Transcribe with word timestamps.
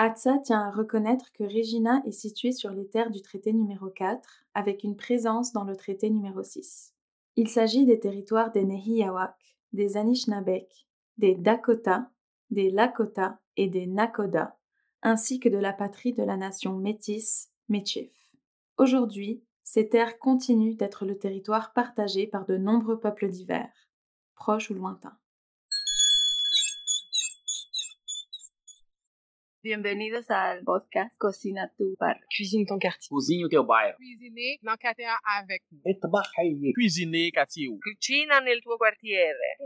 ATSA 0.00 0.38
tient 0.38 0.60
à 0.60 0.70
reconnaître 0.70 1.32
que 1.32 1.42
Regina 1.42 2.02
est 2.06 2.12
située 2.12 2.52
sur 2.52 2.70
les 2.70 2.86
terres 2.86 3.10
du 3.10 3.20
traité 3.20 3.52
numéro 3.52 3.90
4, 3.90 4.44
avec 4.54 4.84
une 4.84 4.96
présence 4.96 5.52
dans 5.52 5.64
le 5.64 5.74
traité 5.74 6.08
numéro 6.08 6.40
6. 6.44 6.94
Il 7.34 7.48
s'agit 7.48 7.84
des 7.84 7.98
territoires 7.98 8.52
des 8.52 8.64
Nehiyawak, 8.64 9.34
des 9.72 9.96
Anishinabek, 9.96 10.86
des 11.16 11.34
Dakota, 11.34 12.12
des 12.50 12.70
Lakota 12.70 13.40
et 13.56 13.66
des 13.66 13.88
Nakoda, 13.88 14.56
ainsi 15.02 15.40
que 15.40 15.48
de 15.48 15.58
la 15.58 15.72
patrie 15.72 16.12
de 16.12 16.22
la 16.22 16.36
nation 16.36 16.76
métisse, 16.76 17.50
Méchif. 17.68 18.12
Aujourd'hui, 18.76 19.42
ces 19.64 19.88
terres 19.88 20.20
continuent 20.20 20.76
d'être 20.76 21.06
le 21.06 21.18
territoire 21.18 21.72
partagé 21.72 22.28
par 22.28 22.46
de 22.46 22.56
nombreux 22.56 23.00
peuples 23.00 23.28
divers, 23.28 23.90
proches 24.36 24.70
ou 24.70 24.74
lointains. 24.74 25.18
Bienvenidos 29.68 30.30
al 30.30 30.64
podcast 30.64 31.14
Cocina 31.18 31.70
tu 31.76 31.94
bar. 32.00 32.16
Cuisine 32.34 32.64
ton 32.64 32.78
quartier. 32.78 33.10
Cuisine 33.10 33.44
o 33.44 33.48
teu. 33.50 33.62
Cuisiner 33.98 34.58
dans 34.62 34.78
quartier 34.78 35.04
avec 35.38 35.62
nous. 35.70 36.72
Cuisiner 36.72 37.30
quartier. 37.30 37.68
Cucina 37.78 38.40
nel 38.40 38.62
tuo 38.62 38.78
quartiere. 38.78 39.58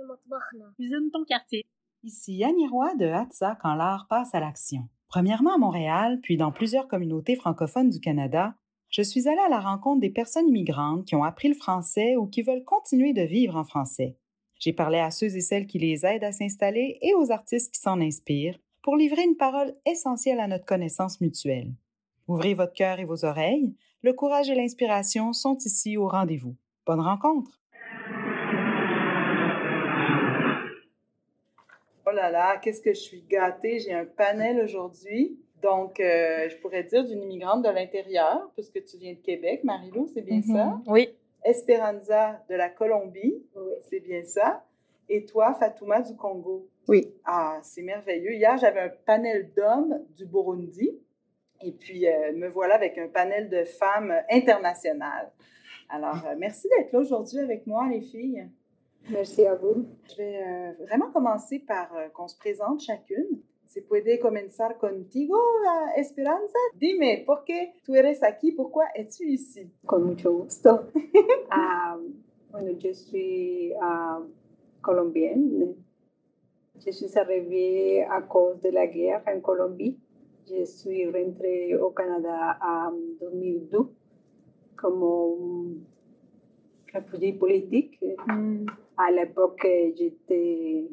Cuisine 0.74 1.08
ton 1.12 1.24
quartier. 1.24 1.62
Ici 2.02 2.42
Annie 2.42 2.66
Roy 2.66 2.96
de 2.96 3.06
Hatza 3.06 3.56
quand 3.62 3.76
l'art 3.76 4.08
passe 4.08 4.34
à 4.34 4.40
l'action. 4.40 4.88
Premièrement 5.06 5.54
à 5.54 5.58
Montréal, 5.58 6.18
puis 6.20 6.36
dans 6.36 6.50
plusieurs 6.50 6.88
communautés 6.88 7.36
francophones 7.36 7.90
du 7.90 8.00
Canada, 8.00 8.56
je 8.88 9.02
suis 9.02 9.28
allée 9.28 9.46
à 9.46 9.48
la 9.48 9.60
rencontre 9.60 10.00
des 10.00 10.10
personnes 10.10 10.48
immigrantes 10.48 11.06
qui 11.06 11.14
ont 11.14 11.22
appris 11.22 11.46
le 11.46 11.54
français 11.54 12.16
ou 12.16 12.26
qui 12.26 12.42
veulent 12.42 12.64
continuer 12.64 13.12
de 13.12 13.22
vivre 13.22 13.54
en 13.54 13.62
français. 13.62 14.16
J'ai 14.58 14.72
parlé 14.72 14.98
à 14.98 15.12
ceux 15.12 15.36
et 15.36 15.40
celles 15.40 15.68
qui 15.68 15.78
les 15.78 16.04
aident 16.04 16.24
à 16.24 16.32
s'installer 16.32 16.98
et 17.02 17.14
aux 17.14 17.30
artistes 17.30 17.72
qui 17.72 17.80
s'en 17.80 18.00
inspirent 18.00 18.58
pour 18.82 18.96
livrer 18.96 19.22
une 19.22 19.36
parole 19.36 19.74
essentielle 19.86 20.40
à 20.40 20.48
notre 20.48 20.64
connaissance 20.64 21.20
mutuelle. 21.20 21.70
Ouvrez 22.26 22.54
votre 22.54 22.72
cœur 22.72 22.98
et 22.98 23.04
vos 23.04 23.24
oreilles, 23.24 23.74
le 24.02 24.12
courage 24.12 24.50
et 24.50 24.54
l'inspiration 24.54 25.32
sont 25.32 25.56
ici 25.58 25.96
au 25.96 26.08
rendez-vous. 26.08 26.56
Bonne 26.84 27.00
rencontre! 27.00 27.60
Oh 32.04 32.10
là 32.10 32.30
là, 32.30 32.56
qu'est-ce 32.58 32.82
que 32.82 32.92
je 32.92 33.00
suis 33.00 33.22
gâtée. 33.22 33.78
J'ai 33.78 33.94
un 33.94 34.04
panel 34.04 34.60
aujourd'hui. 34.60 35.38
Donc, 35.62 36.00
euh, 36.00 36.48
je 36.48 36.56
pourrais 36.56 36.82
dire 36.82 37.04
d'une 37.04 37.22
immigrante 37.22 37.62
de 37.62 37.68
l'intérieur, 37.68 38.50
puisque 38.54 38.84
tu 38.84 38.96
viens 38.96 39.12
de 39.12 39.20
Québec, 39.20 39.62
Marilou, 39.62 40.08
c'est 40.12 40.22
bien 40.22 40.42
ça? 40.42 40.80
Oui. 40.86 41.14
Esperanza 41.44 42.42
de 42.50 42.56
la 42.56 42.68
Colombie, 42.68 43.44
c'est 43.88 44.00
bien 44.00 44.24
ça? 44.24 44.64
Et 45.14 45.26
toi, 45.26 45.52
Fatouma 45.52 46.00
du 46.00 46.16
Congo? 46.16 46.70
Oui. 46.88 47.14
Ah, 47.26 47.58
c'est 47.62 47.82
merveilleux. 47.82 48.32
Hier, 48.32 48.56
j'avais 48.56 48.80
un 48.80 48.92
panel 49.04 49.52
d'hommes 49.54 50.00
du 50.16 50.24
Burundi. 50.24 50.98
Et 51.60 51.72
puis, 51.72 52.08
euh, 52.08 52.32
me 52.32 52.48
voilà 52.48 52.76
avec 52.76 52.96
un 52.96 53.08
panel 53.08 53.50
de 53.50 53.62
femmes 53.64 54.14
internationales. 54.30 55.30
Alors, 55.90 56.26
euh, 56.26 56.34
merci 56.38 56.66
d'être 56.70 56.92
là 56.92 57.00
aujourd'hui 57.00 57.40
avec 57.40 57.66
moi, 57.66 57.86
les 57.90 58.00
filles. 58.00 58.48
Merci 59.10 59.44
à 59.44 59.54
vous. 59.54 59.84
Je 60.10 60.16
vais 60.16 60.42
euh, 60.42 60.72
vraiment 60.86 61.10
commencer 61.10 61.58
par 61.58 61.90
qu'on 62.14 62.26
se 62.26 62.38
présente 62.38 62.80
chacune. 62.80 63.42
Si 63.66 63.82
puede 63.82 64.18
comenzar 64.18 64.78
contigo, 64.78 65.36
uh, 65.36 66.00
Esperanza? 66.00 66.58
Dime, 66.74 67.22
¿por 67.26 67.44
qué 67.44 67.74
tú 67.84 67.94
eres 67.94 68.22
aquí? 68.22 68.52
Pourquoi 68.52 68.86
es-tu 68.94 69.24
ici? 69.24 69.70
Con 69.84 70.04
mucho 70.04 70.32
gusto. 70.32 70.88
Ah, 71.50 71.98
bueno, 72.50 72.72
yo 72.78 72.94
soy 72.94 73.72
ah, 73.80 74.20
colombienne. 74.82 75.74
Je 76.84 76.90
suis 76.90 77.16
arrivée 77.16 78.02
à 78.02 78.22
cause 78.22 78.60
de 78.60 78.70
la 78.70 78.86
guerre 78.86 79.22
en 79.26 79.40
Colombie. 79.40 79.96
Je 80.48 80.64
suis 80.64 81.06
rentrée 81.06 81.76
au 81.76 81.90
Canada 81.90 82.58
en 82.60 82.92
2002 83.20 83.78
comme 84.76 85.84
réfugiée 86.92 87.34
politique. 87.34 88.04
À 88.98 89.10
l'époque, 89.10 89.66
j'étais, 89.96 90.88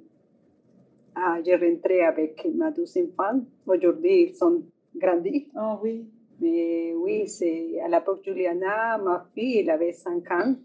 ah, 1.15 1.39
je 1.45 1.51
rentrais 1.51 2.01
avec 2.01 2.47
ma 2.53 2.71
douze 2.71 2.97
enfants. 2.97 3.41
Aujourd'hui, 3.65 4.29
ils 4.29 4.35
sont 4.35 4.63
grandis. 4.95 5.49
Oh 5.55 5.79
oui. 5.81 6.05
Mais 6.39 6.93
oui, 6.95 7.27
c'est 7.27 7.79
à 7.81 7.89
l'époque, 7.89 8.21
Juliana, 8.23 8.97
ma 8.97 9.27
fille, 9.33 9.59
elle 9.59 9.71
avait 9.71 9.91
5 9.91 10.31
ans 10.31 10.55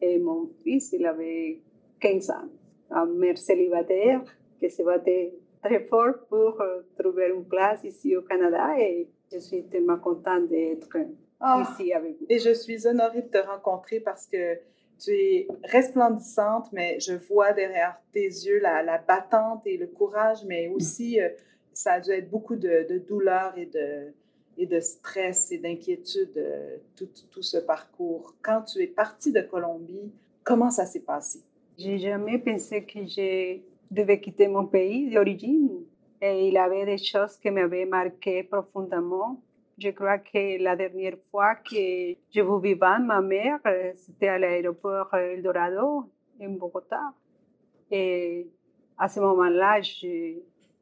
et 0.00 0.18
mon 0.18 0.48
fils, 0.62 0.92
il 0.92 1.04
avait 1.06 1.58
15 1.98 2.30
ans. 2.30 2.48
Un 2.90 3.06
mère 3.06 3.38
célibataire 3.38 4.22
qui 4.60 4.70
se 4.70 4.82
battait 4.82 5.34
très 5.62 5.80
fort 5.80 6.14
pour 6.28 6.62
trouver 6.98 7.30
une 7.34 7.44
place 7.44 7.82
ici 7.84 8.16
au 8.16 8.22
Canada 8.22 8.78
et 8.78 9.08
je 9.32 9.38
suis 9.38 9.64
tellement 9.64 9.98
contente 9.98 10.48
d'être 10.48 10.96
Ah, 11.40 11.62
ici 11.72 11.92
avec 11.92 12.18
vous. 12.18 12.26
et 12.28 12.38
je 12.38 12.52
suis 12.52 12.86
honorée 12.86 13.22
de 13.22 13.28
te 13.28 13.38
rencontrer 13.38 14.00
parce 14.00 14.26
que 14.26 14.58
tu 14.98 15.10
es 15.10 15.48
resplendissante, 15.64 16.66
mais 16.72 17.00
je 17.00 17.14
vois 17.14 17.52
derrière 17.52 17.96
tes 18.12 18.26
yeux 18.26 18.60
la, 18.60 18.82
la 18.82 18.98
battante 18.98 19.62
et 19.66 19.76
le 19.76 19.88
courage, 19.88 20.44
mais 20.46 20.68
aussi, 20.68 21.20
euh, 21.20 21.28
ça 21.72 21.94
a 21.94 22.00
dû 22.00 22.10
être 22.12 22.30
beaucoup 22.30 22.54
de, 22.54 22.86
de 22.88 22.98
douleur 22.98 23.58
et 23.58 23.66
de, 23.66 24.12
et 24.56 24.66
de 24.66 24.78
stress 24.78 25.50
et 25.50 25.58
d'inquiétude, 25.58 26.36
euh, 26.36 26.76
tout, 26.96 27.08
tout 27.30 27.42
ce 27.42 27.58
parcours. 27.58 28.36
Quand 28.40 28.62
tu 28.62 28.80
es 28.82 28.86
partie 28.86 29.32
de 29.32 29.40
Colombie, 29.40 30.12
comment 30.44 30.70
ça 30.70 30.86
s'est 30.86 31.00
passé? 31.00 31.40
J'ai 31.76 31.98
jamais 31.98 32.38
pensé 32.38 32.84
que 32.84 33.04
je 33.04 33.58
devais 33.90 34.20
quitter 34.20 34.46
mon 34.46 34.66
pays 34.66 35.10
d'origine. 35.10 35.84
Et 36.20 36.48
il 36.48 36.54
y 36.54 36.58
avait 36.58 36.86
des 36.86 36.98
choses 36.98 37.36
qui 37.36 37.50
m'avaient 37.50 37.84
marqué 37.84 38.44
profondément. 38.44 39.42
Je 39.76 39.90
crois 39.90 40.18
que 40.18 40.62
la 40.62 40.76
dernière 40.76 41.18
fois 41.30 41.56
que 41.56 42.14
je 42.34 42.40
vous 42.40 42.60
vivais, 42.60 42.98
ma 43.00 43.20
mère, 43.20 43.58
euh, 43.66 43.92
c'était 43.96 44.28
à 44.28 44.38
l'aéroport 44.38 45.12
Eldorado, 45.14 46.04
en 46.40 46.48
Bogotá. 46.50 47.12
Et 47.90 48.46
à 48.96 49.08
ce 49.08 49.18
moment-là, 49.18 49.80
je, 49.82 50.38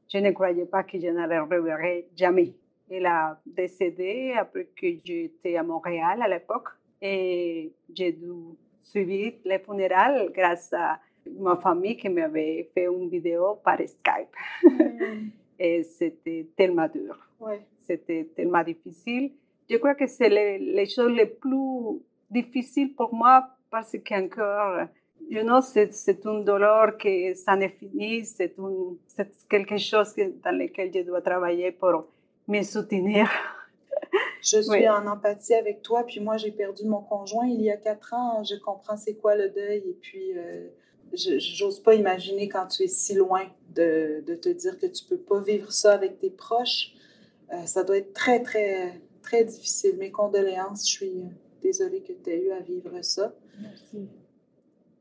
je 0.09 0.19
ne 0.19 0.31
croyais 0.33 0.67
pas 0.67 0.83
que 0.83 1.01
je 1.01 1.07
ne 1.07 1.27
la 1.27 1.43
reverrais 1.43 2.07
jamais. 2.15 2.55
Elle 2.91 3.07
a 3.07 3.41
décédé 3.47 4.35
après 4.39 4.69
que 4.77 4.87
j'étais 5.03 5.57
à 5.57 5.63
Montréal 5.63 6.21
à 6.21 6.29
l'époque. 6.29 6.69
Et 7.01 7.73
j'ai 7.95 8.13
dû 8.13 8.31
suivre 8.83 9.37
les 9.45 9.59
funérailles 9.59 10.29
grâce 10.33 10.73
à 10.73 10.99
ma 11.39 11.57
famille 11.57 11.97
qui 11.97 12.09
m'avait 12.09 12.69
fait 12.75 12.85
une 12.87 13.09
vidéo 13.09 13.57
par 13.65 13.79
Skype. 13.79 14.35
Et 15.59 15.83
c'était 15.85 16.47
tellement 16.57 16.89
dur. 16.89 17.17
Ouais. 17.39 17.61
C'était 17.81 18.29
tellement 18.35 18.63
difficile. 18.65 19.33
Je 19.71 19.77
crois 19.77 19.95
que 19.95 20.07
c'est 20.07 20.29
les, 20.29 20.59
les 20.59 20.87
choses 20.87 21.13
les 21.13 21.27
plus 21.27 22.01
difficiles 22.31 22.95
pour 22.95 23.15
moi 23.15 23.49
parce 23.71 23.97
qu'encore, 24.05 24.87
you 25.31 25.43
know, 25.43 25.61
c'est, 25.61 25.93
c'est 25.93 26.25
une 26.25 26.45
douleur 26.45 26.97
que 26.99 27.35
ça 27.35 27.55
n'est 27.57 27.69
fini, 27.69 28.25
c'est, 28.25 28.55
un- 28.59 28.97
quelque 29.49 29.79
chose 29.79 30.15
dans 30.17 30.57
lequel 30.59 30.91
je 30.93 31.01
dois 31.03 31.21
travailler 31.23 31.71
pour 31.73 32.07
me 32.49 32.63
soutenir. 32.63 33.31
Je 34.43 34.61
suis 34.61 34.71
Oui. 34.71 34.89
en 34.89 35.07
empathie 35.07 35.55
avec 35.55 35.83
toi, 35.83 36.05
puis 36.05 36.19
moi, 36.21 36.37
j'ai 36.37 36.51
perdu 36.51 36.85
mon 36.85 37.01
conjoint 37.01 37.47
il 37.47 37.61
y 37.63 37.71
a 37.71 37.77
quatre 37.77 38.13
ans. 38.13 38.43
Je 38.43 38.57
comprends 38.57 38.97
c'est 38.97 39.15
quoi 39.15 39.37
le 39.37 39.49
deuil, 39.51 39.79
et 39.89 39.97
puis 40.01 40.37
euh, 40.37 40.69
j'ose 41.15 41.81
pas 41.81 41.95
imaginer 41.95 42.49
quand 42.49 42.67
tu 42.67 42.83
es 42.83 42.89
si 42.89 43.15
loin 43.15 43.45
de, 43.75 44.23
de 44.27 44.35
te 44.35 44.49
dire 44.49 44.79
que 44.79 44.87
tu 44.87 45.05
peux 45.05 45.19
pas 45.19 45.41
vivre 45.41 45.71
ça 45.73 45.93
avec 45.95 46.19
tes 46.19 46.31
proches. 46.31 46.93
Euh, 47.53 47.65
ça 47.67 47.85
doit 47.85 47.99
être 47.99 48.13
très, 48.15 48.43
très, 48.43 49.01
très 49.23 49.45
difficile. 49.45 49.97
Mes 49.99 50.11
condoléances, 50.11 50.89
je 50.89 50.93
suis 50.97 51.13
désolée 51.63 52.01
que 52.03 52.13
tu 52.13 52.31
aies 52.31 52.43
eu 52.47 52.51
à 52.51 52.61
vivre 52.61 53.01
ça. 53.03 53.33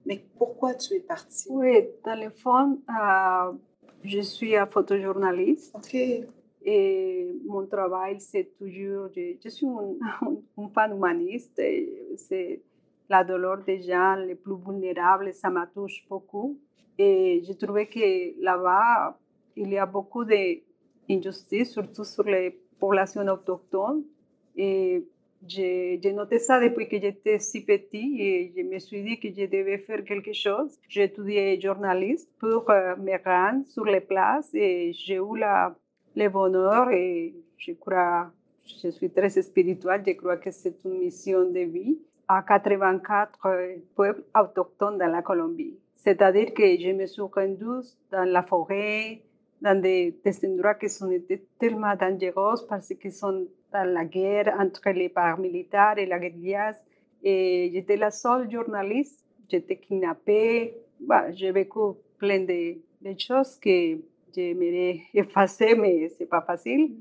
Mais 0.06 0.24
pourquoi 0.38 0.74
tu 0.76 0.94
es 0.96 1.00
partie? 1.00 1.48
Oui, 1.50 1.88
dans 2.06 2.16
le 2.16 2.30
fond, 2.30 2.80
euh, 2.90 3.54
je 4.04 4.20
suis 4.20 4.54
photojournaliste. 4.70 5.74
OK. 5.76 5.98
Et 6.64 7.36
mon 7.46 7.66
travail, 7.66 8.20
c'est 8.20 8.56
toujours, 8.58 9.10
je, 9.16 9.50
suis 9.50 9.68
un, 9.68 10.68
fan 10.74 10.96
humaniste. 10.96 11.60
C'est 12.18 12.62
la 13.10 13.24
douleur 13.24 13.64
des 13.64 13.82
gens 13.82 14.16
les 14.16 14.36
plus 14.36 14.56
vulnérables, 14.56 15.34
ça 15.34 15.50
me 15.50 15.66
touche 15.74 16.06
beaucoup. 16.08 16.58
Et 16.98 17.42
je 17.46 17.54
trouvais 17.54 17.88
que 17.88 18.42
là-bas, 18.42 19.18
il 19.56 19.70
y 19.70 19.78
a 19.78 19.86
beaucoup 19.86 20.24
d'injustices, 20.24 21.72
surtout 21.72 22.04
sur 22.04 22.24
les 22.24 22.52
populations 22.80 23.28
autochtones. 23.28 24.04
Et 24.56 25.04
j'ai 25.48 26.14
noté 26.14 26.38
ça 26.40 26.60
depuis 26.60 26.88
que 26.88 27.00
j'étais 27.00 27.40
si 27.40 27.66
petit 27.66 28.22
et 28.22 28.54
je 28.56 28.62
me 28.62 28.78
suis 28.80 29.02
dit 29.02 29.20
que 29.20 29.30
je 29.30 29.46
devais 29.46 29.80
faire 29.80 30.04
quelque 30.04 30.34
chose. 30.34 30.78
J'ai 30.88 31.04
étudié 31.04 31.60
journaliste 31.60 32.30
pour 32.40 32.70
euh, 32.70 32.96
me 32.98 33.18
rendre 33.24 33.66
sur 33.68 33.86
les 33.86 34.02
places 34.02 34.54
et 34.54 34.94
j'ai 34.94 35.16
eu 35.16 35.38
la, 35.38 35.76
le 36.16 36.30
bonheur 36.30 36.90
et 36.92 37.34
je 37.58 37.74
crois, 37.74 38.32
je 38.66 38.90
suis 38.90 39.10
très 39.10 39.30
spirituelle, 39.30 40.04
je 40.06 40.14
crois 40.14 40.38
que 40.38 40.52
c'est 40.52 40.84
une 40.86 41.00
mission 41.00 41.50
de 41.50 41.60
vie 41.60 42.00
à 42.28 42.44
84 42.44 43.40
euh, 43.46 43.76
peuples 43.96 44.24
autochtones 44.36 44.98
dans 44.98 45.12
la 45.12 45.22
Colombie. 45.22 45.78
C'est-à-dire 45.96 46.54
que 46.54 46.64
je 46.80 46.92
me 46.92 47.06
suis 47.06 47.22
rendue 47.22 47.86
dans 48.12 48.24
la 48.24 48.42
forêt, 48.44 49.22
dans 49.62 49.80
des, 49.80 50.18
des 50.24 50.46
endroits 50.48 50.76
qui 50.76 50.90
sont 50.90 51.12
tellement 51.60 51.96
dangereux 51.96 52.56
parce 52.68 52.94
qu'ils 52.96 53.12
sont 53.12 53.46
dans 53.72 53.94
la 53.94 54.06
guerre 54.06 54.56
entre 54.60 54.90
les 54.90 55.10
paramilitaires 55.10 55.98
et 55.98 56.06
la 56.06 56.20
guérilla. 56.20 56.72
Et 57.24 57.70
j'étais 57.74 57.98
la 57.98 58.10
seule 58.10 58.50
journaliste. 58.50 59.24
J'étais 59.48 59.78
kidnappée. 59.78 60.76
Bah, 61.00 61.32
j'ai 61.32 61.52
vécu 61.52 61.80
plein 62.18 62.46
de 62.46 63.20
choses 63.20 63.58
que 63.58 64.00
j'aimerais 64.36 65.02
effacer, 65.14 65.76
mais 65.76 66.10
c'est 66.10 66.26
pas 66.26 66.42
facile. 66.42 66.92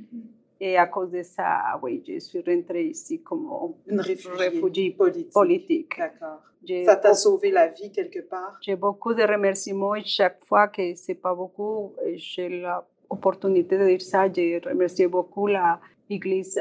Et 0.61 0.77
à 0.77 0.87
cause 0.87 1.11
de 1.11 1.23
ça, 1.23 1.79
oui, 1.83 2.03
je 2.07 2.19
suis 2.19 2.43
rentrée 2.47 2.87
ici 2.89 3.23
comme 3.23 3.49
Une 3.87 4.01
réfugiée, 4.01 4.33
réfugiée 4.37 4.91
politique. 4.91 5.33
politique. 5.33 5.99
D'accord. 5.99 6.41
Ça 6.85 6.97
t'a 6.97 7.15
sauvé 7.15 7.51
la 7.51 7.69
vie 7.69 7.91
quelque 7.91 8.21
part? 8.29 8.59
J'ai 8.61 8.77
beaucoup 8.77 9.15
de 9.15 9.23
remerciements 9.23 9.95
et 9.95 10.05
chaque 10.05 10.45
fois 10.45 10.69
que 10.69 10.95
c'est 10.95 11.15
pas 11.15 11.35
beaucoup, 11.35 11.95
euh, 12.05 12.13
j'ai 12.17 12.51
l'opportunité 12.51 13.79
de 13.79 13.87
dire 13.87 14.03
ça. 14.03 14.31
J'ai 14.31 14.59
remercié 14.59 15.07
beaucoup 15.07 15.47
l'Église 15.47 16.61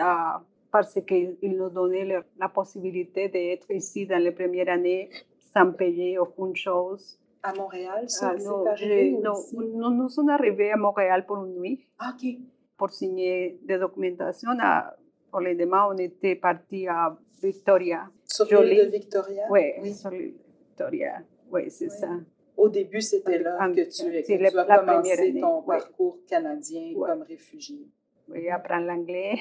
parce 0.72 0.98
qu'ils 1.06 1.36
nous 1.42 1.70
donnaient 1.70 2.22
la 2.40 2.48
possibilité 2.50 3.28
d'être 3.28 3.70
ici 3.72 4.06
dans 4.06 4.24
les 4.24 4.32
premières 4.32 4.70
années 4.70 5.10
sans 5.54 5.72
payer 5.74 6.18
aucune 6.18 6.56
chose. 6.56 7.20
À 7.42 7.54
Montréal, 7.54 8.10
ça, 8.10 8.34
Ah, 8.36 8.44
non, 8.44 8.66
arrivé 8.66 9.12
j'ai- 9.12 9.18
non, 9.18 9.90
nous, 9.92 10.10
sommes 10.10 10.30
arrivés 10.30 10.72
à 10.72 10.78
Montréal 10.78 11.26
pour 11.26 11.38
une 11.46 11.60
nuit 11.60 11.86
Ah, 11.98 12.14
OK. 12.14 12.36
pour 12.78 12.90
signer 12.92 13.58
des 13.64 13.78
documentations. 13.78 14.52
À- 14.60 14.96
Pour 15.32 15.42
le 15.42 15.54
demain, 15.54 15.88
on 15.92 15.98
était 15.98 16.36
parti 16.36 16.88
à 16.88 17.16
Victoria. 17.44 18.10
Sur 18.26 18.64
l'île 18.64 18.88
de 18.88 18.92
Victoria? 18.98 19.44
Oui, 19.52 19.62
Oui. 19.80 19.94
sur 19.94 20.10
l'île 20.10 20.34
de 20.34 20.38
Victoria. 20.70 21.20
Oui, 21.52 21.70
c'est 21.70 21.86
Oui. 21.86 21.92
ça. 22.00 22.10
Au 22.58 22.68
début, 22.68 23.00
c'était 23.00 23.38
là 23.38 23.58
En- 23.62 23.72
que 23.72 23.82
tu, 23.82 24.04
que 24.12 24.26
tu 24.26 24.38
la- 24.38 24.62
as 24.62 24.66
la 24.66 24.80
commencé 24.80 25.40
ton 25.40 25.60
ouais. 25.62 25.78
parcours 25.78 26.18
canadien 26.28 26.94
Ouais. 26.96 27.08
comme 27.10 27.22
réfugié. 27.22 27.88
Oui, 28.28 28.50
apprendre 28.50 28.88
l'anglais. 28.88 29.34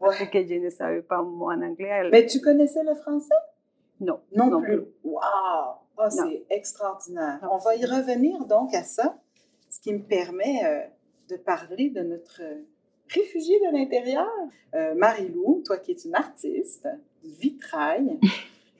Ouais. 0.00 0.08
Parce 0.10 0.28
que 0.28 0.46
je 0.46 0.54
ne 0.56 0.68
savais 0.68 1.00
pas 1.02 1.16
un 1.16 1.22
mot 1.22 1.50
en 1.50 1.62
anglais. 1.62 2.10
Mais 2.12 2.26
tu 2.26 2.40
connaissais 2.42 2.84
le 2.84 2.94
français? 2.94 3.34
non, 4.00 4.20
Non, 4.36 4.60
plus. 4.60 4.82
Wow! 5.04 5.22
Non. 5.98 6.10
c'est 6.10 6.44
extraordinaire. 6.50 7.46
On 7.50 7.58
va 7.58 7.76
y 7.76 7.84
revenir 7.84 8.44
donc 8.46 8.74
à 8.74 8.82
ça, 8.82 9.16
ce 9.70 9.80
qui 9.80 9.92
me 9.92 10.02
permet 10.02 10.64
euh, 10.64 10.86
de 11.28 11.36
parler 11.36 11.90
de 11.90 12.02
notre 12.02 12.42
euh, 12.42 12.62
réfugié 13.08 13.58
de 13.60 13.72
l'intérieur. 13.72 14.28
Euh, 14.74 14.94
Marie-Lou, 14.94 15.62
toi 15.64 15.78
qui 15.78 15.92
es 15.92 15.96
une 16.04 16.14
artiste, 16.14 16.88
du 17.22 17.30
vitrail. 17.30 18.18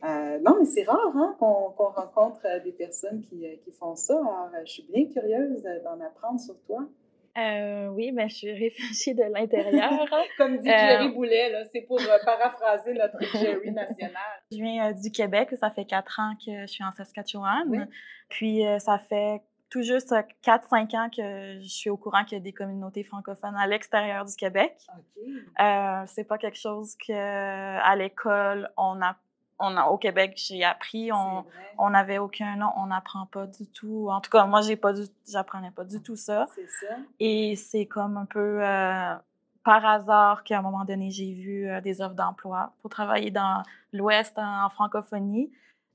Euh, 0.06 0.38
non, 0.40 0.58
mais 0.58 0.66
c'est 0.66 0.82
rare 0.82 1.16
hein, 1.16 1.34
qu'on 1.38 1.70
rencontre 1.70 2.43
des 2.62 2.72
personnes 2.72 3.22
qui, 3.22 3.46
qui 3.64 3.72
font 3.72 3.96
ça. 3.96 4.12
Alors, 4.19 4.50
je 4.67 4.70
suis 4.70 4.82
bien 4.82 5.06
curieuse 5.06 5.62
d'en 5.82 5.99
apprendre 5.99 6.38
sur 6.38 6.60
toi. 6.67 6.87
Euh, 7.36 7.88
oui, 7.88 8.12
ben, 8.12 8.28
je 8.28 8.34
suis 8.34 8.52
réfugiée 8.52 9.14
de 9.14 9.25
l'intérieur. 9.25 10.06
Comme 10.38 10.58
dit 10.58 10.69
Euh, 10.70 10.78
Jerry 10.78 11.08
Boulet, 11.10 11.50
là, 11.50 11.64
c'est 11.72 11.82
pour 11.82 12.00
euh, 12.00 12.19
paraphraser 12.25 12.92
notre 12.94 13.19
Jerry 13.38 13.72
national. 13.72 14.22
je 14.52 14.56
viens 14.56 14.92
du 14.92 15.10
Québec. 15.10 15.50
Ça 15.58 15.70
fait 15.70 15.84
quatre 15.84 16.20
ans 16.20 16.34
que 16.44 16.62
je 16.62 16.66
suis 16.66 16.84
en 16.84 16.92
Saskatchewan. 16.92 17.64
Oui. 17.69 17.78
Puis 18.28 18.62
ça 18.78 18.98
fait 18.98 19.40
tout 19.75 19.82
juste 19.82 20.12
euh, 20.12 20.22
4-5 20.44 20.96
ans 20.96 21.10
que 21.10 21.60
je 21.60 21.66
suis 21.66 21.90
au 21.90 21.96
courant 21.96 22.22
qu'il 22.25 22.38
y 22.38 22.40
a 22.40 22.44
des 22.44 22.52
communautés 22.52 23.02
francophones 23.02 23.56
à 23.56 23.66
l'extérieur 23.66 24.25
du 24.25 24.36
Québec. 24.36 24.76
OK. 24.96 25.25
Euh, 25.60 26.02
c'est 26.06 26.22
pas 26.22 26.38
quelque 26.38 26.58
chose 26.58 26.94
que 26.96 27.12
à 27.12 27.96
l'école 27.96 28.70
on 28.76 29.02
a, 29.02 29.16
on 29.58 29.76
a 29.76 29.86
au 29.86 29.98
Québec 29.98 30.34
j'ai 30.36 30.64
appris. 30.64 31.10
On, 31.12 31.90
n'avait 31.90 32.18
aucun 32.18 32.56
nom, 32.56 32.70
on 32.76 32.86
n'apprend 32.86 33.26
pas 33.26 33.46
du 33.46 33.66
tout. 33.66 34.08
En 34.10 34.20
tout 34.20 34.30
cas, 34.30 34.44
moi 34.46 34.60
j'ai 34.60 34.76
pas 34.76 34.92
du, 34.92 35.02
j'apprenais 35.28 35.70
pas 35.70 35.84
du 35.84 36.00
tout 36.02 36.16
ça. 36.16 36.46
C'est 36.54 36.68
ça. 36.68 36.94
Et 37.20 37.56
c'est 37.56 37.86
comme 37.86 38.16
un 38.16 38.26
peu 38.26 38.64
euh, 38.64 39.14
par 39.64 39.84
hasard 39.84 40.44
qu'à 40.44 40.58
un 40.58 40.62
moment 40.62 40.84
donné, 40.84 41.10
j'ai 41.10 41.32
vu 41.32 41.68
euh, 41.68 41.80
des 41.80 42.00
offres 42.00 42.14
d'emploi 42.14 42.72
pour 42.80 42.90
travailler 42.90 43.30
dans 43.30 43.62
l'Ouest 43.92 44.38
en, 44.38 44.66
en 44.66 44.70
francophonie. 44.70 45.52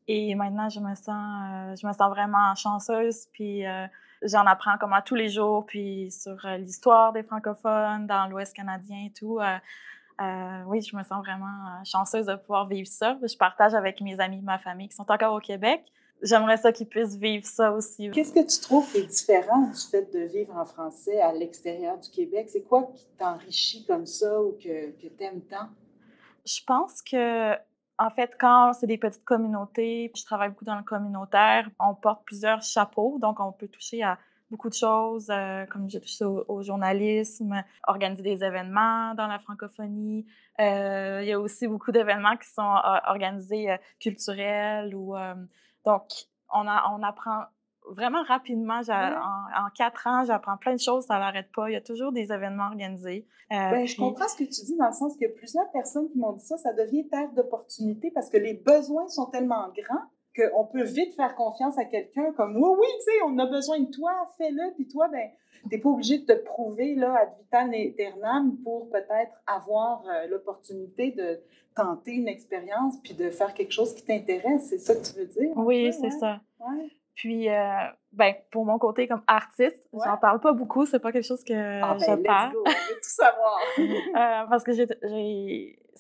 Et 0.08 0.34
maintenant, 0.36 0.70
je 0.70 0.80
me 0.80 0.96
sens, 0.96 1.08
euh, 1.08 1.76
je 1.76 1.86
me 1.86 1.94
sens 1.94 2.10
vraiment 2.10 2.56
chanceuse. 2.56 3.28
Puis 3.32 3.64
j'en 4.24 4.46
apprends 4.46 4.78
comme 4.78 4.94
à 4.94 5.02
tous 5.02 5.16
les 5.16 5.30
jours. 5.30 5.66
Puis 5.66 6.12
sur 6.12 6.36
l'histoire 6.58 7.14
des 7.14 7.24
francophones 7.24 8.08
dans 8.08 8.28
l'Ouest 8.28 8.56
canadien 8.56 9.06
et 9.06 9.12
tout. 9.12 9.40
Euh, 10.22 10.64
oui, 10.68 10.82
je 10.82 10.96
me 10.96 11.04
sens 11.04 11.26
vraiment 11.26 11.46
euh, 11.46 11.84
chanceuse 11.86 12.26
de 12.26 12.36
pouvoir 12.36 12.68
vivre 12.68 12.88
ça. 12.88 13.18
Je 13.22 13.38
partage 13.38 13.74
avec 13.74 14.02
mes 14.02 14.20
amis, 14.20 14.42
ma 14.42 14.60
famille 14.60 14.90
qui 14.90 14.96
sont 14.96 15.10
encore 15.10 15.34
au 15.34 15.40
Québec. 15.40 15.84
J'aimerais 16.22 16.58
ça 16.58 16.74
qu'ils 16.74 16.88
puissent 16.88 17.16
vivre 17.16 17.46
ça 17.46 17.72
aussi. 17.72 18.12
Qu'est-ce 18.12 18.34
que 18.34 18.46
tu 18.46 18.60
trouves 18.60 18.92
qui 18.92 18.98
est 18.98 19.06
différent 19.06 19.62
du 19.62 19.80
fait 19.80 20.14
de 20.14 20.20
vivre 20.20 20.56
en 20.58 20.66
français 20.66 21.22
à 21.22 21.32
l'extérieur 21.32 21.98
du 21.98 22.10
Québec? 22.10 22.50
C'est 22.50 22.64
quoi 22.64 22.92
qui 22.94 23.08
t'enrichit 23.18 23.86
comme 23.86 24.06
ça 24.06 24.42
ou 24.42 24.52
que, 24.52 24.92
que 24.92 25.08
t'aimes 25.08 25.42
tant? 25.42 25.70
Je 26.46 26.60
pense 26.68 27.02
que, 27.02 27.54
en 27.98 28.10
fait, 28.10 28.32
quand 28.38 28.74
c'est 28.74 28.88
des 28.88 28.98
petites 28.98 29.24
communautés, 29.24 30.12
je 30.14 30.26
travaille 30.26 30.50
beaucoup 30.50 30.66
dans 30.66 30.78
le 30.78 30.84
communautaire, 30.84 31.70
on 31.80 31.96
porte 31.96 32.26
plusieurs 32.26 32.62
chapeaux, 32.62 33.18
donc 33.22 33.40
on 33.40 33.54
peut 33.54 33.70
toucher 33.70 34.04
à 34.04 34.18
beaucoup 34.50 34.70
de 34.70 34.74
choses, 34.74 35.30
euh, 35.30 35.66
comme 35.68 35.90
j'ai 35.90 36.00
touché 36.00 36.26
au, 36.26 36.44
au 36.48 36.62
journalisme, 36.64 37.64
organiser 37.88 38.24
des 38.24 38.44
événements 38.44 39.14
dans 39.16 39.28
la 39.28 39.40
francophonie. 39.40 40.26
Euh, 40.60 41.20
il 41.22 41.28
y 41.28 41.34
a 41.34 41.40
aussi 41.40 41.68
beaucoup 41.68 41.92
d'événements 41.92 42.38
qui 42.38 42.50
sont 42.50 42.62
euh, 42.62 42.98
organisés 43.08 43.68
culturels 44.00 44.96
ou 44.96 45.16
donc 45.86 46.04
on, 46.54 46.68
a, 46.68 46.92
on 46.94 47.04
apprend 47.04 47.44
vraiment 47.92 48.24
rapidement. 48.24 48.82
En, 48.90 49.66
en 49.66 49.70
quatre 49.74 50.08
ans, 50.08 50.24
j'apprends 50.26 50.58
plein 50.58 50.76
de 50.76 50.80
choses, 50.80 51.06
ça 51.06 51.18
n'arrête 51.20 51.52
pas. 51.52 51.70
Il 51.70 51.74
y 51.74 51.78
a 51.78 51.82
toujours 51.82 52.12
des 52.12 52.32
événements 52.32 52.68
organisés. 52.68 53.28
Euh, 53.52 53.56
Ben, 53.72 53.88
je 53.88 53.96
comprends 53.98 54.28
ce 54.28 54.36
que 54.36 54.44
tu 54.44 54.64
dis 54.66 54.78
dans 54.78 54.88
le 54.88 54.94
sens 54.94 55.14
qu'il 55.16 55.28
y 55.28 55.32
a 55.32 55.34
plusieurs 55.34 55.72
personnes 55.72 56.08
qui 56.12 56.20
m'ont 56.20 56.34
dit 56.34 56.46
ça, 56.46 56.58
ça 56.58 56.74
devient 56.74 57.08
terre 57.08 57.32
d'opportunité 57.36 58.12
parce 58.12 58.30
que 58.30 58.38
les 58.38 58.54
besoins 58.54 59.08
sont 59.08 59.26
tellement 59.28 59.70
grands 59.70 60.06
qu'on 60.40 60.66
peut 60.66 60.84
vite 60.84 61.14
faire 61.16 61.36
confiance 61.36 61.78
à 61.78 61.86
quelqu'un 61.86 62.32
comme 62.34 62.56
oui, 62.56 62.70
oui, 62.80 62.88
tu 63.00 63.12
sais, 63.12 63.18
on 63.26 63.38
a 63.40 63.46
besoin 63.46 63.80
de 63.80 63.90
toi, 63.92 64.12
fais-le, 64.38 64.74
puis 64.76 64.88
toi, 64.88 65.08
ben, 65.10 65.30
t'es 65.70 65.78
pas 65.78 65.90
obligé 65.90 66.20
de 66.20 66.26
te 66.26 66.34
prouver 66.44 66.96
là, 66.96 67.16
ad 67.22 67.30
vitam 67.40 67.74
aeternam 67.74 68.58
pour 68.64 68.90
peut-être 68.90 69.34
avoir 69.48 70.04
euh, 70.08 70.28
l'opportunité 70.28 71.12
de 71.12 71.40
tenter 71.76 72.12
une 72.14 72.28
expérience 72.28 72.96
puis 73.04 73.14
de 73.14 73.30
faire 73.30 73.54
quelque 73.54 73.72
chose 73.72 73.94
qui 73.96 74.04
t'intéresse. 74.04 74.68
C'est 74.70 74.78
ça 74.80 74.96
que 74.96 75.02
tu 75.06 75.20
veux 75.20 75.26
dire? 75.28 75.52
Oui, 75.56 75.92
c'est 75.94 76.04
ouais? 76.04 76.10
ça. 76.12 76.42
Ouais. 76.60 76.90
Puis, 77.16 77.50
euh, 77.50 77.64
ben, 78.14 78.34
pour 78.52 78.66
mon 78.66 78.78
côté 78.80 79.08
comme 79.08 79.22
artiste, 79.28 79.88
Ouais. 79.92 80.02
j'en 80.06 80.18
parle 80.18 80.40
pas 80.40 80.54
beaucoup. 80.54 80.86
C'est 80.86 81.00
pas 81.00 81.12
quelque 81.12 81.26
chose 81.26 81.44
que 81.44 81.54
Ah, 81.54 81.96
ben, 81.96 82.00
je 82.00 82.12
let's 82.16 82.24
parle. 82.26 82.54
go, 82.54 82.64
on 82.66 82.70
veut 82.70 82.76
tout 82.96 83.10
savoir. 83.10 83.60
Euh, 83.78 84.48
parce 84.50 84.64
que 84.64 84.72
j'ai- 84.72 84.88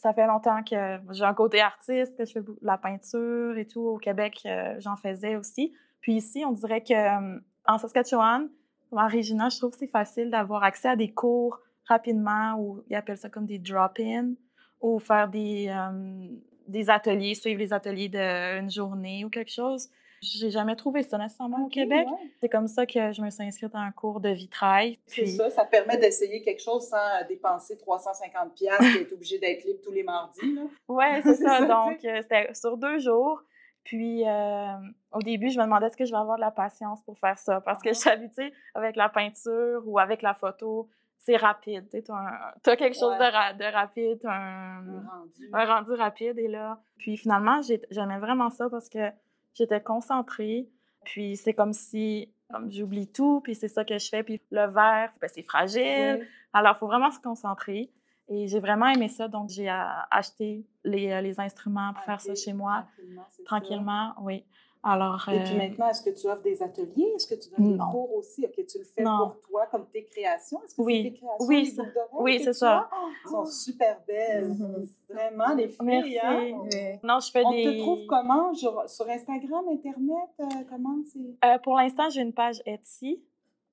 ça 0.01 0.13
fait 0.13 0.27
longtemps 0.27 0.63
que 0.63 0.97
j'ai 1.11 1.25
un 1.25 1.33
côté 1.33 1.59
artiste, 1.59 2.17
que 2.17 2.23
je 2.23 2.31
fais 2.31 2.41
de 2.41 2.55
la 2.61 2.77
peinture 2.77 3.57
et 3.57 3.65
tout. 3.65 3.81
Au 3.81 3.97
Québec, 3.97 4.41
euh, 4.45 4.75
j'en 4.79 4.95
faisais 4.95 5.35
aussi. 5.35 5.73
Puis 5.99 6.13
ici, 6.15 6.45
on 6.45 6.53
dirait 6.53 6.81
que 6.81 6.93
euh, 6.93 7.39
en 7.67 7.77
Saskatchewan, 7.77 8.47
en 8.91 9.07
Regina, 9.07 9.49
je 9.49 9.57
trouve 9.57 9.71
que 9.71 9.77
c'est 9.77 9.91
facile 9.91 10.29
d'avoir 10.29 10.63
accès 10.63 10.87
à 10.87 10.95
des 10.95 11.11
cours 11.11 11.59
rapidement 11.85 12.55
ou 12.57 12.81
ils 12.89 12.95
appellent 12.95 13.17
ça 13.17 13.29
comme 13.29 13.45
des 13.45 13.59
drop-in 13.59 14.35
ou 14.79 14.99
faire 14.99 15.27
des, 15.27 15.67
euh, 15.67 16.29
des 16.67 16.89
ateliers, 16.89 17.35
suivre 17.35 17.59
les 17.59 17.73
ateliers 17.73 18.07
d'une 18.07 18.71
journée 18.71 19.25
ou 19.25 19.29
quelque 19.29 19.51
chose. 19.51 19.89
J'ai 20.21 20.49
jamais 20.51 20.75
trouvé 20.75 21.03
ça 21.03 21.17
nécessairement 21.17 21.65
au 21.65 21.69
Québec. 21.69 22.07
ouais. 22.07 22.31
C'est 22.41 22.49
comme 22.49 22.67
ça 22.67 22.85
que 22.85 23.11
je 23.11 23.21
me 23.21 23.29
suis 23.29 23.43
inscrite 23.43 23.73
à 23.73 23.79
un 23.79 23.91
cours 23.91 24.19
de 24.19 24.29
vitrail. 24.29 24.99
C'est 25.07 25.25
ça, 25.25 25.49
ça 25.49 25.65
permet 25.65 25.97
d'essayer 25.97 26.41
quelque 26.41 26.61
chose 26.61 26.87
sans 26.87 26.97
euh, 26.97 27.23
dépenser 27.27 27.77
350 27.77 28.53
pièces 28.53 28.95
et 28.97 29.01
être 29.01 29.13
obligé 29.13 29.39
d'être 29.39 29.63
libre 29.63 29.79
tous 29.83 29.91
les 29.91 30.03
mardis. 30.03 30.39
Ouais, 30.87 31.21
c'est 31.23 31.35
ça. 31.35 31.59
ça, 31.59 31.65
Donc, 31.65 32.03
euh, 32.05 32.21
c'était 32.21 32.53
sur 32.53 32.77
deux 32.77 32.99
jours. 32.99 33.41
Puis, 33.83 34.27
euh, 34.27 34.73
au 35.13 35.19
début, 35.19 35.49
je 35.49 35.57
me 35.57 35.63
demandais 35.63 35.87
est-ce 35.87 35.97
que 35.97 36.05
je 36.05 36.11
vais 36.11 36.17
avoir 36.17 36.35
de 36.35 36.41
la 36.41 36.51
patience 36.51 37.01
pour 37.03 37.17
faire 37.17 37.39
ça? 37.39 37.61
Parce 37.61 37.81
que 37.81 37.89
je 37.89 37.95
suis 37.97 38.09
habituée 38.09 38.53
avec 38.75 38.95
la 38.95 39.09
peinture 39.09 39.81
ou 39.85 39.97
avec 39.99 40.21
la 40.21 40.33
photo. 40.33 40.89
C'est 41.17 41.35
rapide. 41.37 41.87
Tu 41.91 41.97
as, 42.11 42.75
quelque 42.77 42.97
chose 42.97 43.13
de, 43.15 43.19
Ouais. 43.19 43.29
ra- 43.29 43.53
de 43.53 43.63
rapide, 43.65 44.19
t'as 44.21 44.31
un, 44.31 44.81
Le 44.81 44.91
rendu. 45.09 45.49
un 45.53 45.65
rendu 45.65 45.91
rapide. 45.93 46.37
Et 46.39 46.47
là, 46.47 46.79
puis 46.97 47.17
finalement, 47.17 47.61
j'ai- 47.61 47.81
j'aimais 47.91 48.19
vraiment 48.19 48.49
ça 48.49 48.69
parce 48.69 48.89
que 48.89 49.09
j'étais 49.53 49.81
concentrée. 49.81 50.69
Puis 51.05 51.37
c'est 51.37 51.53
comme 51.53 51.73
si 51.73 52.29
comme 52.51 52.71
j'oublie 52.71 53.07
tout, 53.07 53.41
puis 53.41 53.55
c'est 53.55 53.67
ça 53.67 53.85
que 53.85 53.97
je 53.97 54.09
fais. 54.09 54.23
Puis 54.23 54.41
le 54.51 54.67
verre, 54.67 55.11
ben, 55.21 55.29
c'est 55.33 55.43
fragile. 55.43 56.27
Alors, 56.51 56.75
il 56.75 56.79
faut 56.79 56.87
vraiment 56.87 57.11
se 57.11 57.19
concentrer. 57.19 57.91
Et 58.27 58.47
j'ai 58.47 58.59
vraiment 58.59 58.87
aimé 58.87 59.07
ça, 59.07 59.27
donc 59.27 59.49
j'ai 59.49 59.69
euh, 59.69 59.83
acheté 60.11 60.63
les, 60.83 61.11
euh, 61.11 61.21
les 61.21 61.39
instruments 61.39 61.93
pour 61.93 62.03
faire 62.03 62.21
ça 62.21 62.35
chez 62.35 62.53
moi, 62.53 62.85
tranquillement, 63.43 64.13
oui. 64.21 64.45
Alors, 64.81 65.27
Et 65.29 65.43
puis 65.43 65.53
euh, 65.55 65.57
maintenant, 65.57 65.89
est-ce 65.89 66.01
que 66.01 66.09
tu 66.09 66.27
offres 66.27 66.41
des 66.41 66.63
ateliers? 66.63 67.11
Est-ce 67.15 67.27
que 67.27 67.35
tu 67.35 67.49
donnes 67.49 67.75
Non. 67.75 67.85
des 67.85 67.91
cours 67.91 68.15
aussi? 68.15 68.45
Ok, 68.45 68.65
tu 68.65 68.77
le 68.77 68.85
fais 68.85 69.03
Non. 69.03 69.17
pour 69.31 69.39
toi, 69.41 69.65
comme 69.69 69.85
tes 69.87 70.05
créations? 70.05 70.61
Est-ce 70.63 70.75
que 70.75 70.81
Oui. 70.81 71.03
c'est 71.03 71.11
tes 71.11 71.17
créations? 71.17 71.45
Oui, 71.47 71.57
oui, 72.37 72.41
c'est 72.43 72.53
ça. 72.53 72.77
as? 72.77 72.89
Oh, 72.93 73.07
elles 73.25 73.29
sont 73.29 73.45
super 73.45 74.01
belles. 74.07 74.55
Vraiment, 75.09 75.53
les 75.55 75.67
filles. 75.67 75.77
Merci. 75.83 76.19
hein? 76.23 76.97
non, 77.03 77.19
je 77.19 77.29
fais 77.31 77.43
On 77.45 77.51
des... 77.51 77.63
te 77.65 77.77
trouve 77.81 78.05
comment? 78.07 78.53
Sur, 78.53 78.89
sur 78.89 79.09
Instagram, 79.09 79.65
Internet? 79.69 80.29
euh, 80.39 80.45
comment 80.69 80.95
c'est? 81.11 81.45
Euh, 81.47 81.57
pour 81.59 81.75
l'instant, 81.75 82.09
j'ai 82.09 82.21
une 82.21 82.33
page 82.33 82.61
Etsy. 82.65 83.21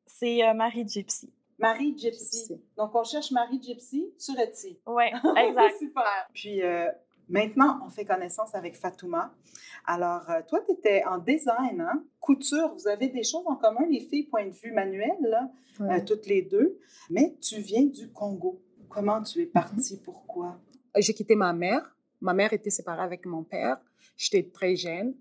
C'est 0.06 0.42
euh, 0.44 0.54
Marie 0.54 0.86
Gypsy. 0.88 1.32
Marie 1.58 1.96
Gypsy. 1.96 2.48
Gypsy. 2.48 2.60
Donc, 2.76 2.94
on 2.94 3.04
cherche 3.04 3.30
Marie 3.30 3.62
Gypsy 3.62 4.12
sur 4.18 4.38
Etsy. 4.38 4.78
Oui, 4.86 5.04
exact. 5.36 5.76
Super. 5.78 6.28
Puis 6.34 6.62
euh, 6.62 6.88
maintenant, 7.28 7.80
on 7.84 7.90
fait 7.90 8.04
connaissance 8.04 8.54
avec 8.54 8.76
Fatouma. 8.76 9.32
Alors, 9.84 10.28
euh, 10.30 10.42
toi, 10.48 10.60
tu 10.66 10.72
étais 10.72 11.04
en 11.04 11.18
design, 11.18 11.80
hein? 11.80 12.04
couture. 12.20 12.74
Vous 12.74 12.88
avez 12.88 13.08
des 13.08 13.22
choses 13.22 13.44
en 13.46 13.56
commun, 13.56 13.86
les 13.88 14.00
filles, 14.00 14.24
point 14.24 14.46
de 14.46 14.50
vue 14.52 14.72
manuel, 14.72 15.16
là, 15.20 15.50
euh, 15.80 16.00
toutes 16.04 16.26
les 16.26 16.42
deux. 16.42 16.78
Mais 17.10 17.36
tu 17.40 17.60
viens 17.60 17.84
du 17.84 18.10
Congo. 18.10 18.60
Comment 18.88 19.22
tu 19.22 19.42
es 19.42 19.46
partie? 19.46 20.00
Pourquoi? 20.02 20.58
J'ai 20.96 21.14
quitté 21.14 21.36
ma 21.36 21.52
mère. 21.52 21.96
Ma 22.20 22.34
mère 22.34 22.52
était 22.52 22.70
séparée 22.70 23.02
avec 23.02 23.26
mon 23.26 23.44
père. 23.44 23.78
J'étais 24.16 24.48
très 24.48 24.74
jeune. 24.74 25.14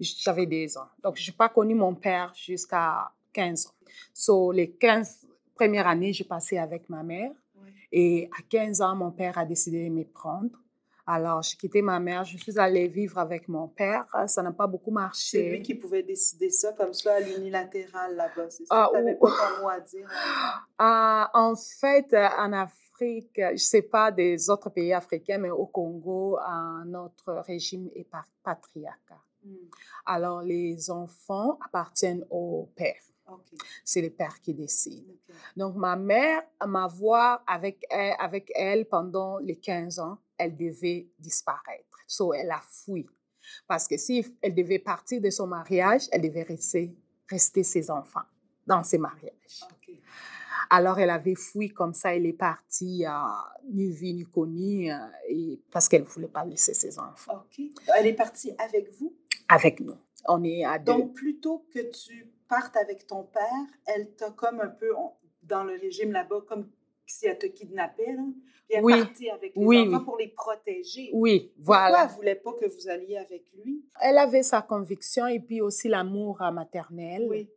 J'avais 0.00 0.46
des 0.46 0.76
ans. 0.78 0.88
Donc, 1.02 1.16
je 1.16 1.30
n'ai 1.30 1.36
pas 1.36 1.48
connu 1.48 1.74
mon 1.74 1.94
père 1.94 2.32
jusqu'à 2.34 3.12
15 3.32 3.66
ans. 3.66 3.70
So, 4.14 4.52
les 4.52 4.70
15 4.70 5.26
premières 5.54 5.86
années, 5.86 6.12
j'ai 6.12 6.24
passé 6.24 6.56
avec 6.56 6.88
ma 6.88 7.02
mère. 7.02 7.32
Ouais. 7.56 7.72
Et 7.92 8.30
à 8.38 8.42
15 8.48 8.80
ans, 8.80 8.94
mon 8.94 9.10
père 9.10 9.36
a 9.38 9.44
décidé 9.44 9.88
de 9.88 9.94
me 9.94 10.04
prendre. 10.04 10.50
Alors, 11.10 11.40
j'ai 11.40 11.56
quitté 11.56 11.80
ma 11.80 11.98
mère. 11.98 12.22
Je 12.24 12.36
suis 12.36 12.58
allée 12.58 12.86
vivre 12.86 13.16
avec 13.16 13.48
mon 13.48 13.66
père. 13.66 14.04
Ça 14.26 14.42
n'a 14.42 14.52
pas 14.52 14.66
beaucoup 14.66 14.90
marché. 14.90 15.38
C'est 15.38 15.48
lui 15.48 15.62
qui 15.62 15.74
pouvait 15.74 16.02
décider 16.02 16.50
ça 16.50 16.74
comme 16.74 16.92
ça 16.92 17.14
à 17.14 17.20
l'unilatéral 17.20 18.14
là-bas. 18.14 18.50
C'est 18.50 18.64
Ah, 18.68 18.90
ça? 18.92 18.98
Tu 18.98 19.04
n'avais 19.04 19.16
ou- 19.18 19.24
pas 19.26 19.30
ton 19.56 19.62
mot 19.62 19.68
à 19.70 19.80
dire? 19.80 20.06
Ah, 20.78 21.30
en 21.32 21.56
fait, 21.56 22.12
euh, 22.12 22.28
en 22.38 22.52
Afrique, 22.52 23.30
je 23.36 23.52
ne 23.52 23.56
sais 23.56 23.80
pas 23.82 24.10
des 24.12 24.50
autres 24.50 24.68
pays 24.68 24.92
africains, 24.92 25.38
mais 25.38 25.50
au 25.50 25.64
Congo, 25.66 26.36
ah, 26.42 26.82
notre 26.84 27.32
régime 27.46 27.88
est 27.94 28.06
patriarcat. 28.44 29.22
Hmm, 29.44 29.54
Alors, 30.04 30.42
les 30.42 30.90
enfants 30.90 31.58
appartiennent 31.64 32.24
au 32.30 32.68
père. 32.76 33.00
C'est 33.84 34.00
le 34.00 34.10
père 34.10 34.40
qui 34.40 34.54
décide. 34.54 35.16
Donc, 35.56 35.76
ma 35.76 35.96
mère, 35.96 36.42
m'avoir 36.66 37.42
avec 37.46 37.84
elle, 37.90 38.14
avec 38.18 38.50
elle 38.54 38.86
pendant 38.86 39.38
les 39.38 39.56
15 39.56 39.98
ans, 39.98 40.18
elle 40.36 40.56
devait 40.56 41.08
disparaître. 41.18 41.98
So, 42.06 42.32
elle 42.32 42.50
a 42.50 42.60
fui. 42.60 43.06
Parce 43.66 43.88
que 43.88 43.96
si 43.96 44.24
elle 44.42 44.54
devait 44.54 44.78
partir 44.78 45.20
de 45.20 45.30
son 45.30 45.46
mariage, 45.46 46.02
elle 46.12 46.22
devait 46.22 46.42
rester, 46.42 46.94
rester 47.28 47.62
ses 47.62 47.90
enfants 47.90 48.26
dans 48.66 48.82
ses 48.82 48.98
mariages. 48.98 49.64
Alors, 50.70 50.98
elle 50.98 51.08
avait 51.08 51.34
fui 51.34 51.70
comme 51.70 51.94
ça, 51.94 52.14
elle 52.14 52.26
est 52.26 52.34
partie 52.34 53.02
à 53.06 53.26
ni 53.70 53.90
vu 53.90 54.12
ni 54.12 54.24
connu, 54.24 54.92
euh, 54.92 54.96
et, 55.26 55.62
parce 55.70 55.88
qu'elle 55.88 56.02
ne 56.02 56.06
voulait 56.06 56.28
pas 56.28 56.44
laisser 56.44 56.74
ses 56.74 56.98
enfants. 56.98 57.42
Elle 57.96 58.06
est 58.06 58.12
partie 58.12 58.52
avec 58.58 58.92
vous? 58.98 59.16
avec 59.48 59.80
nous. 59.80 59.96
On 60.26 60.44
est 60.44 60.64
à 60.64 60.78
deux. 60.78 60.92
Donc, 60.92 61.14
plutôt 61.14 61.66
que 61.72 61.80
tu 61.90 62.30
partes 62.48 62.76
avec 62.76 63.06
ton 63.06 63.24
père, 63.24 63.66
elle 63.86 64.14
t'a 64.16 64.30
comme 64.30 64.60
un 64.60 64.68
peu, 64.68 64.94
on- 64.96 65.12
dans 65.42 65.64
le 65.64 65.74
régime 65.78 66.12
là-bas, 66.12 66.42
comme 66.48 66.68
si 67.06 67.26
elle 67.26 67.38
te 67.38 67.46
kidnappait, 67.46 68.12
là. 68.12 68.22
Puis 68.68 68.76
elle 68.76 68.84
Oui. 68.84 69.00
partait 69.00 69.30
avec 69.30 69.56
les 69.56 69.64
Oui, 69.64 69.78
enfants 69.78 69.98
oui. 69.98 70.04
pour 70.04 70.16
les 70.18 70.28
protéger. 70.28 71.10
oui, 71.14 71.52
Pourquoi 71.56 71.76
voilà. 71.88 72.04
elle 72.10 72.14
voulait 72.16 72.34
pas 72.34 72.52
que 72.52 72.66
vous 72.66 72.88
alliez 72.88 73.16
avec 73.16 73.44
lui? 73.64 73.82
Elle 74.02 74.18
avait 74.18 74.42
sa 74.42 74.60
conviction 74.60 75.26
et 75.26 75.40
puis 75.40 75.60
aussi 75.62 75.88
l'amour 75.88 76.38
maternel. 76.52 77.26
Oui. 77.28 77.48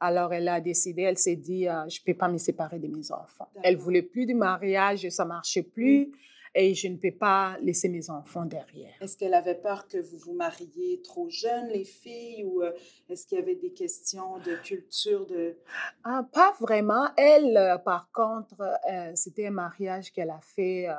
Alors, 0.00 0.32
elle 0.32 0.48
a 0.48 0.60
décidé, 0.60 1.02
elle 1.02 1.18
s'est 1.18 1.36
dit, 1.36 1.68
euh, 1.68 1.88
je 1.88 2.00
ne 2.00 2.04
peux 2.12 2.16
pas 2.16 2.28
me 2.28 2.38
séparer 2.38 2.78
de 2.78 2.86
mes 2.88 3.10
enfants. 3.12 3.48
Elle 3.62 3.76
voulait 3.76 4.02
plus 4.02 4.26
du 4.26 4.34
mariage, 4.34 5.08
ça 5.10 5.24
ne 5.24 5.28
marchait 5.28 5.62
plus 5.64 6.12
et 6.54 6.74
je 6.74 6.88
ne 6.88 6.96
peux 6.96 7.12
pas 7.16 7.56
laisser 7.60 7.88
mes 7.88 8.10
enfants 8.10 8.44
derrière. 8.44 8.92
Est-ce 9.00 9.16
qu'elle 9.16 9.34
avait 9.34 9.54
peur 9.54 9.86
que 9.88 9.98
vous 9.98 10.18
vous 10.18 10.32
mariiez 10.34 11.00
trop 11.02 11.28
jeune, 11.28 11.68
les 11.68 11.84
filles, 11.84 12.44
ou 12.44 12.62
euh, 12.62 12.72
est-ce 13.08 13.26
qu'il 13.26 13.38
y 13.38 13.40
avait 13.40 13.54
des 13.56 13.72
questions 13.72 14.38
de 14.38 14.54
culture, 14.62 15.26
de... 15.26 15.56
Ah, 16.04 16.26
pas 16.32 16.54
vraiment. 16.60 17.08
Elle, 17.16 17.56
euh, 17.56 17.78
par 17.78 18.10
contre, 18.12 18.60
euh, 18.90 19.12
c'était 19.14 19.46
un 19.46 19.50
mariage 19.52 20.12
qu'elle 20.12 20.30
a 20.30 20.40
fait 20.40 20.88
euh, 20.88 20.94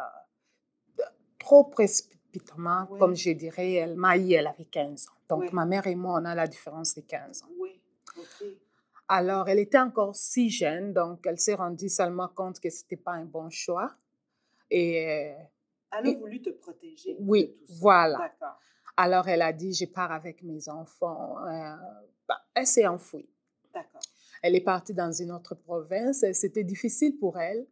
trop 1.39 1.63
précipitamment, 1.65 2.87
Oui. 2.91 2.99
comme 2.99 3.15
je 3.15 3.31
dirais. 3.31 3.73
Elle 3.73 3.95
m'a 3.95 4.17
eu, 4.17 4.31
elle 4.33 4.47
avait 4.47 4.65
15 4.65 5.07
ans. 5.07 5.13
Donc, 5.29 5.41
Oui. 5.41 5.49
ma 5.53 5.65
mère 5.65 5.87
et 5.87 5.95
moi, 5.95 6.19
on 6.21 6.25
a 6.25 6.35
la 6.35 6.47
différence 6.47 6.95
de 6.95 7.01
15 7.01 7.43
ans. 7.43 7.49
Oui, 7.59 7.81
OK. 8.17 8.47
Alors, 9.07 9.49
elle 9.49 9.59
était 9.59 9.79
encore 9.79 10.15
si 10.15 10.49
jeune, 10.51 10.93
donc 10.93 11.25
elle 11.25 11.39
s'est 11.39 11.55
rendue 11.55 11.89
seulement 11.89 12.27
compte 12.27 12.59
que 12.59 12.69
ce 12.69 12.83
n'était 12.83 13.01
pas 13.01 13.13
un 13.13 13.25
bon 13.25 13.49
choix. 13.49 13.91
Et 14.71 15.05
euh, 15.09 15.33
Elle 15.91 16.07
a 16.07 16.09
Et- 16.09 16.15
voulu 16.15 16.41
te 16.41 16.49
protéger. 16.51 17.13
de 17.15 17.19
Oui, 17.21 17.57
tout 17.67 17.73
ça. 17.73 17.79
voilà. 17.81 18.17
D'accord. 18.17 18.59
alors, 18.97 19.27
elle 19.27 19.41
a 19.41 19.51
dit, 19.53 19.73
je 19.73 19.85
pars 19.85 20.11
avec 20.11 20.43
mes 20.43 20.69
enfants. 20.69 21.37
Euh, 21.47 21.75
bah, 22.27 22.41
elle 22.53 22.67
s'est 22.67 22.85
enfouie. 22.87 23.29
D'accord. 23.73 24.01
Elle 24.43 24.55
est 24.55 24.61
partie 24.61 24.93
dans 24.93 25.11
une 25.11 25.31
autre 25.31 25.55
province. 25.55 26.23
C'était 26.33 26.63
difficile 26.63 27.17
pour 27.17 27.39
elle. 27.39 27.65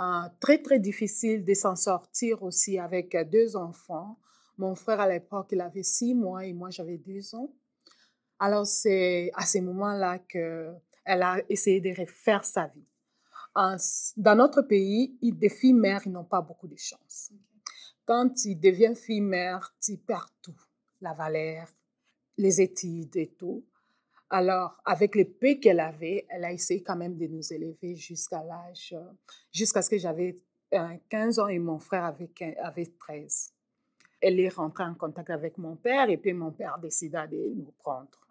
Euh, 0.00 0.22
très, 0.40 0.58
très 0.62 0.78
difficile 0.78 1.44
de 1.44 1.54
s'en 1.54 1.76
sortir 1.76 2.42
aussi 2.42 2.78
avec 2.78 3.14
euh, 3.14 3.24
deux 3.24 3.56
enfants. 3.56 4.18
Mon 4.58 4.74
frère, 4.74 5.00
à 5.00 5.08
l'époque, 5.08 5.48
il 5.52 5.60
avait 5.60 5.82
six 5.82 6.14
mois 6.14 6.44
et 6.44 6.52
moi, 6.52 6.70
j'avais 6.70 6.98
deux 6.98 7.34
ans. 7.34 7.52
Alors, 8.38 8.66
c'est 8.66 9.30
à 9.34 9.46
ce 9.46 9.58
moment-là 9.58 10.18
qu'elle 10.18 10.72
a 11.22 11.36
essayé 11.48 11.80
de 11.80 11.90
refaire 11.98 12.44
sa 12.44 12.66
vie. 12.66 12.84
En 13.54 13.76
dans 14.16 14.34
notre 14.34 14.62
pays, 14.62 15.18
des 15.22 15.48
filles 15.48 15.74
mères, 15.74 16.02
ils 16.06 16.12
n'ont 16.12 16.24
pas 16.24 16.40
beaucoup 16.40 16.68
de 16.68 16.76
chance. 16.78 17.32
Quand 18.06 18.30
tu 18.30 18.54
deviens 18.54 18.94
fille 18.94 19.20
mère, 19.20 19.74
tu 19.80 19.96
perds 19.98 20.30
tout. 20.42 20.56
La 21.00 21.12
valeur, 21.12 21.68
les 22.38 22.60
études 22.60 23.16
et 23.16 23.28
tout. 23.38 23.64
Alors, 24.30 24.80
avec 24.86 25.14
le 25.14 25.24
peu 25.24 25.54
qu'elle 25.56 25.80
avait, 25.80 26.26
elle 26.30 26.44
a 26.44 26.52
essayé 26.52 26.82
quand 26.82 26.96
même 26.96 27.16
de 27.18 27.26
nous 27.26 27.52
élever 27.52 27.94
jusqu'à 27.96 28.42
l'âge, 28.42 28.94
euh, 28.96 29.12
jusqu'à 29.52 29.82
ce 29.82 29.90
que 29.90 29.98
j'avais 29.98 30.36
euh, 30.72 30.96
15 31.10 31.38
ans 31.38 31.48
et 31.48 31.58
mon 31.58 31.78
frère 31.78 32.04
avait, 32.04 32.28
quin- 32.34 32.56
avait 32.62 32.86
13. 32.98 33.52
Elle 34.22 34.40
est 34.40 34.48
rentrée 34.48 34.84
en 34.84 34.94
contact 34.94 35.28
avec 35.28 35.58
mon 35.58 35.76
père 35.76 36.08
et 36.08 36.16
puis 36.16 36.32
mon 36.32 36.50
père 36.52 36.78
décida 36.78 37.26
de 37.26 37.36
nous 37.54 37.72
prendre. 37.78 38.21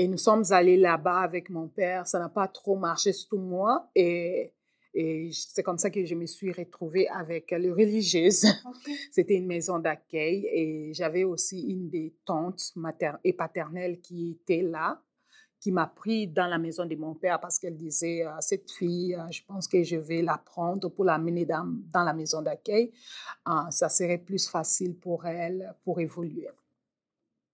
Et 0.00 0.06
nous 0.06 0.16
sommes 0.16 0.44
allés 0.50 0.76
là-bas 0.76 1.22
avec 1.22 1.50
mon 1.50 1.66
père. 1.66 2.06
Ça 2.06 2.20
n'a 2.20 2.28
pas 2.28 2.46
trop 2.46 2.76
marché, 2.76 3.12
surtout 3.12 3.38
moi. 3.38 3.90
Et, 3.96 4.52
et 4.94 5.28
c'est 5.32 5.64
comme 5.64 5.76
ça 5.76 5.90
que 5.90 6.04
je 6.04 6.14
me 6.14 6.24
suis 6.24 6.52
retrouvée 6.52 7.08
avec 7.08 7.50
les 7.50 7.72
religieuses. 7.72 8.46
C'était 9.10 9.34
une 9.34 9.48
maison 9.48 9.80
d'accueil 9.80 10.46
et 10.52 10.94
j'avais 10.94 11.24
aussi 11.24 11.62
une 11.62 11.90
des 11.90 12.14
tantes 12.24 12.70
maternelles 12.76 13.20
et 13.24 13.32
paternelles 13.32 14.00
qui 14.00 14.38
était 14.40 14.62
là, 14.62 15.02
qui 15.58 15.72
m'a 15.72 15.88
pris 15.88 16.28
dans 16.28 16.46
la 16.46 16.58
maison 16.58 16.86
de 16.86 16.94
mon 16.94 17.16
père 17.16 17.40
parce 17.40 17.58
qu'elle 17.58 17.76
disait 17.76 18.24
cette 18.38 18.70
fille, 18.70 19.16
euh, 19.16 19.28
je 19.32 19.42
pense 19.48 19.66
que 19.66 19.82
je 19.82 19.96
vais 19.96 20.22
la 20.22 20.38
prendre 20.38 20.90
pour 20.90 21.06
l'amener 21.06 21.44
dans, 21.44 21.66
dans 21.92 22.04
la 22.04 22.14
maison 22.14 22.40
d'accueil. 22.40 22.92
Euh, 23.48 23.68
ça 23.70 23.88
serait 23.88 24.18
plus 24.18 24.48
facile 24.48 24.94
pour 24.94 25.26
elle 25.26 25.74
pour 25.82 25.98
évoluer. 25.98 26.46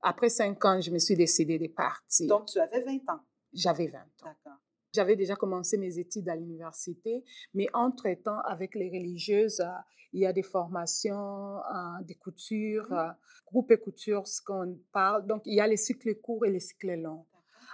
Après 0.06 0.28
cinq 0.28 0.62
ans, 0.66 0.78
je 0.82 0.90
me 0.90 0.99
suis 0.99 1.16
décidée 1.16 1.58
de 1.58 1.66
partir. 1.66 2.28
Donc, 2.28 2.46
tu 2.46 2.61
avais 2.61 2.80
20 2.80 2.92
ans. 3.08 3.20
J'avais 3.54 3.87
20 3.87 3.99
ans. 3.99 4.04
D'accord. 4.23 4.58
J'avais 4.94 5.16
déjà 5.16 5.34
commencé 5.34 5.78
mes 5.78 5.99
études 5.99 6.28
à 6.28 6.37
l'université, 6.37 7.25
mais 7.54 7.68
entre-temps, 7.73 8.38
avec 8.40 8.75
les 8.75 8.90
religieuses, 8.90 9.61
euh, 9.61 9.73
il 10.12 10.20
y 10.20 10.26
a 10.26 10.34
des 10.34 10.42
formations, 10.42 11.56
euh, 11.56 12.02
des 12.02 12.16
coutures, 12.16 12.92
euh, 12.92 13.08
groupe 13.46 13.70
et 13.70 13.78
couture, 13.78 14.28
ce 14.28 14.42
qu'on 14.42 14.78
parle. 14.92 15.26
Donc, 15.26 15.40
il 15.46 15.54
y 15.54 15.61
a 15.61 15.66
les 15.66 15.78
cycles 15.78 16.14
courts 16.16 16.44
et 16.44 16.50
les 16.50 16.61
cycles 16.61 16.96
longs. 16.96 17.25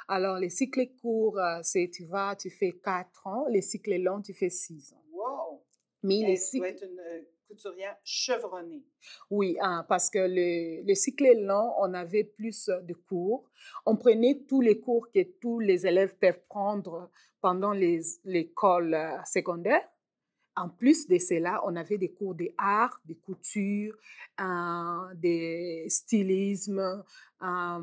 Alors, 0.06 0.38
les 0.38 0.50
cycles 0.50 0.86
courts, 1.02 1.38
c'est 1.62 1.90
tu 1.92 2.06
vas, 2.06 2.36
tu 2.36 2.48
fais 2.48 2.78
4 2.82 3.26
ans, 3.26 3.46
les 3.48 3.62
cycles 3.62 3.96
longs, 4.00 4.22
tu 4.22 4.34
fais 4.34 4.50
6 4.50 4.92
ans. 4.92 5.04
Wow! 5.12 5.64
Mais 6.04 6.14
les 6.14 6.22
Elle 6.22 6.60
doit 6.60 6.68
cycles, 6.68 6.90
couturière 7.50 7.96
chevronnée. 8.04 8.84
oui, 9.30 9.56
hein, 9.60 9.84
parce 9.88 10.08
que 10.08 10.18
le, 10.20 10.86
le 10.86 10.94
cycle 10.94 11.26
long, 11.38 11.72
on 11.78 11.92
avait 11.94 12.24
plus 12.24 12.68
de 12.68 12.94
cours. 12.94 13.44
On 13.84 13.96
prenait 13.96 14.44
tous 14.48 14.60
les 14.60 14.78
cours 14.80 15.10
que 15.10 15.22
tous 15.40 15.58
les 15.58 15.86
élèves 15.86 16.14
peuvent 16.20 16.40
prendre 16.48 17.10
pendant 17.40 17.72
l'école 17.72 18.94
euh, 18.94 19.16
secondaire. 19.24 19.82
En 20.56 20.68
plus 20.68 21.06
de 21.08 21.18
cela, 21.18 21.60
on 21.64 21.74
avait 21.76 21.96
des 21.98 22.12
cours 22.12 22.34
d'art, 22.34 23.00
de 23.04 23.14
couture, 23.14 23.94
euh, 24.40 25.14
des 25.14 25.86
stylismes. 25.88 27.02
euh, 27.42 27.78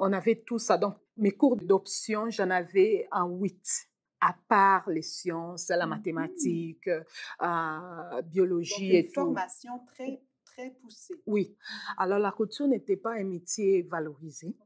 on 0.00 0.12
avait 0.12 0.36
tout 0.46 0.60
ça. 0.60 0.78
Donc, 0.78 0.94
mes 1.16 1.32
cours 1.32 1.56
d'option, 1.56 2.30
j'en 2.30 2.50
avais 2.50 3.08
en 3.10 3.26
huit, 3.28 3.87
à 4.20 4.34
part 4.48 4.88
les 4.90 5.02
sciences, 5.02 5.68
la 5.68 5.86
Mhm. 5.86 5.90
mathématique, 5.90 6.88
euh, 6.88 7.00
Donc, 7.40 8.24
biologie 8.26 8.88
une 8.88 8.94
et 8.96 9.06
tout. 9.06 9.14
formation 9.14 9.78
très, 9.86 10.22
très 10.44 10.70
poussée. 10.80 11.14
Oui. 11.26 11.56
Alors, 11.96 12.18
la 12.18 12.32
couture 12.32 12.66
n'était 12.68 12.96
pas 12.96 13.12
un 13.14 13.24
métier 13.24 13.82
valorisé, 13.82 14.56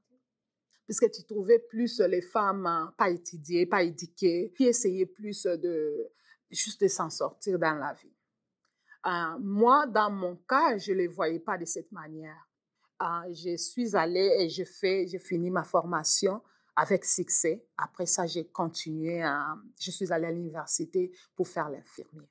puisque 0.87 1.11
tu 1.11 1.25
trouvais 1.25 1.59
plus 1.59 2.01
les 2.01 2.23
femmes 2.23 2.67
euh, 2.67 2.87
pas 2.97 3.11
étudiées, 3.11 3.67
pas 3.67 3.83
éduquées, 3.83 4.53
qui 4.57 4.65
essayaient 4.65 5.07
plus 5.07 5.45
de 5.45 6.09
juste 6.51 6.83
de 6.83 6.89
s'en 6.89 7.09
sortir 7.11 7.59
dans 7.59 7.75
la 7.75 7.95
vie. 7.95 8.13
Euh, 9.07 9.39
moi, 9.41 9.87
dans 9.87 10.11
mon 10.11 10.37
cas, 10.37 10.77
je 10.79 10.93
ne 10.93 10.99
les 10.99 11.07
voyais 11.09 11.41
pas 11.41 11.57
de 11.59 11.65
cette 11.65 11.91
manière. 11.93 12.47
Euh, 13.03 13.33
je 13.33 13.57
suis 13.57 13.97
allée 13.97 14.37
et 14.39 14.49
j'ai 14.49 14.65
fait, 14.67 15.07
j'ai 15.09 15.19
fini 15.19 15.51
ma 15.51 15.65
formation 15.65 16.41
avec 16.77 17.05
succès. 17.05 17.65
Après 17.77 18.07
ça, 18.07 18.27
j'ai 18.27 18.47
continué 18.47 19.23
à, 19.23 19.57
je 19.81 19.91
suis 19.91 20.13
allée 20.13 20.27
à 20.27 20.33
l'université 20.33 21.13
pour 21.35 21.49
faire 21.49 21.69
l'infirmerie. 21.69 22.27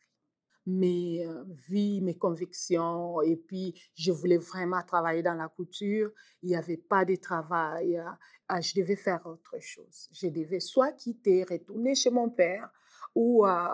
Mais 0.67 1.25
euh, 1.25 1.43
vu 1.69 2.01
mes 2.01 2.17
convictions 2.17 3.19
et 3.23 3.35
puis 3.35 3.73
je 3.95 4.11
voulais 4.11 4.37
vraiment 4.37 4.81
travailler 4.83 5.23
dans 5.23 5.33
la 5.33 5.47
couture, 5.47 6.11
il 6.43 6.49
n'y 6.49 6.55
avait 6.55 6.77
pas 6.77 7.03
de 7.03 7.15
travail. 7.15 7.97
euh, 7.97 8.03
ah, 8.47 8.61
je 8.61 8.75
devais 8.75 8.95
faire 8.95 9.25
autre 9.25 9.57
chose. 9.59 10.07
Je 10.11 10.27
devais 10.27 10.59
soit 10.59 10.91
quitter, 10.91 11.43
retourner 11.43 11.95
chez 11.95 12.11
mon 12.11 12.29
père, 12.29 12.69
ou 13.15 13.45
euh, 13.45 13.67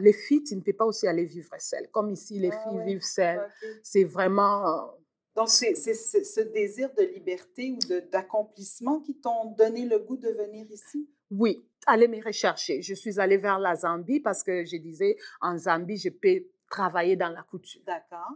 les 0.00 0.12
filles, 0.12 0.42
tu 0.42 0.56
ne 0.56 0.62
peux 0.62 0.72
pas 0.72 0.84
aussi 0.84 1.06
aller 1.06 1.24
vivre 1.24 1.50
seules. 1.58 1.88
Comme 1.92 2.10
ici, 2.10 2.38
les 2.38 2.50
Ah 2.50 2.58
filles 2.62 2.78
ouais, 2.78 2.86
vivent 2.86 3.02
seules. 3.02 3.48
C'est 3.82 4.04
vraiment... 4.04 4.94
Donc, 5.36 5.50
c'est 5.50 5.74
ce 5.74 6.40
désir 6.40 6.90
de 6.94 7.02
liberté 7.02 7.70
ou 7.72 7.78
d'accomplissement 8.10 9.00
qui 9.00 9.14
t'ont 9.14 9.52
donné 9.56 9.84
le 9.84 9.98
goût 9.98 10.16
de 10.16 10.30
venir 10.30 10.66
ici? 10.70 11.10
Oui, 11.30 11.62
aller 11.86 12.08
me 12.08 12.24
rechercher. 12.24 12.80
Je 12.80 12.94
suis 12.94 13.20
allée 13.20 13.36
vers 13.36 13.58
la 13.58 13.74
Zambie 13.74 14.20
parce 14.20 14.42
que 14.42 14.64
je 14.64 14.78
disais, 14.78 15.16
en 15.42 15.58
Zambie, 15.58 15.98
je 15.98 16.08
peux 16.08 16.46
travailler 16.70 17.16
dans 17.16 17.28
la 17.28 17.42
couture. 17.42 17.82
D'accord. 17.86 18.32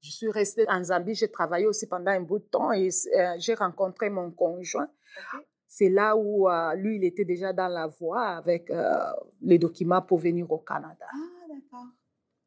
Je 0.00 0.10
suis 0.10 0.30
restée 0.30 0.64
en 0.68 0.84
Zambie, 0.84 1.14
j'ai 1.14 1.30
travaillé 1.30 1.66
aussi 1.66 1.88
pendant 1.88 2.10
un 2.10 2.20
bout 2.20 2.38
de 2.38 2.44
temps 2.44 2.72
et 2.72 2.88
euh, 3.16 3.34
j'ai 3.38 3.54
rencontré 3.54 4.10
mon 4.10 4.30
conjoint. 4.30 4.88
C'est 5.66 5.88
là 5.88 6.14
où 6.14 6.48
euh, 6.48 6.74
lui, 6.74 6.96
il 6.96 7.04
était 7.04 7.24
déjà 7.24 7.52
dans 7.52 7.68
la 7.68 7.88
voie 7.88 8.22
avec 8.22 8.70
euh, 8.70 8.94
les 9.40 9.58
documents 9.58 10.02
pour 10.02 10.18
venir 10.18 10.50
au 10.52 10.58
Canada. 10.58 11.06
Ah, 11.10 11.48
d'accord. 11.48 11.86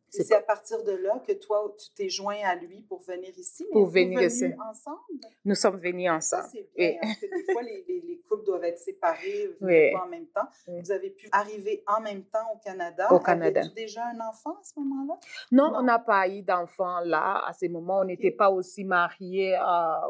C'est 0.09 0.31
à 0.33 0.41
partir 0.41 0.83
de 0.83 0.93
là 0.93 1.21
que 1.27 1.33
toi, 1.33 1.73
tu 1.77 1.89
t'es 1.93 2.09
joint 2.09 2.37
à 2.45 2.55
lui 2.55 2.81
pour 2.81 3.01
venir 3.01 3.29
ici. 3.37 3.65
mais 3.69 3.73
Pour 3.73 3.87
venir 3.87 4.21
ici. 4.21 4.45
ensemble? 4.69 4.97
Nous 5.45 5.55
sommes 5.55 5.79
venus 5.79 6.09
Ça, 6.09 6.15
ensemble. 6.39 6.49
c'est 6.53 6.69
bien. 6.75 6.91
Oui. 6.91 6.97
Parce 7.01 7.15
que 7.19 7.25
des 7.47 7.53
fois, 7.53 7.61
les, 7.63 7.85
les- 7.87 8.01
les 8.07 8.21
couples 8.29 8.45
doivent 8.45 8.63
être 8.63 8.79
séparés, 8.79 9.49
Oui. 9.61 9.91
pas 9.91 10.03
en 10.03 10.07
même 10.07 10.27
temps. 10.27 10.47
Oui. 10.67 10.81
Vous 10.81 10.91
avez 10.91 11.09
pu 11.09 11.27
arriver 11.31 11.83
en 11.87 12.01
même 12.01 12.23
temps 12.25 12.51
au 12.53 12.57
Canada. 12.57 13.11
Au 13.11 13.19
Canada. 13.19 13.59
Avais-tu 13.59 13.75
déjà 13.75 14.05
un 14.05 14.19
enfant 14.27 14.51
à 14.51 14.63
ce 14.63 14.79
moment-là? 14.79 15.19
Non, 15.51 15.71
Non. 15.71 15.79
on 15.79 15.83
n'a 15.83 15.99
pas 15.99 16.27
eu 16.29 16.41
d'enfant 16.41 16.99
là. 17.01 17.43
À 17.45 17.53
ce 17.53 17.65
moment, 17.67 17.99
on 17.99 18.05
n'était 18.05 18.31
pas 18.31 18.49
aussi 18.49 18.85
mariés 18.85 19.57
euh, 19.57 20.07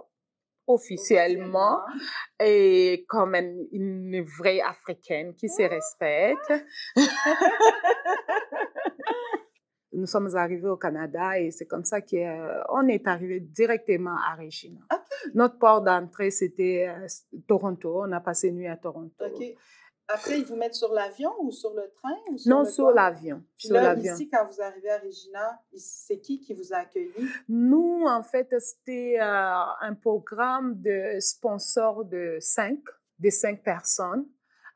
officiellement. 0.67 1.79
et 2.39 3.03
comme 3.07 3.33
une, 3.35 3.67
une 3.71 4.21
vraie 4.23 4.61
africaine 4.61 5.33
qui 5.33 5.49
se 5.49 5.63
respecte. 5.63 6.53
Nous 9.97 10.05
sommes 10.05 10.35
arrivés 10.35 10.67
au 10.67 10.77
Canada 10.77 11.39
et 11.39 11.49
c'est 11.49 11.65
comme 11.65 11.83
ça 11.83 12.01
qu'on 12.01 12.87
est 12.87 13.07
arrivé 13.07 13.39
directement 13.39 14.15
à 14.15 14.35
Regina. 14.35 14.79
Notre 15.33 15.57
port 15.57 15.81
d'entrée, 15.81 16.29
c'était 16.29 16.87
euh, 16.87 17.07
Toronto. 17.47 18.03
On 18.03 18.11
a 18.11 18.19
passé 18.19 18.51
nuit 18.51 18.67
à 18.67 18.77
Toronto. 18.77 19.15
Après, 20.07 20.39
ils 20.39 20.45
vous 20.45 20.55
mettent 20.55 20.75
sur 20.75 20.93
l'avion 20.93 21.31
ou 21.39 21.51
sur 21.51 21.73
le 21.73 21.91
train? 21.95 22.15
Ou 22.31 22.37
sur 22.37 22.49
Non, 22.51 22.59
le 22.59 22.69
sur 22.69 22.91
l'avion. 22.91 23.43
Puis 23.57 23.67
Sur 23.69 23.73
là, 23.75 23.81
l'avion. 23.81 24.13
ici, 24.13 24.29
quand 24.29 24.45
vous 24.45 24.61
arrivez 24.61 24.91
à 24.91 24.99
Regina, 24.99 25.59
c'est 25.75 26.19
qui 26.19 26.39
qui 26.39 26.53
vous 26.53 26.71
a 26.73 26.77
accueilli? 26.77 27.11
Nous, 27.49 28.03
en 28.07 28.21
fait, 28.21 28.53
c'était 28.59 29.17
euh, 29.19 29.63
un 29.81 29.95
programme 29.95 30.79
de 30.79 31.19
sponsors 31.19 32.05
de 32.05 32.37
cinq, 32.39 32.79
de 33.17 33.29
cinq 33.31 33.63
personnes. 33.63 34.27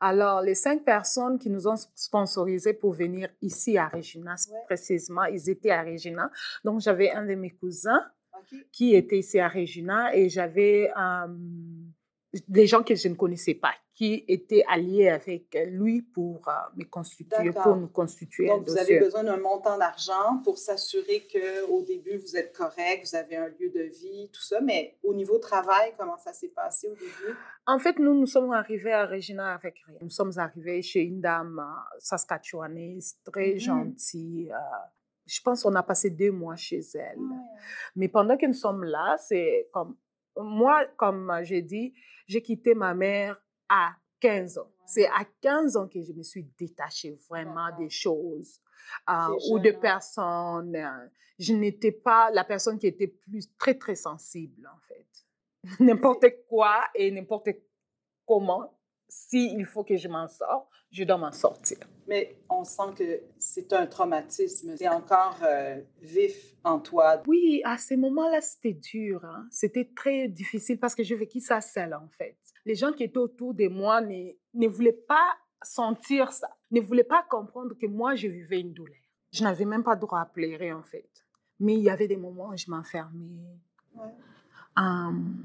Alors, 0.04 0.42
les 0.42 0.56
cinq 0.56 0.84
personnes 0.84 1.38
qui 1.38 1.48
nous 1.48 1.68
ont 1.68 1.76
sponsorisés 1.94 2.72
pour 2.74 2.92
venir 2.92 3.28
ici 3.40 3.78
à 3.78 3.86
Regina, 3.86 4.34
Ouais. 4.50 4.58
précisément, 4.66 5.22
ils 5.24 5.48
étaient 5.48 5.70
à 5.70 5.82
Regina. 5.84 6.28
Donc, 6.64 6.80
j'avais 6.80 7.12
un 7.12 7.24
de 7.24 7.36
mes 7.36 7.50
cousins 7.50 8.04
qui 8.72 8.96
était 8.96 9.18
ici 9.18 9.38
à 9.38 9.48
Regina 9.48 10.12
et 10.16 10.28
j'avais 10.28 10.90
euh, 10.98 11.26
des 12.48 12.66
gens 12.66 12.82
que 12.82 12.94
je 12.94 13.08
ne 13.08 13.14
connaissais 13.14 13.54
pas 13.54 13.72
qui 13.94 14.24
étaient 14.26 14.64
alliés 14.68 15.10
avec 15.10 15.54
lui 15.66 16.00
pour 16.00 16.48
euh, 16.48 16.52
me 16.76 16.84
constituer, 16.84 17.50
pour 17.52 17.76
nous 17.76 17.88
constituer 17.88 18.50
un 18.50 18.54
Donc, 18.56 18.68
vous 18.70 18.74
dossier. 18.74 18.96
avez 18.96 19.04
besoin 19.04 19.22
d'un 19.22 19.36
montant 19.36 19.76
d'argent 19.76 20.38
pour 20.42 20.56
s'assurer 20.56 21.26
qu'au 21.30 21.82
début, 21.82 22.16
vous 22.16 22.34
êtes 22.36 22.56
correct, 22.56 23.06
vous 23.06 23.14
avez 23.16 23.36
un 23.36 23.48
lieu 23.48 23.68
de 23.68 23.82
vie, 23.82 24.30
tout 24.32 24.40
ça. 24.40 24.62
Mais 24.62 24.96
au 25.02 25.12
niveau 25.12 25.38
travail, 25.38 25.92
comment 25.98 26.16
ça 26.16 26.32
s'est 26.32 26.48
passé 26.48 26.88
au 26.88 26.94
début? 26.94 27.36
En 27.66 27.78
fait, 27.78 27.98
nous, 27.98 28.14
nous 28.14 28.26
sommes 28.26 28.50
arrivés 28.52 28.92
à 28.92 29.06
Regina 29.06 29.52
avec 29.54 29.74
rien. 29.86 29.98
Nous 30.00 30.10
sommes 30.10 30.32
arrivés 30.38 30.80
chez 30.80 31.00
une 31.02 31.20
dame 31.20 31.58
euh, 31.60 31.96
saskatchewanaise, 31.98 33.18
très 33.30 33.52
Mhm. 33.54 33.58
gentille. 33.58 34.50
euh, 34.52 34.56
je 35.26 35.40
pense 35.40 35.62
qu'on 35.62 35.74
a 35.76 35.82
passé 35.82 36.10
deux 36.10 36.32
mois 36.32 36.56
chez 36.56 36.80
elle. 36.94 37.18
Ouais. 37.18 37.36
Mais 37.94 38.08
pendant 38.08 38.36
que 38.36 38.46
nous 38.46 38.54
sommes 38.54 38.84
là, 38.84 39.16
c'est 39.18 39.68
comme... 39.72 39.96
Moi, 40.36 40.86
comme 40.96 41.32
j'ai 41.42 41.62
dit, 41.62 41.94
j'ai 42.26 42.42
quitté 42.42 42.74
ma 42.74 42.94
mère 42.94 43.40
à 43.68 43.94
15 44.20 44.58
ans. 44.58 44.70
C'est 44.86 45.06
à 45.06 45.24
15 45.40 45.76
ans 45.76 45.88
que 45.88 46.02
je 46.02 46.12
me 46.12 46.22
suis 46.22 46.44
détachée 46.58 47.16
vraiment 47.28 47.68
des 47.78 47.90
choses 47.90 48.60
euh, 49.08 49.36
ou 49.50 49.58
de 49.58 49.70
personnes. 49.72 50.76
euh, 50.76 51.08
Je 51.38 51.54
n'étais 51.54 51.92
pas 51.92 52.30
la 52.30 52.44
personne 52.44 52.78
qui 52.78 52.86
était 52.86 53.08
plus 53.08 53.54
très, 53.56 53.74
très 53.74 53.94
sensible, 53.94 54.66
en 54.66 54.78
fait. 54.86 55.06
n'importe 55.80 56.26
quoi 56.48 56.84
et 56.94 57.10
n'importe 57.10 57.48
comment, 58.26 58.72
s'il 59.14 59.66
faut 59.66 59.84
que 59.84 59.96
je 59.98 60.08
m'en 60.08 60.26
sorte, 60.26 60.66
je 60.90 61.04
dois 61.04 61.18
m'en 61.18 61.32
sortir. 61.32 61.76
Mais 62.08 62.38
on 62.48 62.64
sent 62.64 62.94
que 62.96 63.20
c'est 63.38 63.70
un 63.74 63.86
traumatisme. 63.86 64.74
C'est 64.78 64.88
encore 64.88 65.36
euh, 65.42 65.80
vif 66.00 66.54
en 66.64 66.78
toi. 66.80 67.22
Oui, 67.26 67.60
à 67.64 67.76
ces 67.76 67.96
moments-là, 67.98 68.40
c'était 68.40 68.72
dur. 68.72 69.22
hein. 69.24 69.46
C'était 69.50 69.90
très 69.94 70.28
difficile 70.28 70.78
parce 70.78 70.94
que 70.94 71.02
j'ai 71.02 71.14
vécu 71.14 71.40
ça 71.40 71.60
seule, 71.60 71.92
en 71.92 72.08
fait. 72.08 72.38
Les 72.64 72.74
gens 72.74 72.90
qui 72.92 73.04
étaient 73.04 73.18
autour 73.18 73.52
de 73.52 73.68
moi 73.68 74.00
ne, 74.00 74.30
ne 74.54 74.66
voulaient 74.68 74.92
pas 75.06 75.28
sentir 75.62 76.32
ça, 76.32 76.48
ne 76.70 76.80
voulaient 76.80 77.04
pas 77.04 77.22
comprendre 77.28 77.74
que 77.78 77.86
moi, 77.86 78.14
je 78.14 78.28
vivais 78.28 78.60
une 78.60 78.72
douleur. 78.72 78.96
Je 79.30 79.44
n'avais 79.44 79.66
même 79.66 79.84
pas 79.84 79.94
droit 79.96 80.20
à 80.20 80.26
pleurer, 80.26 80.72
en 80.72 80.82
fait. 80.82 81.10
Mais 81.60 81.74
il 81.74 81.80
y 81.82 81.90
avait 81.90 82.08
des 82.08 82.16
moments 82.16 82.48
où 82.48 82.56
je 82.56 82.70
m'enfermais. 82.70 83.44
Ouais. 83.94 84.14
Hum, 84.76 85.44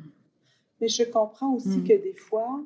Mais 0.79 0.87
je 0.87 1.03
comprends 1.03 1.53
aussi 1.55 1.79
Mhm. 1.79 1.83
que 1.87 1.93
des 2.01 2.13
fois, 2.15 2.61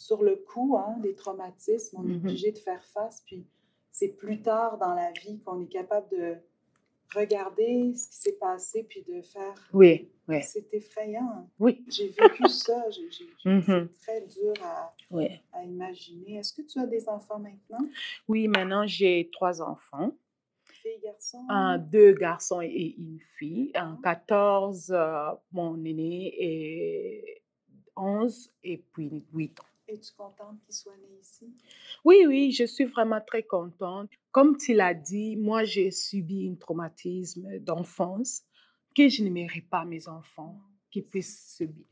sur 0.00 0.22
le 0.22 0.36
coup, 0.36 0.78
hein, 0.78 0.96
des 1.02 1.14
traumatismes, 1.14 1.98
on 2.00 2.04
est 2.08 2.12
Mhm. 2.14 2.16
obligé 2.24 2.52
de 2.52 2.58
faire 2.58 2.82
face. 2.84 3.22
Puis 3.26 3.44
c'est 3.90 4.08
plus 4.08 4.40
tard 4.40 4.78
dans 4.78 4.94
la 4.94 5.12
vie 5.12 5.38
qu'on 5.44 5.60
est 5.60 5.66
capable 5.68 6.08
de 6.16 6.36
regarder 7.14 7.92
ce 7.94 8.08
qui 8.08 8.16
s'est 8.16 8.38
passé 8.40 8.84
puis 8.84 9.02
de 9.02 9.20
faire. 9.20 9.54
oui, 9.74 10.08
oui, 10.26 10.42
C'est 10.42 10.72
effrayant. 10.72 11.50
oui. 11.58 11.84
J'ai 11.88 12.08
vécu 12.08 12.48
ça. 12.48 12.88
j'ai- 12.90 13.10
Mhm. 13.44 13.88
C'est 13.92 14.00
très 14.00 14.20
dur 14.26 14.54
à, 14.62 14.94
oui. 15.10 15.28
à 15.52 15.64
imaginer. 15.64 16.36
Est-ce 16.38 16.54
que 16.54 16.62
tu 16.62 16.78
as 16.78 16.86
des 16.86 17.06
enfants 17.08 17.38
maintenant? 17.38 17.84
Oui, 18.26 18.48
maintenant, 18.48 18.86
j'ai 18.86 19.28
trois 19.32 19.60
enfants. 19.60 20.12
Filles, 20.64 21.00
garçons? 21.02 21.44
Un, 21.50 21.76
deux 21.76 22.12
garçons 22.14 22.62
et 22.62 22.94
une 22.96 23.18
fille. 23.36 23.70
Un 23.74 23.96
D'accord. 24.02 24.02
14, 24.02 24.90
euh, 24.92 25.30
mon 25.52 25.74
aîné, 25.84 26.32
et 26.38 27.42
11, 27.96 28.50
et 28.64 28.78
puis 28.78 29.24
8 29.34 29.60
ans. 29.60 29.64
Es-tu 29.92 30.12
contente 30.16 30.60
qu'ils 30.64 30.74
soient 30.74 30.96
nés 30.96 31.18
ici? 31.20 31.52
Oui, 32.04 32.24
oui, 32.26 32.52
je 32.52 32.64
suis 32.64 32.84
vraiment 32.84 33.20
très 33.20 33.42
contente. 33.42 34.08
Comme 34.30 34.56
tu 34.56 34.72
l'as 34.72 34.94
dit, 34.94 35.36
moi, 35.36 35.64
j'ai 35.64 35.90
subi 35.90 36.48
un 36.48 36.54
traumatisme 36.54 37.58
d'enfance 37.58 38.42
que 38.96 39.08
je 39.08 39.24
n'aimerais 39.24 39.62
pas 39.68 39.84
mes 39.84 40.06
enfants 40.08 40.60
qui 40.90 41.02
puissent 41.02 41.56
subir. 41.56 41.86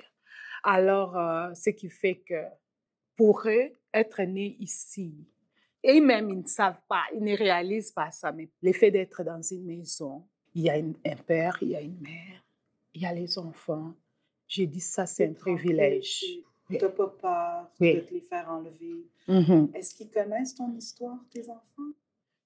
Alors, 0.63 1.17
euh, 1.17 1.53
ce 1.55 1.71
qui 1.71 1.89
fait 1.89 2.19
que 2.19 2.45
pour 3.17 3.43
eux, 3.47 3.73
être 3.93 4.23
nés 4.23 4.57
ici, 4.61 5.13
et 5.83 6.01
même 6.01 6.31
ils 6.31 6.41
ne 6.43 6.47
savent 6.47 6.81
pas, 6.89 7.05
ils 7.15 7.23
ne 7.23 7.37
réalisent 7.37 7.93
pas 7.93 8.11
ça, 8.13 8.31
mais 8.33 8.49
l'effet 8.63 8.91
d'être 8.93 9.25
dans 9.25 9.43
une 9.43 9.65
maison, 9.65 10.25
il 10.55 10.63
y 10.63 10.71
a 10.71 10.77
une- 10.77 10.97
un 11.05 11.17
père, 11.17 11.59
il 11.63 11.69
y 11.71 11.77
a 11.77 11.81
une 11.81 11.99
mère, 12.01 12.45
il 12.95 13.03
y 13.03 13.07
a 13.07 13.13
les 13.13 13.39
enfants. 13.39 13.95
J'ai 14.47 14.67
dit 14.67 14.81
ça, 14.81 15.07
c'est 15.07 15.27
un 15.29 15.33
privilège. 15.35 16.25
T'as 16.77 16.89
pas 16.91 17.07
peur 17.09 17.71
Oui. 17.81 17.95
de 17.95 18.01
te 18.01 18.13
les 18.15 18.21
faire 18.21 18.49
enlever. 18.51 19.07
Mhm. 19.27 19.71
Est-ce 19.75 19.95
qu'ils 19.95 20.11
connaissent 20.11 20.55
ton 20.55 20.71
histoire, 20.77 21.19
tes 21.33 21.49
enfants? 21.49 21.93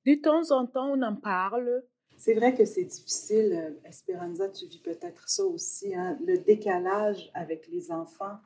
De 0.07 0.15
temps 0.15 0.51
en 0.51 0.67
temps, 0.67 0.91
on 0.97 1.03
en 1.03 1.15
parle. 1.17 1.83
C'est 2.19 2.35
vrai 2.35 2.55
que 2.55 2.65
c'est 2.65 2.85
difficile. 2.85 3.53
euh, 3.53 3.89
Esperanza, 3.89 4.49
tu 4.49 4.67
vis 4.67 4.79
peut-être 4.79 5.29
ça 5.29 5.45
aussi, 5.45 5.95
hein, 5.95 6.17
le 6.25 6.39
décalage 6.39 7.31
avec 7.35 7.67
les 7.69 7.91
enfants. 7.91 8.39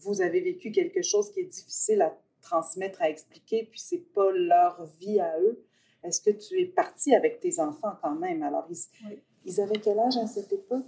Vous 0.00 0.20
avez 0.20 0.40
vécu 0.40 0.72
quelque 0.72 1.00
chose 1.02 1.32
qui 1.32 1.40
est 1.40 1.44
difficile 1.44 2.02
à 2.02 2.14
transmettre, 2.42 3.00
à 3.00 3.08
expliquer, 3.08 3.64
puis 3.70 3.80
c'est 3.80 4.12
pas 4.12 4.30
leur 4.32 4.84
vie 5.00 5.20
à 5.20 5.40
eux. 5.40 5.62
Est-ce 6.02 6.20
que 6.20 6.30
tu 6.30 6.60
es 6.60 6.66
partie 6.66 7.14
avec 7.14 7.40
tes 7.40 7.60
enfants 7.60 7.94
quand 8.02 8.14
même? 8.14 8.42
Alors, 8.42 8.66
ils, 8.68 8.76
Oui. 9.08 9.18
ils 9.46 9.60
avaient 9.60 9.78
quel 9.82 9.98
âge 9.98 10.18
à 10.18 10.26
cette 10.26 10.52
époque? 10.52 10.84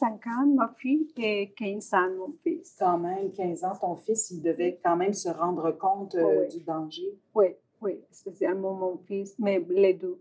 5 0.00 0.26
ans, 0.28 0.46
ma 0.46 0.68
fille, 0.78 1.12
et 1.18 1.52
15 1.52 1.92
ans, 1.94 2.10
mon 2.16 2.32
fils. 2.42 2.76
Quand 2.78 2.96
même, 2.96 3.30
15 3.32 3.64
ans, 3.64 3.76
ton 3.78 3.96
fils, 3.96 4.30
il 4.30 4.40
devait 4.40 4.80
quand 4.82 4.96
même 4.96 5.12
se 5.12 5.28
rendre 5.28 5.70
compte 5.72 6.14
euh, 6.14 6.42
Oui. 6.42 6.48
du 6.48 6.64
danger. 6.64 7.18
Oui, 7.34 7.48
oui, 7.82 8.00
spécialement 8.10 8.72
mon 8.72 8.96
fils, 9.06 9.34
mais 9.38 9.62
les 9.68 9.92
deux. 9.92 10.18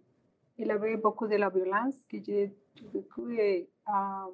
Il 0.58 0.70
avait 0.70 0.98
beaucoup 0.98 1.28
de 1.28 1.38
la 1.38 1.50
violence 1.50 1.96
que 2.10 2.18
j'ai 2.22 2.54
et 3.30 3.70
euh, 3.88 4.32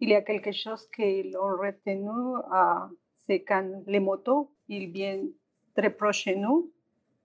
il 0.00 0.08
y 0.10 0.14
a 0.14 0.22
quelque 0.22 0.52
chose 0.52 0.88
qu'ils 0.94 1.36
ont 1.36 1.56
retenu, 1.56 2.08
euh, 2.52 2.94
c'est 3.16 3.42
quand 3.42 3.82
les 3.86 4.00
motos 4.00 4.50
il 4.68 4.90
vient 4.90 5.22
très 5.76 5.90
proche 5.90 6.26
de 6.26 6.34
nous, 6.34 6.70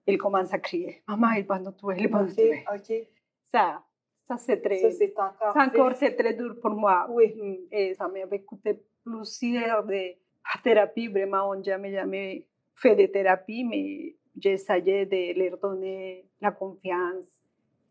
il 0.08 0.18
commence 0.18 0.54
à 0.54 0.60
crier. 0.60 1.04
Maman, 1.08 1.32
il 1.38 1.46
va 1.46 1.60
nous 1.60 1.72
tuer, 1.72 1.96
il 2.00 2.10
va 2.10 2.24
nous 2.24 2.34
tuer. 2.34 2.64
OK. 2.74 3.08
Ça, 3.52 3.84
ça 4.28 4.38
c'est 4.38 4.62
très... 4.62 4.82
Encore. 5.18 5.56
Encore, 5.56 5.96
c'est 5.96 6.16
très 6.16 6.34
dur 6.34 6.60
pour 6.62 6.72
moi. 6.72 7.08
Oui. 7.10 7.68
Et 7.72 7.94
ça 7.96 8.08
m'avait 8.08 8.42
coûté 8.42 8.80
plusieurs 9.04 9.84
de 9.86 10.16
thérapie. 10.64 11.08
Vraiment, 11.08 11.50
on 11.50 11.62
jamais, 11.64 11.92
jamais 11.92 12.46
fait 12.76 12.96
de 12.96 13.06
thérapie, 13.08 13.64
mais 13.64 14.16
j'essayais 14.38 15.06
de 15.06 15.40
leur 15.40 15.58
donner 15.58 16.26
la 16.42 16.52
confiance 16.52 17.28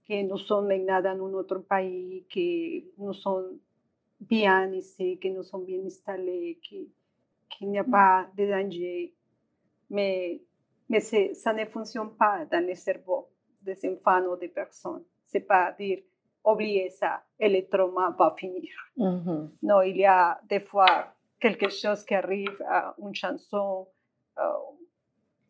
que 0.08 0.22
nous 0.22 0.38
sommes 0.38 0.66
maintenant 0.68 1.00
dans 1.02 1.28
notre 1.28 1.58
pays, 1.58 2.24
que 2.32 3.00
nous 3.00 3.12
sommes 3.12 3.58
bien 4.20 4.72
ici, 4.72 5.18
que 5.18 5.28
nous 5.28 5.42
sommes 5.42 5.64
bien 5.64 5.84
installés, 5.84 6.58
que- 6.62 6.88
qu'il 7.48 7.70
n'y 7.70 7.78
a 7.78 7.84
pas 7.84 8.26
de 8.36 8.46
danger. 8.46 9.12
Mais, 9.90 10.40
mais 10.88 11.00
ça 11.00 11.52
ne 11.52 11.64
fonctionne 11.66 12.10
pas 12.16 12.44
dans 12.50 12.66
le 12.66 12.74
cerveau 12.74 13.28
des 13.60 13.78
enfants 13.88 14.24
ou 14.26 14.36
des 14.36 14.48
personnes. 14.48 15.04
C'est 15.26 15.46
pas 15.46 15.72
dire 15.78 16.00
oubliez 16.44 16.90
ça 16.90 17.22
et 17.38 17.48
le 17.48 17.68
trauma 17.68 18.14
va 18.18 18.34
finir. 18.36 18.72
Non, 18.96 19.80
il 19.82 19.96
y 19.96 20.04
a 20.06 20.40
des 20.48 20.60
fois 20.60 21.14
quelque 21.40 21.68
chose 21.68 22.04
qui 22.04 22.14
arrive 22.14 22.60
à 22.68 22.94
une 22.98 23.14
chanson, 23.14 23.88
euh, 24.38 24.42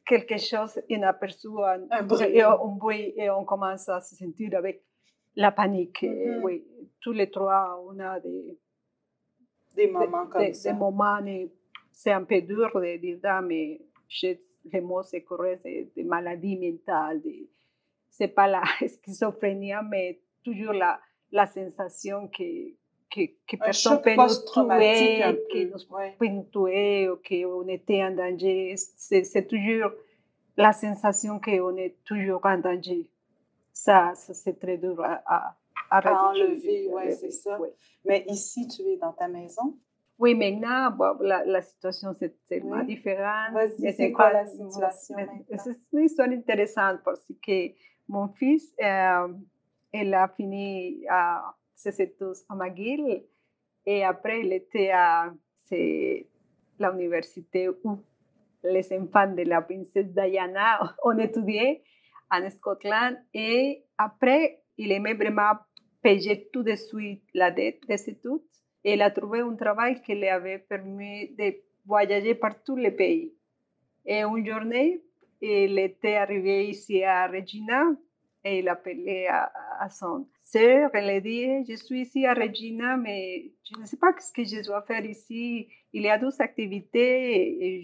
quelque 0.07 0.39
chose 0.39 0.81
inaperçu, 0.89 1.49
un, 1.63 1.87
Un 1.91 2.03
bruit. 2.03 2.27
et 2.37 2.43
un 2.43 2.57
bruit, 2.57 3.13
et 3.17 3.31
on 3.31 3.45
commence 3.45 3.89
à 3.89 4.01
se 4.01 4.15
sentir 4.17 4.57
avec 4.57 4.85
la 5.37 5.53
panique. 5.53 6.03
Et. 6.03 6.37
Oui, 6.43 6.65
tous 7.01 7.13
les 7.13 7.31
trois, 7.31 7.83
on 7.87 7.99
a 8.01 8.21
des, 8.21 8.59
Des 9.77 9.87
moments 9.87 10.27
comme 10.27 10.43
des- 10.43 10.55
ça. 10.55 10.73
des 10.73 10.79
moments, 10.79 11.19
c'est 11.91 12.13
un 12.13 12.25
peu 12.25 12.41
dur 12.43 12.71
de 12.75 12.97
dire, 12.99 13.19
ah, 13.25 13.41
mais 13.41 13.81
j'ai 14.09 14.39
les 14.73 14.81
mots 14.81 15.03
c'est 15.03 15.23
correct, 15.23 15.63
des 15.65 16.05
maladies 16.05 16.57
mentales, 16.57 17.21
c'est 18.11 18.29
pas 18.29 18.47
la 18.47 18.63
schizophrénie, 18.87 19.73
mais 19.91 20.21
toujours 20.43 20.73
la, 20.73 21.01
la 21.31 21.47
sensation 21.47 22.29
que, 22.29 22.71
que, 23.11 23.57
personne 23.57 24.01
peut 24.03 24.15
nous 24.15 24.27
tuer, 24.53 25.45
que 25.53 25.65
nous 25.73 25.95
Ouais. 25.97 26.15
peut 26.19 26.27
nous 26.27 26.45
tuer 26.51 27.09
ou 27.11 27.17
qu'on 27.17 27.69
était 27.69 28.03
en 28.03 28.11
danger. 28.13 28.75
C'est 28.77 29.25
c'est 29.25 29.47
toujours 29.47 29.91
la 30.57 30.73
sensation 30.73 31.41
qu'on 31.41 31.77
est 31.77 31.97
toujours 32.05 32.41
en 32.45 32.59
danger. 32.59 33.09
Ça, 33.73 34.13
ça 34.15 34.35
c'est 34.35 34.59
très 34.59 34.77
dur 34.79 35.03
à, 35.03 35.23
à, 35.27 35.57
à 35.91 36.29
enlever, 36.31 36.89
ouais, 36.89 37.13
c'est 37.13 37.31
ça. 37.31 37.59
Oui. 37.61 37.69
Mais 38.05 38.25
ici, 38.29 38.67
tu 38.69 38.83
es 38.83 38.97
dans 38.97 39.13
ta 39.13 39.29
maison? 39.29 39.79
Oui, 40.19 40.35
maintenant, 40.35 40.91
bon, 40.91 41.17
la, 41.21 41.45
la 41.45 41.63
situation 41.63 42.13
c'est 42.19 42.35
tellement 42.47 42.79
Oui. 42.81 42.87
différente. 42.87 43.53
Vas-y, 43.55 43.93
c'est 43.95 44.13
quoi 44.13 44.33
la 44.33 44.47
situation? 44.47 45.17
C'est 45.49 45.77
une 45.93 46.05
histoire 46.05 46.29
intéressante 46.29 47.01
parce 47.05 47.25
que 47.45 47.73
mon 48.09 48.29
fils, 48.29 48.73
euh, 48.83 49.29
il 49.93 50.15
a 50.15 50.29
fini 50.29 51.05
à 51.09 51.55
ses 51.75 52.01
études 52.03 52.35
à 52.49 52.55
McGill. 52.55 53.25
Et 53.85 54.05
après 54.05 54.41
il 54.41 54.53
était 54.53 54.91
à 54.91 55.33
c'est 55.65 56.27
la 56.79 56.93
université 56.93 57.69
où 57.69 57.99
les 58.65 58.93
enfants 58.93 59.33
de 59.33 59.43
la 59.43 59.63
princesse 59.63 60.07
Diana 60.07 60.97
ont 61.05 61.19
étudié 61.19 61.83
en 62.31 62.49
Scotland. 62.51 63.17
Et 63.35 63.85
après 63.99 64.63
il 64.79 64.93
aimait 64.93 65.15
vraiment 65.15 65.55
payer 66.03 66.49
tout 66.53 66.63
de 66.63 66.75
suite 66.75 67.25
la 67.35 67.51
dette 67.51 67.87
des 67.87 68.11
études. 68.11 68.43
Et 68.85 68.95
il 68.95 69.03
a 69.03 69.11
trouvé 69.11 69.41
un 69.41 69.55
travail 69.55 70.03
qui 70.03 70.15
lui 70.15 70.29
avait 70.29 70.59
permis 70.59 71.35
de 71.37 71.55
voyager 71.87 72.35
par 72.35 72.63
tous 72.63 72.77
les 72.77 72.91
pays. 72.91 73.33
Et 74.05 74.23
une 74.23 74.45
journée, 74.45 75.01
il 75.41 75.79
était 75.79 76.15
arrivé 76.17 76.69
ici 76.69 77.05
à 77.05 77.29
Regina 77.29 77.85
et 78.45 78.59
il 78.59 78.69
appelait 78.69 79.29
à, 79.29 79.53
à 79.81 79.89
son 79.91 80.27
sœur. 80.43 80.91
Elle 80.95 81.23
dit 81.23 81.65
Je 81.69 81.77
suis 81.77 82.03
ici 82.03 82.27
à 82.27 82.35
Regina, 82.35 82.97
mais 82.97 83.53
je 83.65 83.81
ne 83.81 83.87
sais 83.87 83.97
pas 83.97 84.13
ce 84.19 84.33
que 84.33 84.45
je 84.45 84.65
dois 84.65 84.83
faire 84.83 85.05
ici. 85.05 85.69
Il 85.93 86.03
y 86.03 86.09
a 86.09 86.19
deux 86.19 86.41
activités 86.41 87.65
et 87.65 87.83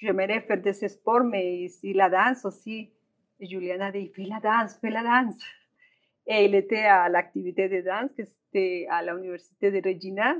j'aimerais 0.00 0.40
faire 0.42 0.60
des 0.60 0.72
sports, 0.72 1.24
mais 1.24 1.58
ici 1.64 1.92
la 1.92 2.10
danse 2.10 2.44
aussi. 2.44 2.90
Et 3.40 3.46
Juliana 3.46 3.90
dit 3.92 4.10
Fais 4.14 4.24
la 4.24 4.40
danse, 4.40 4.78
fais 4.80 4.90
la 4.90 5.02
danse. 5.02 5.38
Et 6.26 6.44
il 6.44 6.54
était 6.54 6.84
à 6.84 7.08
l'activité 7.08 7.68
de 7.68 7.80
danse 7.82 8.10
que 8.16 8.24
c'était 8.24 8.86
à 8.90 9.02
l'université 9.02 9.70
de 9.70 9.86
Regina. 9.86 10.34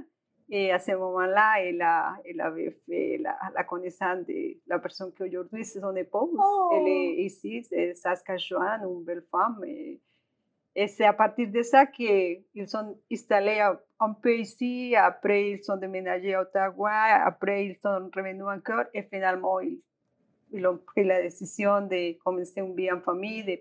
Et 0.49 0.71
à 0.71 0.79
ce 0.79 0.93
moment-là, 0.93 1.55
elle, 1.61 1.83
a- 1.83 2.15
elle 2.25 2.41
avait 2.41 2.71
fait 2.87 3.19
la, 3.21 3.37
la 3.53 3.65
connaissance 3.65 4.25
de 4.27 4.57
la 4.69 4.79
personne 4.79 5.13
qui 5.13 5.25
aujourd'hui 5.25 5.65
c'est 5.65 5.81
son 5.81 5.97
épouse. 5.97 6.39
Oh. 6.39 6.71
Elle 6.73 6.87
est 6.87 7.15
ici, 7.25 7.65
c'est 7.65 7.95
Saskatchewan, 7.95 8.81
une 8.85 9.03
belle 9.03 9.25
femme. 9.31 9.65
Et, 9.67 10.01
et 10.75 10.87
c'est 10.87 11.05
à 11.05 11.13
partir 11.13 11.49
de 11.51 11.63
ça 11.63 11.87
qu'ils 11.87 12.45
sont 12.67 12.97
installés 13.11 13.59
un, 13.59 13.77
un 13.99 14.13
peu 14.13 14.37
ici. 14.39 14.95
Après, 14.95 15.51
ils 15.51 15.65
sont 15.65 15.77
déménagés 15.79 16.35
à 16.35 16.43
Ottawa. 16.43 16.93
Après, 17.25 17.67
ils 17.67 17.77
sont 17.77 18.09
revenus 18.15 18.45
encore. 18.47 18.85
Et 18.95 19.03
finalement, 19.03 19.59
ils, 19.59 19.81
ils 20.53 20.65
ont 20.65 20.77
pris 20.77 21.03
la 21.03 21.23
décision 21.23 21.81
de 21.81 22.17
commencer 22.23 22.61
une 22.61 22.77
vie 22.77 22.93
en 22.93 23.01
famille, 23.01 23.43
de, 23.43 23.59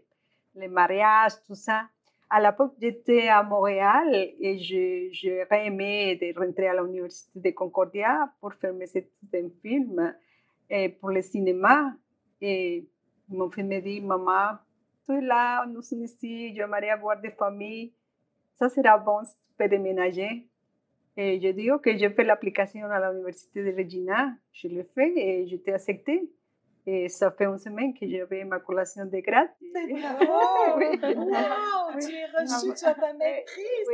le 0.62 0.68
mariage, 0.70 1.32
tout 1.48 1.56
ça. 1.56 1.88
À 2.36 2.42
l'époque, 2.42 2.74
j'étais 2.82 3.30
à 3.30 3.44
Montréal 3.44 4.14
et 4.14 4.58
j'aurais 5.14 5.68
aimé 5.68 6.18
de 6.22 6.38
rentrer 6.38 6.68
à 6.68 6.74
l'université 6.74 7.40
de 7.40 7.52
Concordia 7.52 8.30
pour 8.42 8.54
faire 8.56 8.74
mes 8.74 8.90
études 8.94 9.54
film 9.62 10.14
pour 11.00 11.12
le 11.12 11.22
cinéma. 11.22 11.94
Et 12.42 12.90
mon 13.30 13.50
fils 13.50 13.64
me 13.64 13.80
dit, 13.80 14.02
maman, 14.02 14.58
tu 15.06 15.14
es 15.14 15.22
là, 15.22 15.66
nous 15.66 15.82
sommes 15.82 16.04
ici, 16.04 16.54
j'aimerais 16.54 16.90
avoir 16.90 17.22
des 17.22 17.32
familles. 17.32 17.94
Ça 18.56 18.68
sera 18.68 18.98
bon 18.98 19.24
si 19.24 19.38
tu 19.38 19.54
peux 19.58 19.70
déménager. 19.70 20.46
Et 21.16 21.40
je 21.40 21.48
dis, 21.54 21.72
ok, 21.72 21.88
je 21.98 22.10
fais 22.10 22.26
l'application 22.26 22.84
à 22.92 23.14
l'université 23.14 23.64
de 23.64 23.78
Regina. 23.78 24.34
Je 24.52 24.68
l'ai 24.68 24.84
fait 24.84 25.14
et 25.16 25.48
j'étais 25.48 25.72
acceptée. 25.72 26.30
Et 26.88 27.10
ça 27.10 27.32
fait 27.32 27.46
une 27.46 27.58
semaine 27.58 27.94
que 27.94 28.08
j'avais 28.08 28.44
ma 28.44 28.60
collation 28.60 29.06
de 29.06 29.20
grade. 29.20 29.50
Bravo! 29.74 30.78
Oui. 30.78 31.00
Wow! 31.02 32.00
Tu 32.00 32.14
es 32.14 32.26
reçu, 32.28 32.74
tu 32.76 32.86
as 32.86 32.94
ta 32.94 33.14
maîtrise! 33.14 33.90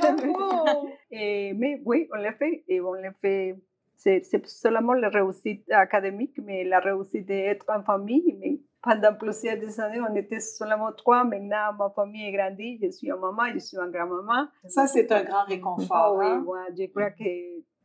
Bravo! 0.00 0.88
Et, 1.10 1.54
mais 1.54 1.80
oui, 1.84 2.06
on 2.12 2.16
l'a 2.18 2.34
fait. 2.34 2.64
Et 2.68 2.80
on 2.80 2.92
l'a 2.92 3.12
fait. 3.12 3.56
C'est 3.96 4.22
c'est 4.24 4.46
seulement 4.46 4.92
la 4.92 5.08
réussite 5.08 5.64
académique, 5.70 6.38
mais 6.44 6.64
la 6.64 6.80
réussite 6.80 7.24
d'être 7.24 7.64
en 7.70 7.82
famille. 7.82 8.36
Mais 8.40 8.60
pendant 8.82 9.14
plusieurs 9.14 9.80
années, 9.80 10.00
on 10.00 10.14
était 10.16 10.40
seulement 10.40 10.92
trois. 10.92 11.24
Maintenant, 11.24 11.72
ma 11.78 11.90
famille 11.90 12.26
est 12.26 12.32
grandie. 12.32 12.78
Je 12.82 12.90
suis 12.90 13.08
une 13.08 13.16
maman, 13.16 13.44
je 13.54 13.58
suis 13.58 13.78
une 13.78 13.90
grand-maman. 13.90 14.48
Ça, 14.68 14.86
c'est 14.86 15.10
un 15.12 15.24
grand 15.24 15.44
réconfort. 15.44 16.16
oui, 16.18 16.26
hein? 16.26 16.42
moi, 16.44 16.66
je 16.78 16.84
crois 16.90 17.10
que 17.10 17.24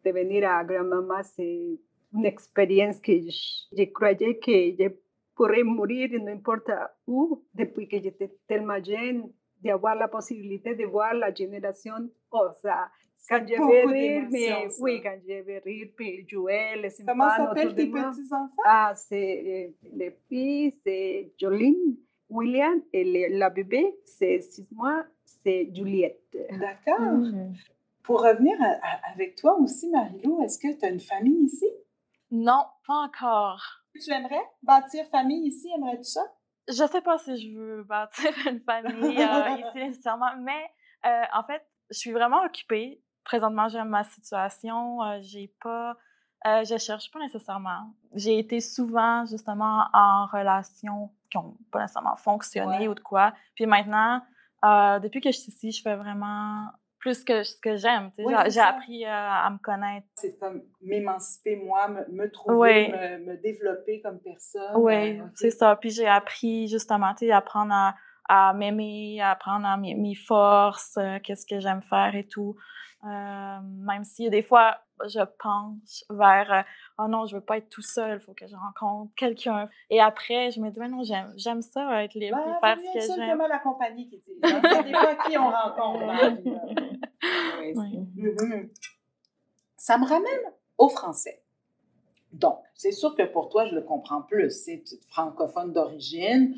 devenir 0.03 0.49
à 0.49 0.65
grand-maman, 0.65 1.23
c'est 1.23 1.79
une 2.13 2.25
expérience 2.25 2.99
que 2.99 3.13
je, 3.19 3.65
je 3.77 3.83
croyais 3.85 4.37
que 4.37 4.51
je 4.51 4.89
pourrais 5.35 5.63
mourir 5.63 6.09
n'importe 6.21 6.69
où 7.07 7.43
depuis 7.53 7.87
que 7.87 8.01
j'étais 8.01 8.31
tellement 8.47 8.81
jeune, 8.83 9.31
d'avoir 9.63 9.95
la 9.95 10.07
possibilité 10.07 10.75
de 10.75 10.85
voir 10.85 11.13
la 11.13 11.33
génération. 11.33 12.09
Oh, 12.31 12.47
ça, 12.61 12.89
quand 13.29 13.45
je 13.47 13.53
vais 13.53 13.85
rire, 13.85 14.27
mais 14.31 14.47
ça. 14.69 14.81
oui, 14.81 15.01
quand 15.01 15.17
je 15.27 15.41
vais 15.41 15.59
rire, 15.59 15.87
puis 15.95 16.25
jouer, 16.27 16.75
les 16.81 16.89
Comment 17.05 17.25
enfants 17.25 17.45
s'appellent 17.47 17.67
autour 17.67 17.75
de 17.77 17.81
tes 17.83 17.91
petits-enfants? 17.91 18.49
Ah, 18.65 18.93
c'est 18.95 19.69
euh, 19.69 19.87
les 19.93 20.11
filles, 20.27 20.73
c'est 20.83 21.31
Jolene, 21.39 21.95
William, 22.29 22.81
et 22.91 23.03
le- 23.03 23.37
la 23.37 23.49
bébé, 23.49 23.95
c'est 24.05 24.41
six 24.41 24.67
mois, 24.71 25.05
c'est 25.25 25.69
Juliette. 25.73 26.35
D'accord. 26.59 27.17
Mm. 27.17 27.53
Pour 28.03 28.21
revenir 28.23 28.57
à- 28.61 28.79
à- 28.81 29.11
avec 29.13 29.35
toi 29.35 29.57
aussi, 29.59 29.89
Marilou, 29.89 30.41
est-ce 30.43 30.57
que 30.57 30.77
tu 30.77 30.83
as 30.85 30.89
une 30.89 30.99
famille 30.99 31.43
ici? 31.45 31.67
Non, 32.31 32.65
pas 32.87 32.93
encore. 33.05 33.61
Tu 34.03 34.11
aimerais 34.11 34.41
bâtir 34.63 35.05
famille 35.11 35.47
ici? 35.47 35.69
Aimerais-tu 35.75 36.03
ça? 36.05 36.21
Je 36.67 36.85
sais 36.87 37.01
pas 37.01 37.17
si 37.17 37.37
je 37.37 37.57
veux 37.57 37.83
bâtir 37.83 38.31
une 38.47 38.61
famille 38.61 39.21
euh, 39.21 39.57
ici 39.67 39.77
nécessairement, 39.77 40.35
mais 40.39 40.69
euh, 41.05 41.23
en 41.33 41.43
fait, 41.43 41.61
je 41.89 41.97
suis 41.97 42.11
vraiment 42.11 42.41
occupée. 42.43 43.03
Présentement, 43.23 43.67
j'aime 43.67 43.89
ma 43.89 44.03
situation. 44.05 45.03
euh, 45.03 45.19
j'ai 45.21 45.53
pas, 45.61 45.97
euh, 46.47 46.63
je 46.63 46.77
cherche 46.77 47.11
pas 47.11 47.19
nécessairement. 47.19 47.93
J'ai 48.13 48.39
été 48.39 48.61
souvent 48.61 49.25
justement 49.25 49.85
en 49.93 50.25
relations 50.27 51.11
qui 51.29 51.37
ont 51.37 51.57
pas 51.71 51.81
nécessairement 51.81 52.15
fonctionné 52.15 52.79
Ouais. 52.79 52.87
ou 52.87 52.95
de 52.95 52.99
quoi. 53.01 53.33
Puis 53.55 53.65
maintenant, 53.65 54.21
depuis 54.63 55.19
que 55.21 55.31
je 55.31 55.37
suis 55.37 55.51
ici, 55.51 55.71
je 55.71 55.81
fais 55.81 55.95
vraiment 55.95 56.67
plus 57.01 57.23
que 57.25 57.43
ce 57.43 57.57
que 57.61 57.75
j'aime. 57.75 58.09
tu 58.15 58.23
sais. 58.23 58.23
Ouais, 58.23 58.49
J'ai- 58.49 58.59
appris 58.61 59.05
euh, 59.05 59.09
à 59.09 59.49
me 59.49 59.57
connaître. 59.57 60.07
C'est 60.15 60.37
comme 60.39 60.61
m'émanciper 60.81 61.55
moi, 61.57 61.87
me, 61.89 62.05
me 62.11 62.31
trouver, 62.31 62.55
Oui. 62.57 62.91
me, 62.91 63.31
me 63.31 63.37
développer 63.37 64.01
comme 64.01 64.19
personne. 64.19 64.75
Oui, 64.75 65.19
euh, 65.19 65.23
c'est 65.35 65.51
ça. 65.51 65.75
Puis 65.75 65.89
j'ai 65.89 66.07
appris 66.07 66.67
justement, 66.67 67.13
tu 67.15 67.25
sais, 67.25 67.31
apprendre 67.31 67.73
à, 67.73 67.95
à 68.29 68.53
m'aimer, 68.53 69.19
à 69.21 69.31
apprendre 69.31 69.67
mes, 69.79 69.95
mes 69.95 70.15
forces, 70.15 70.95
euh, 70.97 71.17
qu'est-ce 71.23 71.45
que 71.45 71.59
j'aime 71.59 71.81
faire 71.81 72.15
et 72.15 72.25
tout. 72.27 72.55
Euh, 73.03 73.59
même 73.63 74.03
si 74.03 74.29
des 74.29 74.43
fois, 74.43 74.77
je 75.07 75.21
penche 75.39 76.03
vers 76.11 76.65
oh 76.99 77.07
non, 77.07 77.25
je 77.25 77.35
veux 77.35 77.41
pas 77.41 77.57
être 77.57 77.69
tout 77.69 77.81
seul, 77.81 78.19
il 78.21 78.23
faut 78.23 78.33
que 78.33 78.45
je 78.47 78.55
rencontre 78.55 79.11
quelqu'un. 79.15 79.69
Et 79.89 79.99
après, 79.99 80.51
je 80.51 80.59
me 80.59 80.69
dis 80.69 80.79
mais 80.79 80.87
non, 80.87 81.03
j'aime, 81.03 81.33
j'aime 81.35 81.63
ça, 81.63 82.03
être 82.03 82.13
libre 82.13 82.37
et 82.37 82.59
faire 82.59 82.77
ce 82.77 82.93
que 82.93 82.99
j'aime. 83.15 83.39
C'est 83.41 83.47
la 83.47 83.59
compagnie 83.59 84.07
qui 84.07 84.17
dit. 84.17 84.35
C'est 84.43 84.83
des 84.83 84.93
fois 84.93 85.15
qui 85.15 85.37
on 85.37 85.49
rencontre 85.49 86.05
mm-hmm. 87.63 88.69
Ça 89.77 89.97
me 89.97 90.05
ramène 90.05 90.51
au 90.77 90.89
français. 90.89 91.41
Donc, 92.33 92.59
c'est 92.75 92.91
sûr 92.91 93.15
que 93.15 93.23
pour 93.23 93.49
toi, 93.49 93.65
je 93.65 93.75
le 93.75 93.81
comprends 93.81 94.21
plus. 94.21 94.51
C'est 94.51 94.83
francophone 95.09 95.73
d'origine 95.73 96.55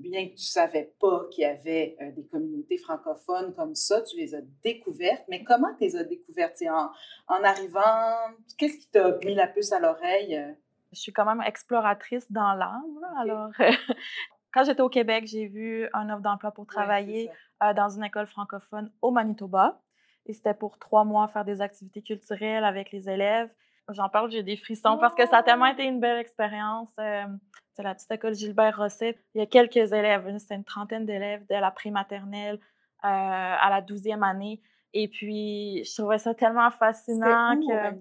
bien 0.00 0.24
que 0.24 0.30
tu 0.30 0.34
ne 0.34 0.38
savais 0.38 0.94
pas 1.00 1.26
qu'il 1.30 1.42
y 1.42 1.44
avait 1.44 1.96
euh, 2.00 2.10
des 2.12 2.24
communautés 2.26 2.78
francophones 2.78 3.54
comme 3.54 3.74
ça, 3.74 4.02
tu 4.02 4.16
les 4.16 4.34
as 4.34 4.40
découvertes. 4.62 5.24
Mais 5.28 5.44
comment 5.44 5.72
tu 5.74 5.84
les 5.84 5.96
as 5.96 6.04
découvertes? 6.04 6.56
En, 6.62 6.90
en 7.28 7.44
arrivant, 7.44 8.16
qu'est-ce 8.58 8.78
qui 8.78 8.88
t'a 8.88 9.18
mis 9.24 9.34
la 9.34 9.46
puce 9.46 9.72
à 9.72 9.80
l'oreille? 9.80 10.36
Euh? 10.36 10.52
Je 10.92 11.00
suis 11.00 11.12
quand 11.12 11.24
même 11.24 11.42
exploratrice 11.42 12.30
dans 12.30 12.54
l'âme. 12.54 13.06
Alors, 13.18 13.50
quand 14.52 14.64
j'étais 14.64 14.82
au 14.82 14.88
Québec, 14.88 15.24
j'ai 15.26 15.46
vu 15.46 15.88
un 15.92 16.10
offre 16.10 16.22
d'emploi 16.22 16.52
pour 16.52 16.66
travailler 16.66 17.30
euh, 17.62 17.72
dans 17.74 17.88
une 17.88 18.04
école 18.04 18.26
francophone 18.26 18.90
au 19.00 19.10
Manitoba. 19.10 19.80
Et 20.26 20.32
c'était 20.32 20.54
pour 20.54 20.78
trois 20.78 21.04
mois 21.04 21.26
faire 21.28 21.44
des 21.44 21.60
activités 21.60 22.02
culturelles 22.02 22.64
avec 22.64 22.92
les 22.92 23.08
élèves. 23.08 23.50
J'en 23.88 24.08
parle, 24.08 24.30
j'ai 24.30 24.42
des 24.42 24.56
frissons 24.56 24.96
parce 24.98 25.14
que 25.14 25.26
ça 25.26 25.38
a 25.38 25.42
tellement 25.42 25.66
été 25.66 25.84
une 25.84 26.00
belle 26.00 26.18
expérience. 26.18 26.90
c'est 26.96 27.82
la 27.82 27.94
petite 27.94 28.10
école 28.10 28.34
Gilbert 28.34 28.76
Rosset. 28.76 29.18
Il 29.34 29.40
y 29.40 29.42
a 29.42 29.46
quelques 29.46 29.92
élèves, 29.92 30.32
c'est 30.38 30.54
une 30.54 30.64
trentaine 30.64 31.04
d'élèves 31.04 31.44
de 31.48 31.56
la 31.56 31.70
prématernelle 31.70 32.60
euh, 33.04 33.08
à 33.08 33.68
la 33.70 33.80
douzième 33.80 34.22
année. 34.22 34.60
Et 34.94 35.08
puis, 35.08 35.82
je 35.84 35.94
trouvais 36.00 36.18
ça 36.18 36.34
tellement 36.34 36.70
fascinant 36.70 37.58
que. 37.58 37.96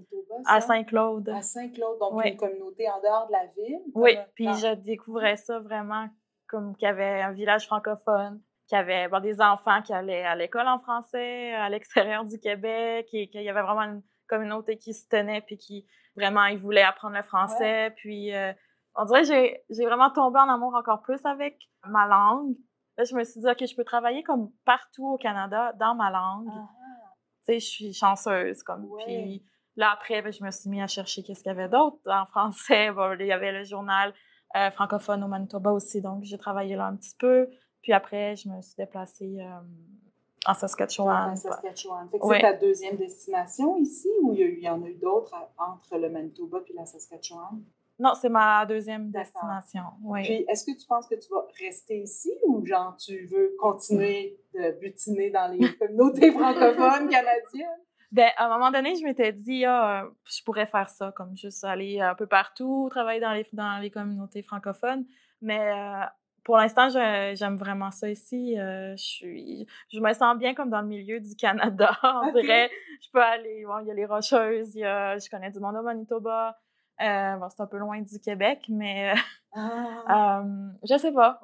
à 0.46 0.62
Saint-Claude. 0.62 1.30
À 1.30 1.41
Saint-Claude, 1.41 1.98
donc 2.00 2.24
une 2.26 2.38
communauté 2.38 2.89
en 2.89 3.00
dehors 3.02 3.28
de 3.28 3.32
la 3.32 3.46
ville. 3.58 3.82
Oui, 3.96 4.17
puis 4.36 4.48
je 4.48 4.76
découvrais 4.76 5.38
ça 5.38 5.60
vraiment 5.60 6.08
comme 6.48 6.76
qu'il 6.76 6.86
y 6.86 6.89
avait 6.89 7.22
un 7.22 7.32
village 7.32 7.65
francophone, 7.65 8.41
qu'il 8.67 8.78
y 8.78 8.82
avait 8.82 9.08
des 9.22 9.41
enfants 9.41 9.82
qui 9.82 9.94
allaient 9.94 10.24
à 10.26 10.36
l'école 10.36 10.67
en 10.67 10.80
français, 10.80 11.54
à 11.54 11.70
l'extérieur 11.70 12.26
du 12.26 12.38
Québec, 12.39 13.08
et 13.13 13.30
qu'il 13.30 13.41
y 13.41 13.50
avait 13.50 13.62
vraiment 13.62 13.84
une 13.84 14.04
communauté 14.32 14.78
qui 14.78 14.94
se 14.94 15.08
tenait, 15.08 15.41
puis 15.41 15.58
qui 15.58 15.86
vraiment, 16.15 16.46
ils 16.46 16.60
voulaient 16.60 16.84
apprendre 16.84 17.15
le 17.15 17.24
français. 17.24 17.94
Puis, 17.98 18.34
euh, 18.34 18.54
on 18.96 19.06
dirait 19.06 19.22
que 19.22 19.28
j'ai 19.70 19.86
vraiment 19.86 20.12
tombé 20.12 20.39
en 20.39 20.50
amour 20.50 20.76
encore 20.76 21.02
plus 21.02 21.24
avec 21.26 21.58
ma 21.86 22.08
langue. 22.08 22.56
Là, 22.98 23.04
je 23.04 23.15
me 23.15 23.24
suis 23.24 23.39
dit, 23.39 23.48
OK, 23.48 23.65
je 23.65 23.76
peux 23.76 23.84
travailler 23.84 24.24
comme 24.24 24.52
partout 24.65 25.08
au 25.08 25.17
Canada 25.17 25.74
dans 25.80 25.96
ma 25.96 26.12
langue. 26.12 26.50
Ah. 26.52 26.67
Tu 27.48 27.54
sais, 27.54 27.60
je 27.60 27.65
suis 27.65 27.94
chanceuse. 27.94 28.63
Comme. 28.63 28.88
Puis 29.06 29.44
là, 29.76 29.91
après, 29.91 30.22
ben, 30.22 30.32
je 30.32 30.44
me 30.44 30.52
suis 30.52 30.70
mis 30.70 30.82
à 30.82 30.88
chercher 30.88 31.24
qu'est-ce 31.24 31.41
qu'il 31.41 31.52
y 31.52 31.56
avait 31.56 31.70
d'autre 31.70 31.98
en 32.06 32.26
français. 32.26 32.89
il 33.20 33.26
y 33.26 33.32
avait 33.32 33.52
le 33.52 33.63
journal 33.63 34.13
euh, 34.56 34.70
francophone 34.72 35.24
au 35.24 35.28
Manitoba 35.28 35.72
aussi, 35.72 36.02
donc 36.02 36.24
j'ai 36.24 36.38
travaillé 36.38 36.76
là 36.76 36.88
un 36.88 36.98
petit 36.98 37.15
peu. 37.17 37.48
Puis 37.82 37.94
après, 37.94 38.36
je 38.36 38.50
me 38.50 38.62
suis 38.62 38.76
déplacée 38.78 39.38
euh, 39.39 39.60
en 40.45 40.54
Saskatchewan. 40.54 41.32
En 41.32 41.36
Saskatchewan. 41.36 42.10
c'est 42.12 42.41
ta 42.41 42.54
deuxième 42.54 42.97
destination 42.97 43.77
ici 43.77 44.10
ou 44.21 44.34
il 44.34 44.60
y, 44.60 44.69
en 44.69 44.82
a 44.84 44.88
eu 44.88 44.95
d'autres 44.95 45.36
entre 45.58 45.97
le 45.97 46.10
Manitoba 46.10 46.60
et 46.67 46.73
la 46.73 46.86
Saskatchewan? 46.86 47.63
Non, 47.99 48.13
c'est 48.19 48.30
ma 48.30 48.65
deuxième 48.65 49.12
destination. 49.12 49.84
Oui. 50.04 50.23
Puis, 50.23 50.45
est-ce 50.49 50.65
que 50.65 50.75
tu 50.75 50.88
penses 50.88 51.08
que 51.08 51.13
tu 51.13 51.30
vas 51.30 51.45
rester 51.60 51.99
ici 51.99 52.32
ou 52.47 52.65
genre 52.65 52.95
tu 52.97 53.27
veux 53.27 53.56
continuer 53.60 54.39
de 54.56 54.71
butiner 54.80 55.30
dans 55.30 55.51
les 55.51 55.71
communautés 55.80 56.32
francophones 56.32 57.10
canadiennes? 57.10 57.80
Ben, 58.12 58.30
à 58.38 58.47
un 58.47 58.58
moment 58.58 58.71
donné, 58.71 58.95
je 58.95 59.04
m'étais 59.06 59.32
dit, 59.32 59.63
ah, 59.65 60.06
je 60.25 60.43
pourrais 60.43 60.65
faire 60.65 60.89
ça, 60.89 61.13
comme 61.15 61.38
juste 61.38 61.63
aller 61.63 62.01
un 62.01 62.15
peu 62.15 62.25
partout, 62.25 62.88
travailler 62.89 63.21
dans 63.21 63.34
les, 63.34 63.47
dans 63.54 63.80
les 63.80 63.91
communautés 63.91 64.41
francophones. 64.41 65.06
Mais 65.41 65.60
euh, 65.60 66.06
pour 66.43 66.58
l'instant, 66.58 66.89
j'aime 66.89 67.56
vraiment 67.56 67.91
ça 67.91 68.10
ici. 68.10 68.60
Euh, 68.60 68.95
je, 68.97 69.04
suis, 69.04 69.67
je 69.91 69.99
me 69.99 70.13
sens 70.13 70.38
bien 70.38 70.54
comme 70.54 70.69
dans 70.69 70.82
le 70.82 70.88
milieu 70.88 71.19
du 71.19 71.36
Canada. 71.36 71.97
On 72.04 72.32
dirait, 72.32 72.69
je 73.01 73.10
peux 73.12 73.21
aller, 73.21 73.63
bon, 73.65 73.80
il 73.80 73.88
y 73.88 73.91
a 73.91 73.93
les 73.93 74.06
Rocheuses, 74.06 74.75
il 74.75 74.80
y 74.80 74.86
a, 74.86 75.17
je 75.17 75.30
connais 75.30 75.51
du 75.51 75.60
monde 75.60 75.75
au 75.75 75.84
Manitoba. 75.84 76.58
Euh, 77.01 77.36
bon, 77.38 77.47
c'est 77.49 77.62
un 77.62 77.67
peu 77.67 77.77
loin 77.77 78.01
du 78.01 78.19
Québec, 78.19 78.65
mais 78.69 79.13
ah. 79.54 80.44
euh, 80.44 80.70
je 80.90 80.98
sais 80.98 81.12
pas. 81.12 81.42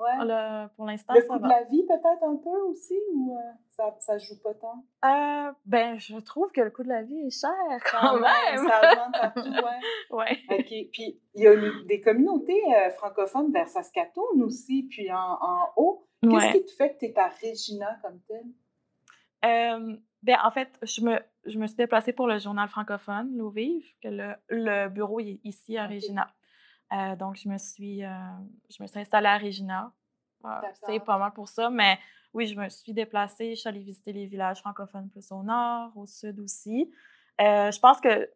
pour 0.76 0.86
l'instant, 0.86 1.14
Le 1.14 1.22
coût 1.22 1.40
de 1.40 1.48
la 1.48 1.64
vie, 1.64 1.84
peut-être 1.84 2.24
un 2.24 2.36
peu 2.38 2.58
aussi, 2.70 2.98
ou 3.14 3.36
euh, 3.38 3.52
ça, 3.70 3.96
ça 4.00 4.18
joue 4.18 4.42
pas 4.42 4.54
tant? 4.54 4.84
Euh, 5.06 5.52
ben, 5.66 6.00
je 6.00 6.18
trouve 6.20 6.52
que 6.52 6.62
le 6.62 6.70
coût 6.70 6.84
de 6.84 6.90
la 6.90 7.04
vie 7.04 7.20
est 7.28 7.40
cher 7.40 7.52
quand, 7.92 8.20
même. 8.20 8.68
Ça 8.68 8.82
augmente 8.92 9.14
partout, 9.22 9.50
ouais. 9.50 10.18
ouais. 10.18 10.38
OK. 10.52 10.90
Puis, 10.92 11.20
il 11.36 11.42
y 11.44 11.48
a 11.48 11.56
des 11.86 12.02
communautés 12.02 12.62
francophones 12.98 13.52
vers 13.52 13.68
Saskatoon 13.68 14.42
aussi, 14.42 14.84
puis 14.84 15.12
en, 15.12 15.38
en 15.42 15.70
haut. 15.76 16.08
Qu'est-ce 16.22 16.58
qui 16.58 16.66
te 16.66 16.72
fait 16.72 16.94
que 16.94 17.00
tu 17.00 17.06
es 17.06 17.20
à 17.20 17.28
Regina 17.28 18.00
comme 18.02 18.20
telle? 18.28 19.98
ben, 20.24 20.38
en 20.44 20.52
fait, 20.52 20.70
je 20.82 21.02
me, 21.02 21.20
je 21.46 21.58
me 21.60 21.68
suis 21.68 21.78
déplacée 21.78 22.12
pour 22.12 22.28
le 22.28 22.40
journal 22.40 22.68
francophone, 22.68 23.38
L'eau 23.38 23.50
vive, 23.50 23.86
que 24.02 24.10
le, 24.10 24.34
le, 24.50 24.90
bureau 24.90 25.20
est 25.20 25.40
ici 25.44 25.78
à 25.78 25.88
Regina. 25.88 26.28
Euh, 26.94 27.16
donc, 27.16 27.36
je 27.36 27.50
me 27.50 27.58
suis, 27.58 28.04
euh, 28.04 28.10
je 28.70 28.82
me 28.82 28.88
suis 28.88 29.00
installée 29.00 29.28
à 29.28 29.38
Regina. 29.38 29.92
Ah, 30.44 30.62
c'est 30.86 31.00
pas 31.00 31.18
mal 31.18 31.34
pour 31.34 31.50
ça, 31.50 31.70
mais 31.70 32.00
oui, 32.34 32.48
je 32.48 32.56
me 32.56 32.70
suis 32.70 32.94
déplacée. 32.94 33.52
Je 33.52 33.62
suis 33.62 33.70
allée 33.70 33.82
visiter 33.82 34.14
les 34.14 34.28
villages 34.28 34.60
francophones 34.60 35.10
plus 35.10 35.32
au 35.32 35.44
nord, 35.44 35.92
au 35.96 36.06
sud 36.06 36.40
aussi. 36.40 36.90
Euh, 37.42 37.72
je 37.72 37.80
pense 37.80 38.00
que 38.00 38.30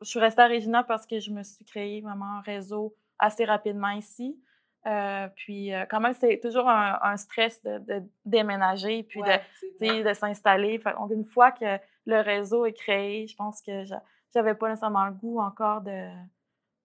je 0.00 0.08
suis 0.08 0.20
restée 0.20 0.42
à 0.42 0.48
Regina 0.48 0.84
parce 0.84 1.06
que 1.06 1.18
je 1.18 1.30
me 1.30 1.42
suis 1.42 1.64
créé 1.64 2.00
vraiment 2.00 2.38
un 2.38 2.40
réseau 2.42 2.94
assez 3.18 3.44
rapidement 3.44 3.90
ici. 3.90 4.38
puis 5.34 5.72
quand 5.90 6.00
même, 6.00 6.14
c'est 6.14 6.38
toujours 6.40 6.68
un, 6.68 7.16
stress 7.16 7.62
de, 7.64 8.02
déménager 8.24 9.02
puis 9.02 9.20
de, 9.22 10.02
de 10.08 10.14
s'installer. 10.14 10.78
Donc, 10.78 11.10
une 11.10 11.24
fois 11.24 11.50
que 11.50 11.78
le 12.06 12.20
réseau 12.20 12.64
est 12.64 12.74
créé, 12.74 13.26
je 13.26 13.34
pense 13.34 13.60
que 13.60 13.82
j'avais 14.32 14.54
pas 14.54 14.68
nécessairement 14.68 15.06
le 15.06 15.14
goût 15.14 15.40
encore 15.40 15.80
de, 15.80 16.08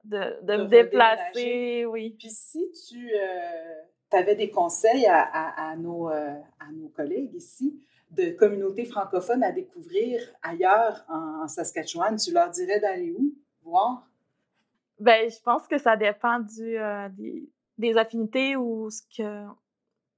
de, 0.03 0.43
de, 0.43 0.57
me 0.57 0.65
déplacer. 0.65 1.85
Oui. 1.85 2.15
Puis 2.17 2.29
si 2.29 2.69
tu 2.89 3.09
euh, 3.13 4.17
avais 4.17 4.35
des 4.35 4.49
conseils 4.49 5.05
à, 5.07 5.71
à, 5.71 5.75
nos, 5.75 6.09
euh, 6.09 6.33
à 6.59 6.71
nos 6.73 6.89
collègues 6.89 7.33
ici 7.35 7.79
de 8.11 8.29
communautés 8.31 8.85
francophones 8.85 9.43
à 9.43 9.51
découvrir 9.51 10.21
ailleurs 10.43 11.03
en, 11.09 11.47
Saskatchewan, 11.47 12.15
tu 12.15 12.31
leur 12.31 12.49
dirais 12.51 12.79
d'aller 12.79 13.11
où 13.17 13.33
voir? 13.63 14.07
Ben, 14.99 15.29
je 15.29 15.41
pense 15.41 15.67
que 15.67 15.79
ça 15.79 15.97
dépend 15.97 16.39
du, 16.39 16.77
euh, 16.77 17.09
des, 17.09 17.49
des, 17.79 17.97
affinités 17.97 18.55
ou 18.55 18.89
ce 18.91 19.01
que 19.17 19.45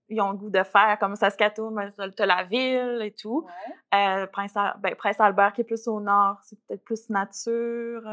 ils 0.08 0.22
ont 0.22 0.32
le 0.32 0.38
goût 0.38 0.52
de 0.52 0.62
faire, 0.62 1.00
comme 1.00 1.16
Saskatoon, 1.16 1.72
ben, 1.72 1.92
tu 2.16 2.22
as 2.22 2.26
la 2.28 2.44
ville 2.44 3.02
et 3.02 3.12
tout. 3.12 3.48
Prince, 3.90 4.54
ben, 4.80 4.94
Prince, 4.96 5.20
Albert 5.20 5.54
qui 5.54 5.62
est 5.62 5.64
plus 5.64 5.88
au 5.88 6.00
nord, 6.00 6.38
c'est 6.44 6.60
peut-être 6.68 6.84
plus 6.84 7.10
nature, 7.10 8.04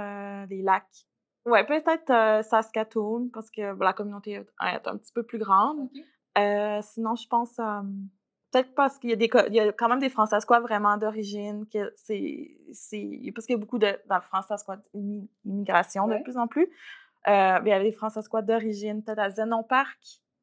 des 0.49 0.63
lacs. 0.63 1.07
Ouais, 1.44 1.64
peut-être 1.64 2.11
euh, 2.11 2.42
Saskatoon, 2.42 3.28
parce 3.33 3.50
que 3.50 3.76
la 3.83 3.92
communauté 3.92 4.33
est 4.33 4.87
un 4.87 4.96
petit 4.96 5.12
peu 5.12 5.22
plus 5.22 5.38
grande. 5.38 5.88
Euh, 6.38 6.81
sinon, 6.83 7.16
je 7.16 7.26
pense 7.26 7.57
peut-être 7.57 8.74
parce 8.74 8.98
qu'il 8.98 9.11
y 9.11 9.12
a 9.12 9.16
des 9.16 9.31
il 9.48 9.55
y 9.55 9.61
a 9.61 9.72
quand 9.72 9.88
même 9.88 9.98
des 9.98 10.09
Françaisquois 10.09 10.61
vraiment 10.61 10.96
d'origine, 10.96 11.66
que 11.66 11.92
c'est, 11.96 12.57
parce 13.35 13.46
qu'il 13.46 13.55
y 13.55 13.59
a 13.59 13.61
beaucoup 13.61 13.78
de 13.78 13.98
dans 14.09 14.16
le 14.16 14.22
Françaisquois 14.22 14.76
immigration 15.44 16.07
de 16.07 16.22
plus 16.22 16.37
en 16.37 16.46
plus. 16.46 16.68
Euh, 17.28 17.59
il 17.62 17.68
y 17.68 17.72
a 17.72 17.83
des 17.83 17.92
Françaisquois 17.92 18.42
d'origine, 18.42 19.02
peut-être 19.02 19.18
à 19.18 19.31
Zenon 19.31 19.64
Park, 19.64 19.98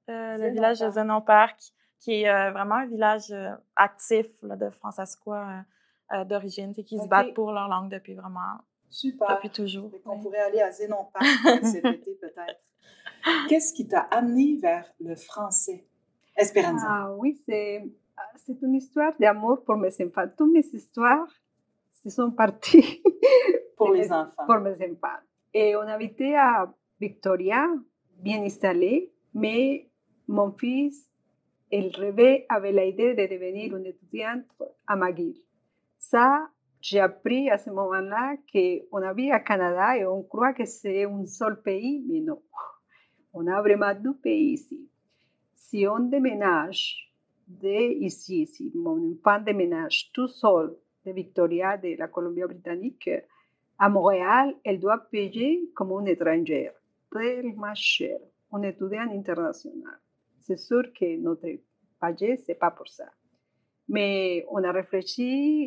le 0.08 0.52
village 0.52 0.80
de 0.80 0.90
Zenon 0.90 1.22
Park, 1.22 1.58
qui 2.02 2.24
est 2.24 2.52
vraiment 2.52 2.76
un 2.76 2.88
village 2.88 3.34
actif 3.78 4.28
là, 4.44 4.58
de 4.58 4.70
Françaisquois 4.70 5.64
d'origine, 6.26 6.74
qui 6.74 7.00
se 7.00 7.08
battent 7.08 7.34
pour 7.34 7.54
leur 7.54 7.70
langue 7.70 7.90
depuis 7.90 8.16
vraiment 8.16 8.60
Super. 8.90 9.36
Depuis 9.36 9.50
toujours. 9.50 9.92
On 10.06 10.20
pourrait 10.20 10.40
aller 10.40 10.62
à 10.62 10.72
Zénon 10.72 11.08
Park 11.14 11.26
cet 11.64 11.86
été 11.86 12.16
peut-être. 12.16 12.60
Qu'est-ce 13.48 13.74
qui 13.74 13.88
t'a 13.88 14.02
amené 14.02 14.58
vers 14.62 14.86
le 15.00 15.16
français, 15.16 15.86
Esperanza? 16.38 16.86
Ah 16.88 17.16
oui, 17.18 17.42
c'est 17.46 17.84
une 18.62 18.76
histoire 18.76 19.14
d'amour 19.20 19.64
pour 19.64 19.76
mes 19.76 19.90
enfants. 20.02 20.26
Toutes 20.38 20.52
mes 20.52 20.66
histoires 20.74 21.28
se 22.04 22.10
sont 22.10 22.32
parties 22.32 23.04
pour 23.78 23.92
les 23.94 24.12
enfants. 24.12 24.46
Pour 24.46 24.60
mes 24.60 24.74
enfants. 24.74 25.20
Et 25.54 25.76
on 25.76 25.82
habitait 25.82 26.36
à 26.36 26.72
Victoria, 27.00 27.66
bien 28.18 28.44
installé, 28.44 29.12
mais 29.34 29.90
mon 30.28 30.52
fils, 30.52 31.10
il 31.72 31.96
rêvait, 31.96 32.46
avait 32.50 32.72
l'idée 32.72 33.16
de 33.16 33.28
devenir 33.28 33.76
un 33.76 33.84
étudiant 33.84 34.42
à 34.88 34.96
McGill. 34.96 35.36
Ça, 35.98 36.48
j'ai 36.82 37.00
appris 37.00 37.50
à 37.50 37.58
ce 37.58 37.70
moment-là 37.72 38.36
qu'on 38.52 39.02
habite 39.02 39.32
à 39.32 39.40
Canada 39.40 39.98
et 39.98 40.06
on 40.06 40.24
que 40.24 40.66
c'est 40.66 41.04
un 41.04 41.26
seul 41.26 41.62
pays, 41.62 42.04
mais 42.08 42.22
non. 42.22 42.42
On 43.34 43.48
a 43.48 43.62
vraiment 43.62 43.94
deux 43.94 44.16
pays 44.16 44.54
ici. 44.54 44.90
Si 45.56 45.86
on 45.88 46.00
déménage 46.00 47.14
de 47.48 48.02
ici, 48.02 48.48
si 48.48 48.72
mon 48.76 49.14
enfant 49.14 49.40
déménage 49.40 50.12
tout 50.14 50.28
seul 50.28 50.76
de 51.06 51.12
Victoria, 51.12 51.78
de 51.78 51.98
la 51.98 52.08
Colombie-Britannique, 52.08 53.10
à 53.78 53.90
Montréal, 53.90 54.56
elle 54.64 54.80
doit 54.80 55.00
payer 55.12 55.70
comme 55.76 55.92
une 55.92 56.08
étrangère, 56.08 56.74
tellement 57.12 57.76
cher, 57.76 58.20
un 58.52 58.62
étudiant 58.64 59.10
international. 59.12 60.00
C'est 60.40 60.58
sûr 60.58 60.84
que 60.94 61.18
notre 61.18 61.48
budget, 62.02 62.38
ce 62.38 62.52
n'est 62.52 62.58
pas 62.58 62.72
pour 62.72 62.88
ça. 62.88 63.06
Mais 63.88 64.46
on 64.50 64.64
a 64.64 64.72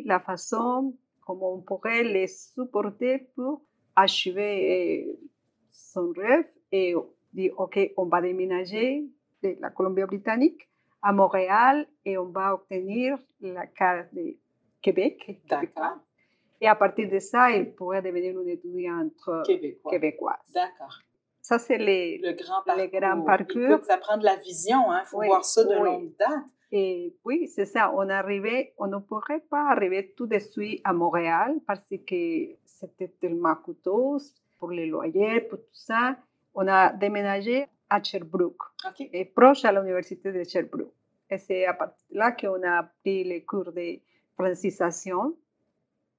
la 0.05 0.19
façon 0.19 0.95
comment 1.25 1.53
on 1.53 1.61
pourrait 1.61 2.03
les 2.03 2.27
supporter 2.27 3.19
pour 3.35 3.61
achever 3.95 5.07
son 5.71 6.11
rêve 6.15 6.45
et 6.71 6.95
dit, 7.33 7.49
OK, 7.57 7.79
on 7.97 8.05
va 8.05 8.21
déménager 8.21 9.05
de 9.41 9.55
la 9.59 9.69
Colombie-Britannique 9.69 10.69
à 11.01 11.11
Montréal 11.11 11.87
et 12.05 12.17
on 12.17 12.25
va 12.25 12.53
obtenir 12.55 13.17
la 13.41 13.67
carte 13.67 14.13
de 14.13 14.35
Québec. 14.81 15.41
D'accord. 15.49 15.97
Et 16.61 16.67
à 16.67 16.75
partir 16.75 17.09
de 17.09 17.19
ça, 17.19 17.51
il 17.51 17.73
pourrait 17.73 18.01
devenir 18.01 18.39
une 18.39 18.47
étudiante 18.49 19.11
Québécois. 19.45 19.91
québécoise. 19.91 20.37
D'accord. 20.53 20.99
Ça, 21.41 21.59
c'est 21.59 21.77
Le 21.77 22.31
grand 22.31 22.63
parcours. 22.63 22.83
le 22.83 22.99
grand 22.99 23.21
parcours. 23.23 23.61
Écoute, 23.71 23.83
ça 23.85 23.97
prend 23.97 24.17
de 24.17 24.23
la 24.23 24.37
vision, 24.37 24.89
hein. 24.91 25.03
Faut 25.05 25.17
Oui, 25.19 25.27
voir 25.27 25.43
ça 25.43 25.63
de 25.65 25.75
oui. 25.75 25.83
longue 25.83 26.11
date. 26.17 26.29
Et 26.75 27.15
oui, 27.23 27.47
c'est 27.47 27.67
ça. 27.67 27.93
On 27.95 28.09
arrivait, 28.09 28.73
on 28.79 28.87
ne 28.87 28.97
pourrait 28.97 29.45
pas 29.47 29.69
arriver 29.69 30.11
tout 30.17 30.25
de 30.25 30.39
suite 30.39 30.81
à 30.83 30.91
Montréal 30.91 31.57
parce 31.67 31.87
que 31.87 32.55
c'était 32.65 33.13
tellement 33.21 33.53
coûteux 33.57 34.17
pour 34.57 34.71
les 34.71 34.87
loyers, 34.87 35.41
pour 35.41 35.59
tout 35.59 35.75
ça. 35.87 36.17
On 36.55 36.67
a 36.67 36.91
déménagé 36.91 37.67
à 37.91 38.01
Sherbrooke, 38.01 38.63
et 38.99 39.25
proche 39.25 39.65
à 39.65 39.71
l'université 39.71 40.31
de 40.31 40.43
Sherbrooke. 40.43 40.95
Et 41.29 41.37
c'est 41.37 41.67
à 41.67 41.75
partir 41.75 42.07
de 42.09 42.17
là 42.17 42.31
qu'on 42.31 42.63
a 42.67 42.81
pris 43.01 43.23
les 43.23 43.43
cours 43.43 43.71
de 43.71 43.99
francisation. 44.33 45.35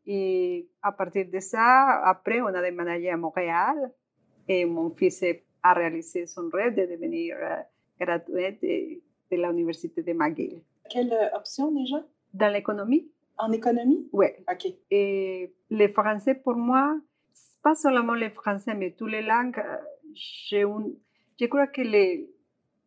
Et 0.07 0.69
à 0.81 0.93
partir 0.93 1.27
de 1.29 1.41
ça, 1.41 2.01
après, 2.05 2.41
on 2.41 2.47
a 2.47 2.63
déménagé 2.63 3.11
à 3.11 3.17
Montréal 3.17 3.91
et 4.47 4.65
mon 4.67 4.91
fils 4.91 5.25
a 5.65 5.73
réalisé 5.75 6.27
son 6.27 6.49
rêve 6.53 6.77
de 6.77 6.83
devenir 6.83 7.37
euh, 7.41 7.57
gradué 7.99 8.53
de, 8.63 9.03
de 9.37 9.43
l'université 9.43 10.03
de 10.03 10.13
McGill. 10.13 10.63
Quelle 10.91 11.13
euh, 11.13 11.37
option 11.37 11.71
déjà? 11.73 12.05
Dans 12.33 12.53
l'économie, 12.53 13.11
En 13.39 13.51
économie? 13.53 14.09
oui. 14.13 14.27
OK. 14.51 14.67
Et 14.91 15.55
le 15.71 15.89
français, 15.89 16.35
pour 16.35 16.57
moi, 16.57 16.99
pas 17.63 17.75
seulement 17.75 18.15
le 18.15 18.31
français, 18.31 18.75
mais 18.75 18.91
toutes 18.93 19.11
les 19.13 19.23
langues, 19.23 19.59
euh, 19.59 19.77
j'ai 20.15 20.63
un- 20.63 20.93
je 21.41 21.47
crois 21.47 21.67
que 21.67 21.81
les, 21.83 22.31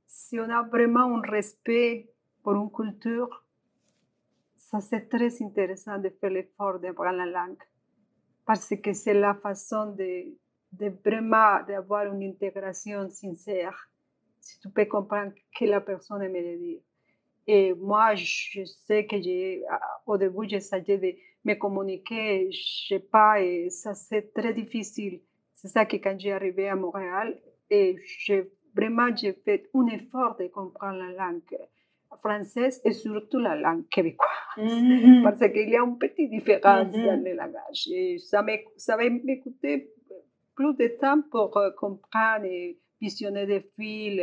si 0.05 0.39
on 0.39 0.49
a 0.49 0.62
vraiment 0.63 1.15
un 1.17 1.21
respect 1.21 2.10
pour 2.43 2.53
une 2.53 2.71
culture, 2.71 3.43
ça 4.55 4.79
c'est 4.81 5.07
très 5.10 5.41
intéressant 5.41 5.97
de 5.97 6.10
faire 6.10 6.29
l'effort 6.29 6.79
d'apprendre 6.79 7.17
la 7.17 7.25
langue. 7.25 7.62
Parce 8.45 8.73
que 8.81 8.93
c'est 8.93 9.13
la 9.13 9.33
façon 9.36 9.88
de, 9.93 10.33
de 10.71 10.89
vraiment 11.03 11.63
d'avoir 11.67 12.05
une 12.13 12.23
intégration 12.23 13.10
sincère. 13.10 13.89
Si 14.47 14.60
tu 14.60 14.69
peux 14.69 14.86
comprendre 14.86 15.31
ce 15.36 15.60
que 15.60 15.65
la 15.69 15.81
personne 15.81 16.21
aimerait 16.21 16.57
dire. 16.57 16.79
Et 17.47 17.73
moi, 17.73 18.15
je 18.15 18.63
sais 18.65 19.05
que 19.05 19.21
j'ai, 19.21 19.63
au 20.05 20.17
début, 20.17 20.47
j'essayais 20.49 20.97
de 20.97 21.15
me 21.45 21.53
communiquer, 21.55 22.49
je 22.51 22.88
sais 22.89 22.99
pas, 22.99 23.41
et 23.41 23.69
ça 23.69 23.93
c'est 23.93 24.33
très 24.33 24.53
difficile. 24.53 25.21
C'est 25.55 25.69
ça 25.69 25.86
que 25.86 25.97
quand 25.97 26.17
j'ai 26.19 26.33
arrivé 26.33 26.67
à 26.69 26.75
Montréal, 26.75 27.39
et 27.69 27.97
j'ai 28.23 28.49
vraiment 28.75 29.13
j'ai 29.15 29.33
fait 29.33 29.69
un 29.73 29.88
effort 29.88 30.36
de 30.38 30.47
comprendre 30.47 30.97
la 30.99 31.12
langue 31.25 31.41
française 32.21 32.81
et 32.86 32.91
surtout 32.91 33.39
la 33.39 33.55
langue 33.55 33.88
québécoise. 33.89 34.31
Mhm. 34.57 35.23
Parce 35.23 35.39
qu'il 35.39 35.69
y 35.69 35.75
a 35.77 35.83
une 35.83 35.97
petite 35.97 36.29
différence 36.29 36.93
Mhm. 36.95 37.05
dans 37.05 37.23
le 37.23 37.33
langage. 37.36 37.88
Et 37.91 38.17
ça 38.19 38.41
m'a 38.41 38.53
ça 38.77 38.97
va 38.97 39.10
m'écouter 39.10 39.89
plus 40.55 40.73
de 40.75 40.88
temps 40.99 41.21
pour 41.31 41.55
euh, 41.57 41.69
comprendre 41.77 42.45
et 42.45 42.77
visionner 42.99 43.45
des 43.45 43.62
films 43.75 44.17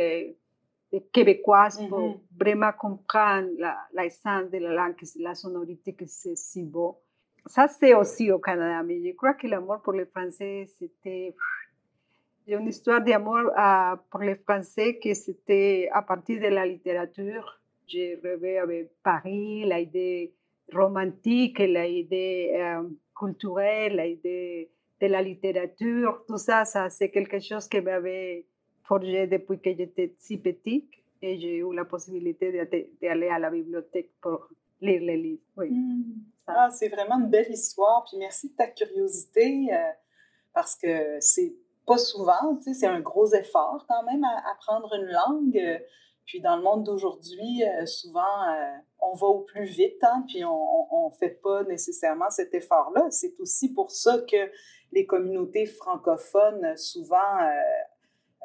des 0.91 1.01
québécoises 1.11 1.79
pour 1.89 1.99
Mhm. 1.99 2.19
vraiment 2.39 2.71
comprendre 2.71 3.49
la, 3.57 3.77
l'essence 3.93 4.49
de 4.51 4.59
la 4.59 4.73
langue, 4.73 4.95
la 5.19 5.33
sonorité, 5.35 5.93
que 5.93 6.05
c'est 6.05 6.35
si 6.37 6.63
beau. 6.63 6.97
Ça, 7.47 7.67
c'est 7.67 7.93
aussi 7.93 8.31
au 8.31 8.39
Canada, 8.39 8.81
mais 8.83 9.01
je 9.03 9.13
crois 9.15 9.33
que 9.33 9.47
l'amour 9.47 9.81
pour 9.83 9.93
le 9.93 10.05
français, 10.05 10.65
c'était... 10.77 11.35
Une 12.47 12.67
histoire 12.67 13.03
d'amour 13.03 13.39
euh, 13.57 13.95
pour 14.11 14.19
le 14.19 14.35
français 14.35 14.99
que 14.99 15.15
c'était 15.15 15.89
à 15.91 16.03
partir 16.03 16.39
de 16.39 16.47
la 16.47 16.63
littérature. 16.63 17.59
J'ai 17.87 18.19
rêvé 18.23 18.59
avec 18.59 18.91
Paris, 19.01 19.65
l'idée 19.65 20.31
romantique, 20.71 21.57
l'idée 21.57 22.51
euh, 22.55 22.83
culturelle, 23.17 23.97
l'idée 23.97 24.69
de 25.01 25.07
la 25.07 25.23
littérature. 25.23 26.23
Tout 26.27 26.37
ça, 26.37 26.65
ça 26.65 26.89
c'est 26.91 27.09
quelque 27.09 27.39
chose 27.39 27.67
qui 27.67 27.81
m'avait 27.81 28.45
forgé 28.87 29.27
depuis 29.27 29.59
que 29.59 29.75
j'étais 29.75 30.15
si 30.19 30.37
petite 30.37 30.89
et 31.21 31.39
j'ai 31.39 31.57
eu 31.57 31.73
la 31.73 31.85
possibilité 31.85 32.51
d'aller 33.01 33.29
à 33.29 33.39
la 33.39 33.49
bibliothèque 33.49 34.11
pour 34.21 34.47
lire 34.81 35.01
les 35.01 35.17
livres. 35.17 35.41
Oui. 35.57 35.69
Hmm. 35.71 36.15
Ah, 36.47 36.69
c'est 36.71 36.89
vraiment 36.89 37.19
une 37.19 37.29
belle 37.29 37.51
histoire. 37.51 38.05
Puis 38.07 38.17
merci 38.17 38.49
de 38.49 38.55
ta 38.55 38.67
curiosité 38.67 39.73
euh, 39.73 39.77
parce 40.53 40.75
que 40.75 41.19
c'est 41.19 41.55
pas 41.85 41.97
souvent, 41.97 42.55
tu 42.57 42.63
sais, 42.63 42.73
c'est 42.73 42.87
un 42.87 42.99
gros 42.99 43.33
effort 43.33 43.85
quand 43.87 44.03
même 44.03 44.23
à 44.23 44.51
apprendre 44.51 44.93
une 44.95 45.07
langue. 45.07 45.57
euh, 45.57 45.79
Puis 46.25 46.41
dans 46.41 46.57
le 46.57 46.63
monde 46.63 46.83
d'aujourd'hui, 46.83 47.63
euh, 47.63 47.85
souvent, 47.85 48.43
euh, 48.49 48.77
on 48.99 49.13
va 49.15 49.27
au 49.27 49.41
plus 49.41 49.65
vite, 49.65 50.03
hein, 50.03 50.23
puis 50.27 50.43
on 50.43 51.09
ne 51.09 51.15
fait 51.15 51.41
pas 51.41 51.63
nécessairement 51.63 52.29
cet 52.29 52.53
effort-là. 52.53 53.07
C'est 53.11 53.39
aussi 53.39 53.73
pour 53.73 53.91
ça 53.91 54.19
que 54.19 54.51
les 54.91 55.05
communautés 55.05 55.65
francophones, 55.67 56.75
souvent, 56.77 57.37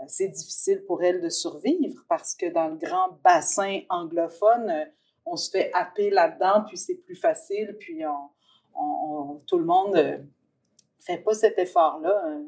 c'est 0.09 0.29
difficile 0.29 0.83
pour 0.87 1.03
elles 1.03 1.21
de 1.21 1.29
survivre 1.29 2.03
parce 2.09 2.35
que 2.35 2.47
dans 2.47 2.69
le 2.69 2.77
grand 2.77 3.19
bassin 3.25 3.81
anglophone, 3.89 4.71
euh, 4.71 4.85
on 5.27 5.37
se 5.37 5.51
fait 5.51 5.71
happer 5.75 6.11
là-dedans, 6.11 6.65
puis 6.67 6.77
c'est 6.79 6.97
plus 6.97 7.15
facile, 7.17 7.77
puis 7.79 8.05
on, 8.07 8.31
on- 8.75 8.81
on- 9.33 9.43
tout 9.47 9.59
le 9.59 9.65
monde 9.65 9.95
ne 9.95 10.19
fait 11.01 11.19
pas 11.19 11.35
cet 11.35 11.59
effort-là. 11.59 12.39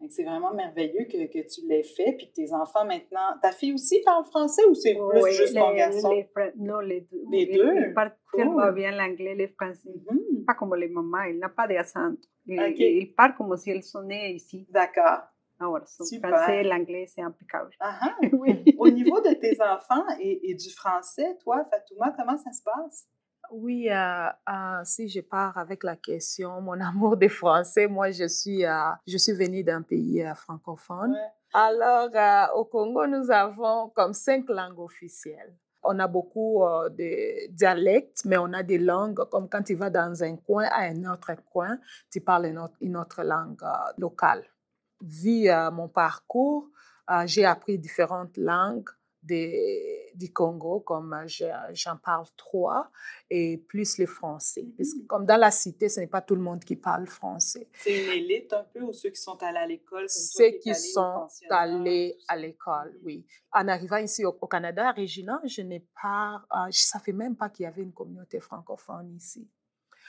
Donc, 0.00 0.10
C'est 0.12 0.24
vraiment 0.24 0.52
merveilleux 0.52 1.04
que, 1.04 1.26
que 1.26 1.46
tu 1.48 1.66
l'aies 1.66 1.82
fait, 1.82 2.12
puis 2.18 2.28
que 2.28 2.34
tes 2.34 2.52
enfants 2.52 2.84
maintenant... 2.84 3.38
Ta 3.40 3.50
fille 3.50 3.72
aussi 3.72 4.02
parle 4.04 4.24
français 4.26 4.62
ou 4.68 4.74
c'est 4.74 4.92
plus 4.94 5.22
Oui, 5.22 5.32
juste 5.32 5.54
ton 5.54 5.70
les- 5.70 5.76
garçon? 5.78 6.10
les 6.12 6.24
Fran- 6.24 6.50
non, 6.56 6.80
les 6.80 7.00
deux. 7.02 7.22
Les 7.30 7.46
deux? 7.46 7.74
Il 7.88 7.94
parle 7.94 8.12
Cool. 8.30 8.74
bien 8.74 8.90
l'anglais, 8.90 9.34
le 9.34 9.48
français. 9.48 9.88
Mhm. 10.10 10.44
Pas 10.44 10.52
comme 10.54 10.74
les 10.74 10.88
mamans, 10.88 11.22
il 11.22 11.38
n'a 11.38 11.48
pas 11.48 11.66
d'accent. 11.66 12.10
Il, 12.44 12.60
Ok. 12.60 12.78
il 12.78 13.14
parle 13.14 13.34
comme 13.36 13.56
si 13.56 13.70
elle 13.70 13.82
sonnait 13.82 14.32
ici. 14.34 14.66
D'accord. 14.68 15.20
Alors, 15.58 15.86
son 15.86 16.04
Super. 16.04 16.30
français 16.30 16.60
et 16.60 16.64
l'anglais, 16.64 17.06
c'est 17.06 17.22
impeccable. 17.22 17.70
Ah 17.80 17.98
ah. 18.00 18.14
oui. 18.32 18.64
Au 18.78 18.88
niveau 18.88 19.20
de 19.20 19.34
tes 19.34 19.56
enfants 19.60 20.04
et, 20.20 20.50
et 20.50 20.54
du 20.54 20.70
français, 20.70 21.36
toi, 21.42 21.64
Fatouma, 21.64 22.12
comment 22.16 22.36
ça 22.36 22.52
se 22.52 22.62
passe? 22.62 23.08
Oui, 23.50 23.88
euh, 23.88 24.28
euh, 24.48 24.80
si 24.84 25.08
je 25.08 25.20
pars 25.20 25.56
avec 25.56 25.84
la 25.84 25.96
question, 25.96 26.60
mon 26.60 26.80
amour 26.80 27.16
des 27.16 27.28
Français, 27.28 27.86
moi 27.86 28.10
je 28.10 28.26
suis, 28.26 28.64
euh, 28.64 28.90
je 29.06 29.16
suis 29.16 29.32
venue 29.32 29.62
d'un 29.62 29.82
pays 29.82 30.22
euh, 30.22 30.34
francophone. 30.34 31.12
Ouais. 31.12 31.30
Alors, 31.52 32.10
euh, 32.14 32.58
au 32.58 32.64
Congo, 32.64 33.06
nous 33.06 33.30
avons 33.30 33.88
comme 33.90 34.12
cinq 34.12 34.48
langues 34.48 34.78
officielles. 34.78 35.54
On 35.82 35.98
a 36.00 36.08
beaucoup 36.08 36.64
euh, 36.64 36.88
de 36.90 37.48
dialectes, 37.50 38.24
mais 38.24 38.36
on 38.36 38.52
a 38.52 38.62
des 38.62 38.78
langues, 38.78 39.24
comme 39.30 39.48
quand 39.48 39.62
tu 39.62 39.74
vas 39.74 39.88
dans 39.88 40.22
un 40.22 40.36
coin 40.36 40.64
à 40.64 40.82
un 40.82 41.04
autre 41.10 41.32
coin, 41.50 41.78
tu 42.10 42.20
parles 42.20 42.46
une 42.46 42.58
autre, 42.58 42.74
une 42.80 42.96
autre 42.96 43.22
langue 43.22 43.62
euh, 43.62 43.92
locale. 43.96 44.44
Vu 45.00 45.48
euh, 45.48 45.70
mon 45.70 45.88
parcours, 45.88 46.70
euh, 47.10 47.26
j'ai 47.26 47.44
appris 47.44 47.78
différentes 47.78 48.36
langues 48.36 48.88
des- 49.22 50.12
du 50.14 50.32
Congo, 50.32 50.80
comme 50.80 51.12
euh, 51.12 51.26
je- 51.26 51.44
j'en 51.72 51.96
parle 51.96 52.26
trois, 52.36 52.90
et 53.28 53.58
plus 53.58 53.98
le 53.98 54.06
français. 54.06 54.66
Parce 54.76 54.94
que 54.94 55.00
Mhm. 55.00 55.06
comme 55.06 55.26
dans 55.26 55.36
la 55.36 55.50
cité, 55.50 55.88
ce 55.88 56.00
n'est 56.00 56.06
pas 56.06 56.22
tout 56.22 56.36
le 56.36 56.40
monde 56.42 56.64
qui 56.64 56.76
parle 56.76 57.06
français. 57.06 57.68
C'est 57.74 58.04
une 58.04 58.10
élite 58.12 58.52
un 58.52 58.64
peu 58.64 58.80
ou 58.82 58.92
ceux 58.92 59.10
qui 59.10 59.20
sont 59.20 59.36
allés 59.42 59.58
à 59.58 59.66
l'école? 59.66 60.08
Ceux 60.08 60.50
qui 60.62 60.74
sont 60.74 61.28
allés 61.50 62.14
ça? 62.14 62.14
à 62.28 62.36
l'école, 62.36 62.92
Mhm. 62.94 63.00
oui. 63.04 63.26
En 63.52 63.66
arrivant 63.68 63.96
ici 63.98 64.24
au, 64.24 64.36
au 64.40 64.46
Canada, 64.46 64.88
à 64.88 64.92
Regina, 64.92 65.40
je 65.44 65.60
n'ai 65.62 65.84
pas, 66.00 66.42
euh, 66.52 66.62
je 66.64 66.68
ne 66.68 66.72
savais 66.72 67.12
même 67.12 67.36
pas 67.36 67.50
qu'il 67.50 67.64
y 67.64 67.66
avait 67.66 67.82
une 67.82 67.92
communauté 67.92 68.38
francophone 68.40 69.12
ici. 69.16 69.48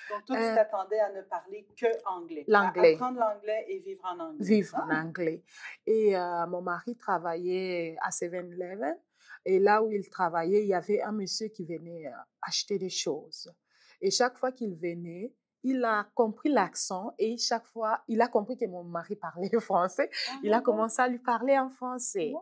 Donc, 0.10 0.26
toi, 0.26 0.36
tu 0.38 0.42
Euh, 0.44 0.56
t'attendais 0.56 1.00
à 1.00 1.12
ne 1.12 1.22
parler 1.22 1.68
que 1.80 1.88
anglais. 2.08 2.44
L'anglais. 2.48 2.94
Apprendre 2.94 3.20
l'anglais 3.20 3.66
et 3.70 3.80
vivre 3.80 4.06
en 4.06 4.20
anglais. 4.20 4.46
Vivre 4.46 4.76
en 4.78 4.90
Ah, 4.90 5.04
anglais. 5.04 5.44
Et 5.86 6.16
euh, 6.18 6.46
mon 6.48 6.62
mari 6.62 6.96
travaillait 6.96 7.98
à 8.02 8.10
7-Eleven. 8.10 8.98
Et 9.46 9.60
là 9.60 9.82
où 9.82 9.92
il 9.92 10.10
travaillait, 10.10 10.62
il 10.64 10.68
y 10.68 10.74
avait 10.74 11.02
un 11.02 11.12
monsieur 11.12 11.48
qui 11.48 11.66
venait 11.66 12.08
euh, 12.08 12.12
acheter 12.42 12.78
des 12.78 12.90
choses. 12.90 13.52
Et 14.02 14.12
chaque 14.12 14.38
fois 14.38 14.52
qu'il 14.52 14.76
venait, 14.76 15.34
il 15.64 15.84
a 15.84 16.08
compris 16.14 16.50
l'accent 16.50 17.14
et 17.18 17.36
chaque 17.38 17.66
fois, 17.66 18.02
il 18.08 18.22
a 18.22 18.28
compris 18.28 18.56
que 18.58 18.66
mon 18.66 18.84
mari 18.84 19.16
parlait 19.22 19.50
français. 19.60 20.10
il 20.44 20.54
a 20.54 20.62
commencé 20.62 21.02
à 21.02 21.08
lui 21.08 21.20
parler 21.20 21.58
en 21.58 21.70
français. 21.70 22.34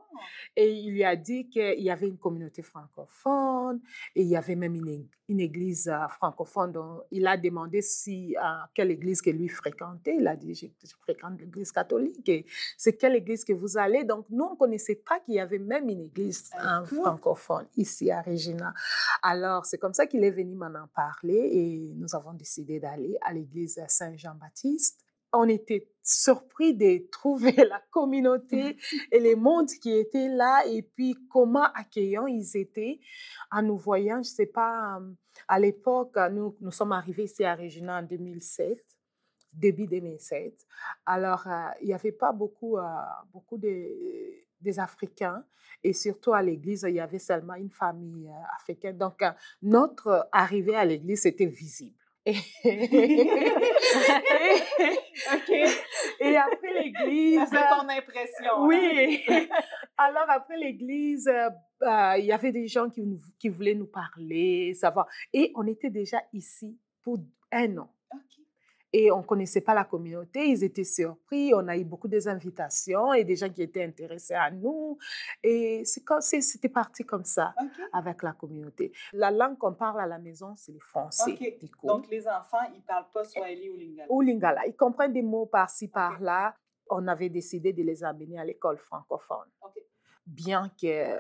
Et 0.56 0.70
il 0.72 0.92
lui 0.92 1.04
a 1.04 1.16
dit 1.16 1.48
qu'il 1.50 1.80
y 1.82 1.90
avait 1.90 2.08
une 2.08 2.18
communauté 2.18 2.62
francophone 2.62 3.82
et 4.16 4.22
il 4.22 4.28
y 4.28 4.36
avait 4.36 4.56
même 4.56 4.76
une, 4.76 5.08
une 5.28 5.40
église 5.40 5.88
euh, 5.88 6.08
francophone. 6.08 6.72
Donc, 6.72 7.04
il 7.12 7.26
a 7.28 7.38
demandé 7.38 7.82
si, 7.82 8.36
à 8.40 8.70
quelle 8.74 8.92
église 8.92 9.22
que 9.22 9.30
lui 9.30 9.48
fréquentait. 9.48 10.18
Il 10.18 10.28
a 10.28 10.36
dit, 10.36 10.54
je, 10.54 10.68
je 10.88 10.94
fréquente 11.02 11.40
l'église 11.40 11.72
catholique. 11.72 12.28
Et 12.30 12.46
c'est 12.78 12.94
quelle 12.94 13.16
église 13.16 13.44
que 13.44 13.54
vous 13.54 13.78
allez? 13.78 14.04
Donc, 14.04 14.26
nous, 14.30 14.44
on 14.44 14.52
ne 14.52 14.58
connaissait 14.58 14.96
pas 14.96 15.20
qu'il 15.20 15.36
y 15.36 15.40
avait 15.40 15.60
même 15.60 15.90
une 15.90 16.02
église 16.02 16.50
euh, 16.64 16.84
francophone 16.86 17.66
ici 17.78 18.12
à 18.12 18.22
Regina. 18.22 18.74
Alors, 19.22 19.66
c'est 19.66 19.78
comme 19.78 19.94
ça 19.94 20.06
qu'il 20.06 20.24
est 20.24 20.32
venu 20.32 20.56
m'en 20.56 20.88
parler 20.94 21.50
et 21.52 21.94
nous 21.96 22.16
avons 22.16 22.34
décidé 22.34 22.80
d'aller 22.80 23.18
à 23.22 23.34
l'église 23.34 23.82
Saint-Jean-Baptiste 23.88 25.05
on 25.38 25.48
était 25.48 25.88
surpris 26.02 26.74
de 26.74 27.10
trouver 27.10 27.54
la 27.54 27.82
communauté 27.90 28.78
et 29.12 29.20
les 29.20 29.36
mondes 29.36 29.70
qui 29.82 29.92
étaient 29.92 30.28
là 30.28 30.64
et 30.68 30.84
puis 30.84 31.18
comment 31.30 31.66
accueillants 31.74 32.28
ils 32.28 32.56
étaient 32.58 33.00
en 33.52 33.64
nous 33.64 33.78
voyant. 33.78 34.22
Je 34.24 34.30
ne 34.30 34.36
sais 34.36 34.46
pas, 34.46 35.00
à 35.48 35.60
l'époque, 35.60 36.16
nous, 36.32 36.56
nous 36.62 36.72
sommes 36.72 36.92
arrivés 36.92 37.24
ici 37.24 37.44
à 37.44 37.56
Regina 37.56 38.00
en 38.00 38.04
2007, 38.04 38.84
début 39.52 39.88
2007. 39.88 40.66
Alors, 41.06 41.48
il 41.82 41.88
n'y 41.88 41.94
avait 41.94 42.12
pas 42.12 42.32
beaucoup, 42.32 42.78
beaucoup 43.34 43.58
de, 43.58 44.46
des 44.62 44.80
Africains 44.80 45.44
et 45.84 45.94
surtout 45.94 46.34
à 46.34 46.42
l'église, 46.42 46.86
il 46.88 46.96
y 46.96 47.00
avait 47.00 47.20
seulement 47.20 47.56
une 47.56 47.72
famille 47.72 48.30
africaine. 48.56 48.98
Donc, 48.98 49.24
notre 49.62 50.28
arrivée 50.32 50.76
à 50.76 50.86
l'église 50.86 51.26
était 51.26 51.46
visible. 51.46 52.05
Et 56.20 56.38
après 56.38 56.74
l'église. 56.74 57.42
C'est 57.50 57.70
ton 57.70 57.88
impression. 57.88 58.56
Hein? 58.56 58.68
Oui. 58.68 59.24
Alors 59.98 60.30
après 60.30 60.58
l'église, 60.58 61.30
bah, 61.80 62.18
il 62.18 62.26
y 62.26 62.32
avait 62.32 62.52
des 62.52 62.68
gens 62.68 62.90
qui, 62.90 63.04
qui 63.38 63.50
voulaient 63.50 63.76
nous 63.76 63.86
parler, 63.88 64.74
savoir. 64.74 65.08
Et 65.34 65.52
on 65.56 65.68
était 65.68 65.92
déjà 65.92 66.22
ici 66.34 66.78
pour 67.04 67.20
un 67.52 67.78
an 67.78 67.95
et 68.98 69.12
on 69.12 69.18
ne 69.18 69.24
connaissait 69.24 69.60
pas 69.60 69.74
la 69.74 69.84
communauté. 69.84 70.48
Ils 70.48 70.64
étaient 70.64 70.86
surpris. 70.86 71.54
On 71.54 71.68
a 71.68 71.76
eu 71.76 71.84
beaucoup 71.84 72.08
d'invitations 72.08 73.14
et 73.14 73.26
des 73.26 73.36
gens 73.36 73.50
qui 73.50 73.62
étaient 73.62 73.84
intéressés 73.84 74.36
à 74.36 74.50
nous. 74.50 74.98
Et 75.44 75.84
c'était 75.84 76.70
parti 76.70 77.04
comme 77.04 77.26
ça 77.26 77.54
avec 77.92 78.24
la 78.24 78.32
communauté. 78.32 78.94
La 79.12 79.32
langue 79.32 79.58
qu'on 79.58 79.74
parle 79.74 80.00
à 80.00 80.08
la 80.08 80.18
maison, 80.18 80.56
c'est 80.56 80.72
le 80.72 80.80
français. 80.80 81.38
Donc, 81.84 82.10
les 82.10 82.26
enfants, 82.26 82.64
ils 82.74 82.78
ne 82.78 82.84
parlent 82.84 83.12
pas 83.14 83.26
Swahili 83.26 83.70
ou 83.70 83.76
Lingala? 83.76 84.08
Ou 84.10 84.22
Lingala. 84.22 84.66
Ils 84.66 84.78
comprennent 84.78 85.12
des 85.12 85.24
mots 85.24 85.48
par-ci, 85.48 85.90
par-là. 85.90 86.56
On 86.90 87.06
avait 87.10 87.28
décidé 87.28 87.74
de 87.74 87.84
les 87.84 88.02
amener 88.02 88.40
à 88.40 88.46
l'école 88.46 88.78
francophone. 88.78 89.50
Bien 90.26 90.72
qu'ils 90.78 91.20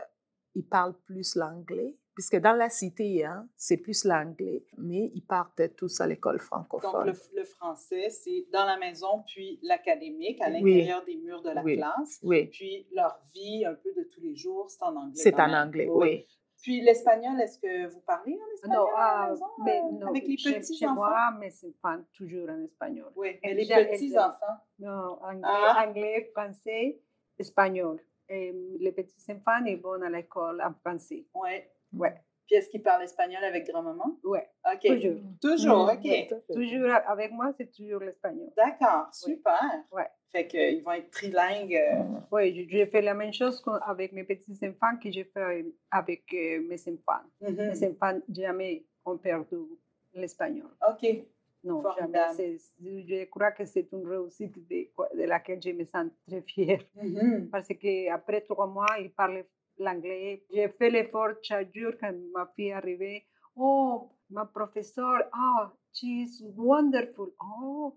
parlent 0.69 0.97
plus 1.05 1.36
l'anglais 1.36 1.97
puisque 2.16 2.38
dans 2.38 2.53
la 2.53 2.70
cité, 2.70 3.26
hein, 3.26 3.47
c'est 3.57 3.78
plus 3.78 4.05
l'anglais, 4.05 4.66
mais 4.78 5.11
ils 5.13 5.22
partent 5.22 5.76
tous 5.76 5.99
à 5.99 6.07
l'école 6.07 6.39
francophone. 6.39 7.07
Donc, 7.07 7.16
le, 7.34 7.43
français, 7.43 8.09
c'est 8.09 8.47
dans 8.51 8.66
la 8.66 8.78
maison, 8.78 9.24
puis 9.28 9.59
l'académique, 9.61 10.41
à 10.41 10.49
l'intérieur 10.49 11.03
des 11.05 11.18
murs 11.18 11.41
de 11.41 11.51
la 11.51 11.61
classe. 11.61 12.20
Oui. 12.24 12.47
Puis 12.47 12.88
leur 12.93 13.20
vie, 13.34 13.66
un 13.66 13.76
peu 13.76 13.93
de 13.93 14.03
tous 14.03 14.22
les 14.22 14.36
jours, 14.36 14.70
c'est 14.70 14.82
en 14.84 14.95
anglais. 14.95 15.13
C'est 15.16 15.36
en 15.36 15.53
anglais, 15.53 15.88
oui. 15.89 16.26
Puis 16.61 16.82
l'espagnol, 16.82 17.39
est-ce 17.41 17.59
que 17.59 17.88
vous 17.88 18.01
parlez 18.01 18.34
en 18.34 18.53
espagnol 18.53 18.78
non, 18.78 18.95
à 18.95 18.99
la 18.99 19.22
ah, 19.22 19.30
maison, 19.30 19.45
mais 19.63 19.80
euh, 19.80 19.97
non, 19.99 20.07
avec 20.07 20.28
les 20.28 20.36
petits 20.36 20.76
chez 20.76 20.88
enfants? 20.88 20.95
moi, 20.95 21.32
mais 21.39 21.51
c'est 21.51 21.80
pas 21.80 21.99
toujours 22.11 22.49
en 22.49 22.59
espagnol. 22.63 23.11
Oui, 23.16 23.38
mais 23.43 23.53
les 23.53 23.68
petits 23.68 24.18
enfants. 24.18 24.57
Non, 24.80 25.20
anglais, 25.22 25.41
Ah. 25.43 25.86
anglais, 25.86 26.32
français, 26.34 26.99
espagnol. 27.38 27.99
Et 28.28 28.51
les 28.80 28.91
petits 28.93 29.32
enfants, 29.32 29.63
ils 29.63 29.80
vont 29.80 30.01
à 30.01 30.09
l'école 30.09 30.59
en 30.61 30.74
français. 30.74 31.28
Oui. 31.36 31.51
Ouais, 31.97 32.13
Puis 32.47 32.55
est-ce 32.57 32.69
qu'ils 32.69 32.83
parlent 32.83 33.03
espagnol 33.03 33.43
avec 33.43 33.67
grand-maman? 33.67 34.17
ouais, 34.23 34.47
OK. 34.73 34.81
toujours. 34.87 35.19
Toujours, 35.41 35.85
Mm, 35.85 35.89
OK. 35.89 35.99
oui. 36.03 36.27
Toujours, 36.53 36.89
avec 37.07 37.31
moi, 37.31 37.51
c'est 37.57 37.71
toujours 37.71 38.01
l'espagnol. 38.01 38.49
D'accord, 38.55 39.07
Oui. 39.25 39.33
super. 39.33 39.61
Ouais. 39.91 40.07
Fait 40.31 40.47
qu'ils 40.47 40.83
vont 40.83 40.91
être 40.91 41.09
trilingues. 41.11 41.75
euh, 41.75 42.03
Oui, 42.31 42.67
j'ai 42.69 42.85
fait 42.87 43.01
la 43.01 43.13
même 43.13 43.31
chose 43.33 43.63
avec 43.85 44.11
mes 44.11 44.23
petits 44.25 44.57
enfants 44.67 44.97
que 45.01 45.09
j'ai 45.11 45.23
fait 45.23 45.65
avec 45.89 46.23
euh, 46.33 46.61
mes 46.67 46.77
enfants. 46.89 47.23
mhm. 47.41 47.55
Mes 47.55 47.87
enfants 47.87 48.19
jamais 48.29 48.85
ont 49.05 49.17
perdu 49.17 49.55
l'espagnol. 50.13 50.69
OK. 50.87 51.23
Non, 51.63 51.81
Formidable. 51.81 52.37
jamais. 52.37 52.57
Je 53.07 53.25
crois 53.25 53.51
que 53.51 53.65
c'est 53.65 53.87
une 53.91 54.05
réussite 54.07 54.53
de, 54.69 54.87
de 55.17 55.23
laquelle 55.23 55.59
je 55.63 55.71
me 55.71 55.83
sens 55.85 56.07
très 56.27 56.41
fière. 56.41 56.81
Mhm. 57.01 57.49
Parce 57.49 57.67
qu'après 57.69 58.41
trois 58.41 58.67
mois, 58.67 58.97
ils 58.99 59.11
parlaient 59.11 59.47
l'anglais. 59.78 60.43
J'ai 60.51 60.69
fait 60.69 60.89
l'effort 60.89 61.34
chaque 61.41 61.73
jour 61.73 61.93
quand 61.99 62.13
ma 62.34 62.45
fille 62.55 62.71
arrivait. 62.71 63.26
Oh, 63.55 64.09
ma 64.30 64.45
professeure, 64.45 65.30
ah, 65.32 65.71
she's 65.93 66.43
wonderful. 66.55 67.34
Oh, 67.39 67.95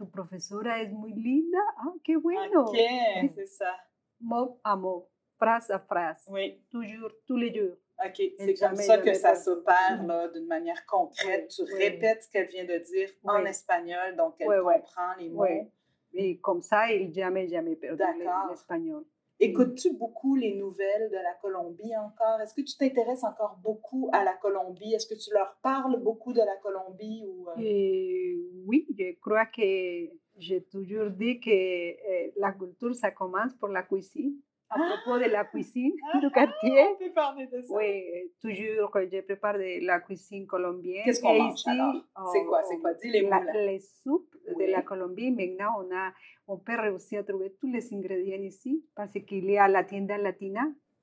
tu 0.00 0.06
profesora 0.06 0.80
es 0.80 0.92
muy 0.92 1.12
linda. 1.12 1.58
Ah, 1.76 1.92
qué 2.02 2.16
bueno. 2.16 2.62
OK, 2.62 2.76
c'est 3.34 3.46
ça. 3.46 3.76
Mot 4.20 4.58
à 4.64 4.76
mot, 4.76 5.08
phrase 5.38 5.70
à 5.70 5.78
phrase. 5.78 6.24
Oui. 6.28 6.62
Toujours, 6.70 7.10
tous 7.26 7.36
les 7.36 7.54
jours. 7.54 7.76
OK. 8.04 8.22
C'est 8.38 8.54
comme 8.54 8.76
ça 8.76 8.98
que 8.98 9.12
ça 9.12 9.34
s'opère 9.34 10.02
là, 10.06 10.28
d'une 10.28 10.46
manière 10.46 10.86
concrète. 10.86 11.54
Oui, 11.58 11.66
tu 11.66 11.74
oui. 11.74 11.78
répètes 11.78 12.22
ce 12.24 12.30
qu'elle 12.30 12.48
vient 12.48 12.64
de 12.64 12.78
dire 12.78 13.10
en 13.24 13.44
espagnol, 13.44 14.16
donc 14.16 14.36
elle 14.38 14.62
comprend 14.62 15.14
les 15.18 15.28
mots. 15.28 15.42
Oui. 15.42 15.68
Et 16.12 16.38
comme 16.40 16.62
ça, 16.62 16.90
il 16.90 17.12
jamais, 17.12 17.46
jamais 17.48 17.76
perdu 17.76 18.02
l'espagnol. 18.48 19.04
Écoutes-tu 19.40 19.94
beaucoup 19.94 20.36
les 20.36 20.54
nouvelles 20.54 21.08
de 21.10 21.16
la 21.16 21.34
Colombie 21.40 21.96
encore? 21.96 22.40
Est-ce 22.42 22.54
que 22.54 22.60
tu 22.60 22.76
t'intéresses 22.76 23.24
encore 23.24 23.58
beaucoup 23.62 24.10
à 24.12 24.22
la 24.22 24.34
Colombie? 24.34 24.92
Est-ce 24.92 25.06
que 25.06 25.18
tu 25.18 25.32
leur 25.32 25.56
parles 25.62 25.98
beaucoup 26.02 26.32
de 26.34 26.40
la 26.40 26.56
Colombie? 26.62 27.24
Ou, 27.26 27.48
euh, 27.48 27.54
Et 27.58 28.38
oui, 28.66 28.86
je 28.98 29.18
crois 29.18 29.46
que 29.46 30.10
j'ai 30.36 30.62
toujours 30.64 31.10
dit 31.10 31.40
que 31.40 31.50
euh, 31.50 32.30
la 32.36 32.52
culture, 32.52 32.94
ça 32.94 33.10
commence 33.10 33.54
pour 33.54 33.68
la 33.68 33.82
cuisine. 33.82 34.36
À 34.70 34.78
propos 34.78 35.18
de 35.18 35.24
la 35.30 35.44
cuisine 35.44 35.92
du 36.22 36.30
quartier, 36.30 36.86
parler 37.14 37.46
de 37.48 37.60
ça. 37.62 37.74
oui, 37.74 38.04
toujours 38.40 38.90
que 38.90 39.04
je 39.10 39.20
prépare 39.22 39.54
de 39.58 39.84
la 39.84 40.00
cuisine 40.00 40.46
colombienne. 40.46 41.02
Qu'est-ce 41.04 41.20
qu'on 41.20 41.34
mange? 41.34 41.58
C'est 41.58 42.44
quoi? 42.44 42.62
C'est 42.62 42.78
quoi? 42.78 42.94
Dis 42.94 43.10
les 43.10 43.22
mots, 43.22 43.30
la-. 43.30 43.52
Les 43.66 43.80
soupes 43.80 44.34
Oui. 44.54 44.66
de 44.66 44.70
la 44.70 44.82
Colombie. 44.82 45.30
Maintenant, 45.32 45.72
on, 45.80 45.94
a, 45.94 46.12
on 46.46 46.56
peut 46.58 46.78
réussir 46.78 47.20
à 47.20 47.22
trouver 47.24 47.52
tous 47.60 47.66
les 47.66 47.92
ingrédients 47.92 48.42
ici 48.42 48.84
parce 48.94 49.12
qu'il 49.12 49.50
y 49.50 49.58
a 49.58 49.66
la 49.68 49.82
tienda 49.84 50.16
latina. 50.18 50.62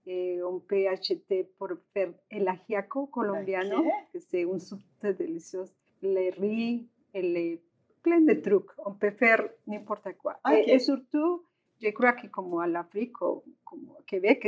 Et 0.09 0.41
on 0.41 0.61
peut 0.61 0.87
acheter 0.87 1.49
pour 1.59 1.67
faire 1.93 2.13
el 2.31 2.47
ajiaco 2.47 3.07
colombiano, 3.07 3.79
Ok. 3.79 3.85
que 4.13 4.19
c'est 4.19 4.43
une 4.43 4.59
soupe 4.59 4.79
très 5.01 5.13
délicieuse. 5.13 5.73
Les 6.01 6.29
riz, 6.29 6.87
et 7.13 7.21
les, 7.21 7.61
plein 8.01 8.21
de 8.21 8.33
trucs. 8.35 8.69
On 8.85 8.93
peut 8.93 9.11
faire 9.11 9.43
n'importe 9.67 10.07
quoi. 10.21 10.37
Ok. 10.45 10.53
Et, 10.53 10.75
et 10.75 10.79
surtout, 10.79 11.43
je 11.81 11.89
crois 11.89 12.13
que 12.13 12.27
comme 12.27 12.57
à 12.59 12.67
l'Afrique, 12.67 13.13
comme 13.13 13.41
au 13.97 14.01
Québec, 14.05 14.47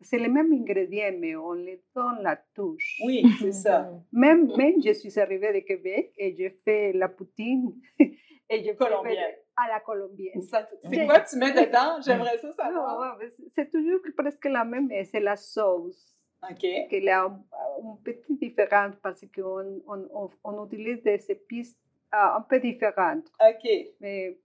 c'est 0.00 0.18
les 0.18 0.28
mêmes 0.28 0.52
ingrédients, 0.52 1.12
mais 1.18 1.36
on 1.36 1.52
les 1.52 1.82
donne 1.94 2.22
la 2.22 2.36
touche. 2.54 3.00
Oui, 3.04 3.24
c'est 3.38 3.52
ça. 3.52 3.90
Même, 4.12 4.50
même 4.56 4.82
je 4.82 4.92
suis 4.92 5.18
arrivée 5.20 5.52
de 5.52 5.60
Québec 5.66 6.12
et 6.16 6.34
j'ai 6.34 6.50
fait 6.64 6.92
la 6.92 7.08
poutine 7.08 7.74
et 7.98 8.64
je 8.64 8.72
Colombienne. 8.72 9.34
à 9.56 9.68
la 9.68 9.80
colombienne. 9.80 10.40
C'est 10.42 11.06
quoi 11.06 11.20
tu 11.20 11.36
mets 11.36 11.52
dedans? 11.52 12.00
J'aimerais 12.04 12.38
ça 12.38 12.52
savoir. 12.54 13.18
c'est- 13.54 13.70
toujours 13.70 14.00
presque 14.16 14.44
la 14.46 14.64
même, 14.64 14.86
mais 14.88 15.04
c'est 15.04 15.20
la 15.20 15.36
sauce 15.36 16.16
OK. 16.50 16.56
qui 16.58 16.66
est 16.96 17.10
un, 17.10 17.26
un 17.26 17.96
petit 18.02 18.34
différente 18.36 18.96
parce 19.02 19.20
qu'on 19.34 19.80
on, 19.86 20.08
on, 20.14 20.28
on 20.44 20.64
utilise 20.66 21.02
des 21.02 21.30
épices 21.30 21.78
ah, 22.10 22.38
un 22.38 22.40
peu 22.40 22.58
différentes. 22.58 23.30
OK. 23.40 23.68
Mais 24.00 24.38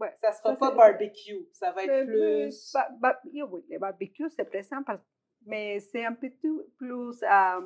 ouais, 0.00 0.14
Ça 0.20 0.32
sera 0.32 0.54
Ça, 0.54 0.56
pas 0.56 0.70
barbecue. 0.74 1.46
Ça 1.52 1.72
va 1.72 1.84
être 1.84 2.06
plus. 2.06 2.72
ba- 2.74 2.88
ba- 3.00 3.20
oui, 3.32 3.64
le 3.68 3.78
barbecue, 3.78 4.28
c'est 4.30 4.44
présent, 4.44 4.82
parce- 4.84 5.00
mais 5.46 5.80
c'est 5.80 6.04
un 6.04 6.14
petit 6.14 6.48
plus 6.76 7.22
ah, 7.26 7.60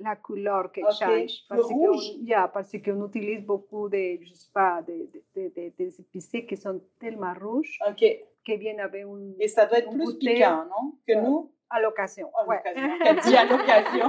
la 0.00 0.16
couleur 0.16 0.70
qui 0.72 0.80
change. 0.80 1.00
le 1.00 1.48
Parce 1.48 1.62
qu'on 1.68 1.74
rouge. 1.92 2.10
yeah, 2.22 2.48
parce 2.48 2.72
qu'on 2.72 3.06
utilise 3.06 3.44
beaucoup 3.44 3.88
de, 3.88 4.18
je 4.22 4.34
sais 4.34 4.50
pas, 4.52 4.82
de, 4.82 4.92
de, 5.12 5.22
de, 5.36 5.52
de- 5.54 5.72
des 5.78 6.00
épicés 6.00 6.44
qui 6.44 6.56
sont 6.56 6.80
tellement 6.98 7.32
rouges 7.34 7.78
OK. 7.88 8.04
que 8.44 8.52
viennent 8.56 8.80
avec 8.80 9.04
un... 9.04 9.32
Et 9.38 9.48
ça 9.48 9.66
doit 9.66 9.78
être 9.78 9.90
plus 9.90 10.18
piquant, 10.18 10.64
non? 10.66 10.92
Que 11.06 11.14
Ouais. 11.14 11.22
nous? 11.22 11.52
À 11.76 11.80
l'occasion. 11.80 12.30
Ouais. 12.46 12.60
Elle 13.04 13.16
dit 13.18 13.36
à 13.36 13.44
l'occasion. 13.46 14.08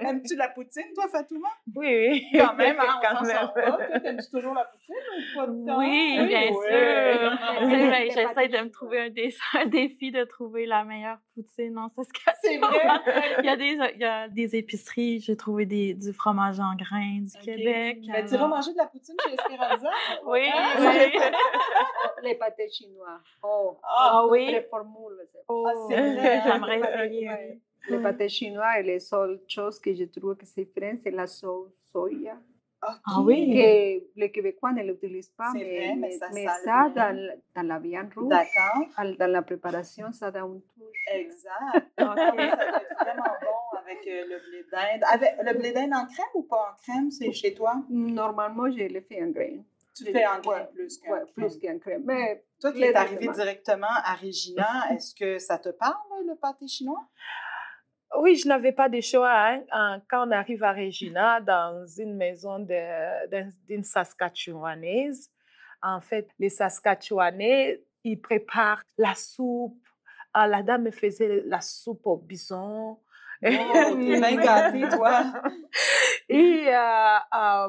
Aimes-tu 0.00 0.36
la 0.36 0.48
poutine, 0.50 0.84
toi, 0.94 1.06
Fatouma? 1.10 1.48
Oui, 1.74 1.88
oui. 1.88 2.26
Quand 2.38 2.54
même, 2.54 2.76
hein, 2.80 2.84
on 2.96 3.00
Quand 3.04 3.16
s'en 3.16 3.24
même. 3.26 3.36
sort 3.38 3.54
pas. 3.54 3.98
T'aimes-tu 4.00 4.30
toujours 4.30 4.54
la 4.54 4.64
poutine 4.66 4.94
ou 4.94 5.36
pas 5.38 5.46
de 5.48 5.66
temps? 5.66 5.78
Oui, 5.78 6.26
bien 6.28 6.42
Oui. 6.42 6.54
sûr. 6.68 8.12
J'essaie 8.14 8.48
de 8.48 8.58
me 8.64 8.70
trouver 8.70 9.00
un, 9.00 9.10
dé- 9.10 9.34
un 9.54 9.66
défi 9.66 10.12
de 10.12 10.22
trouver 10.24 10.66
la 10.66 10.84
meilleure 10.84 11.18
poutine 11.34 11.78
en 11.78 11.88
Saskatchewan. 11.88 12.34
C'est 12.42 12.58
vrai. 12.58 13.36
Il 13.40 13.44
y 13.44 13.48
a 13.48 13.56
des, 13.56 13.78
il 13.94 14.00
y 14.00 14.04
a 14.04 14.28
des 14.28 14.56
épiceries, 14.56 15.20
j'ai 15.20 15.36
trouvé 15.36 15.66
des, 15.66 15.94
du 15.94 16.12
fromage 16.12 16.60
en 16.60 16.74
grains 16.74 17.20
du 17.20 17.30
Ok. 17.36 17.44
Québec. 17.44 17.98
Mais 18.08 18.24
tu 18.24 18.34
iras 18.34 18.46
manger 18.48 18.72
de 18.72 18.78
la 18.78 18.86
poutine 18.86 19.16
chez 19.26 19.34
Esperanza? 19.34 19.90
Oui, 20.26 20.40
Ah, 20.52 20.74
oui. 20.78 21.12
Les 22.22 22.34
pâtés 22.36 22.68
chinois. 22.70 23.20
Oh, 23.42 23.78
Ah 23.82 24.24
oui? 24.30 24.46
Très 24.46 24.62
formule. 24.70 25.18
Oh, 25.48 25.66
Ah, 25.68 25.72
c'est 25.88 26.14
vrai? 26.14 26.42
J'aimerais 26.46 26.78
essayer. 26.80 27.28
Ouais. 27.28 27.60
Les 27.88 27.98
pâtés 27.98 28.28
chinois 28.28 28.78
et 28.78 28.82
les 28.84 29.00
seules 29.00 29.40
choses 29.48 29.80
que 29.80 29.92
je 29.92 30.04
trouve 30.04 30.36
que 30.36 30.46
c'est 30.46 30.64
différent, 30.64 30.96
c'est 31.02 31.10
la 31.10 31.26
sauce 31.26 31.72
soya. 31.90 32.36
Ah 32.82 33.20
oui? 33.22 33.48
Que 33.54 34.20
les 34.20 34.30
Québécois 34.32 34.72
ne 34.72 34.82
l'utilisent 34.82 35.30
pas, 35.30 35.52
mais, 35.54 35.60
vrai, 35.64 35.94
mais 35.94 35.96
mais- 35.96 36.18
ça 36.18 36.28
mais 36.34 36.46
ça, 36.46 36.88
dans, 36.94 37.16
la- 37.16 37.34
dans 37.54 37.68
la 37.68 37.78
viande 37.78 38.12
rouge, 38.16 38.28
dans 39.18 39.30
la 39.30 39.42
préparation, 39.42 40.12
ça 40.12 40.30
donne 40.32 40.54
une 40.54 40.62
touche. 40.62 40.96
Exact. 41.12 41.86
Ok. 42.00 42.16
Ça 42.16 42.30
doit 42.32 42.42
être 42.42 42.94
vraiment 43.00 43.22
bon 43.40 43.78
avec 43.78 43.98
euh, 44.08 44.24
le 44.28 44.38
blé 44.50 44.66
d'Inde. 44.72 45.02
Avec 45.12 45.36
le 45.44 45.58
blé 45.58 45.72
d'Inde 45.72 45.92
en 45.94 46.06
crème 46.06 46.26
ou 46.34 46.42
pas 46.42 46.72
en 46.72 46.82
crème, 46.82 47.10
c'est 47.10 47.32
chez 47.32 47.54
toi? 47.54 47.76
Normalement, 47.88 48.70
je 48.70 48.82
le 48.92 49.00
fais 49.00 49.22
en 49.22 49.28
grain. 49.28 49.62
Tu 49.94 50.04
le 50.04 50.12
fais 50.12 50.26
en 50.26 50.40
crème 50.40 50.66
plus 50.74 50.98
qu'en 50.98 51.12
Ouais, 51.12 51.18
crème. 51.20 51.32
plus 51.34 51.58
qu'en 51.60 51.78
crème. 51.78 52.02
Mais 52.06 52.42
Toi 52.60 52.72
qui 52.72 52.82
es 52.82 52.88
deux, 52.92 52.96
arrivé 52.98 53.26
c'est 53.26 53.32
directement 53.44 53.86
à 53.90 54.14
Regina, 54.14 54.66
est-ce 54.92 55.14
que 55.14 55.38
ça 55.38 55.58
te 55.58 55.68
parle, 55.68 55.94
le 56.26 56.34
pâté 56.34 56.66
chinois? 56.66 57.04
Oui, 58.18 58.36
je 58.36 58.46
n'avais 58.48 58.72
pas 58.72 58.88
de 58.88 59.00
choix. 59.00 59.56
hein. 59.72 60.02
Quand 60.08 60.28
on 60.28 60.30
arrive 60.30 60.62
à 60.64 60.72
Regina, 60.72 61.40
dans 61.40 61.86
une 61.86 62.16
maison 62.16 62.58
d'une 62.58 63.84
Saskatchewanaise, 63.84 65.30
en 65.82 66.00
fait, 66.00 66.28
les 66.38 66.48
Saskatchewanais, 66.48 67.82
ils 68.04 68.20
préparent 68.20 68.82
la 68.98 69.14
soupe. 69.14 69.78
Ah, 70.34 70.46
la 70.46 70.62
dame 70.62 70.84
me 70.84 70.90
faisait 70.90 71.42
la 71.46 71.60
soupe 71.60 72.06
au 72.06 72.16
bison. 72.16 72.98
Oh, 73.44 73.96
toi. 74.88 75.24
Et 76.28 76.68
euh, 76.68 77.16
euh, 77.34 77.68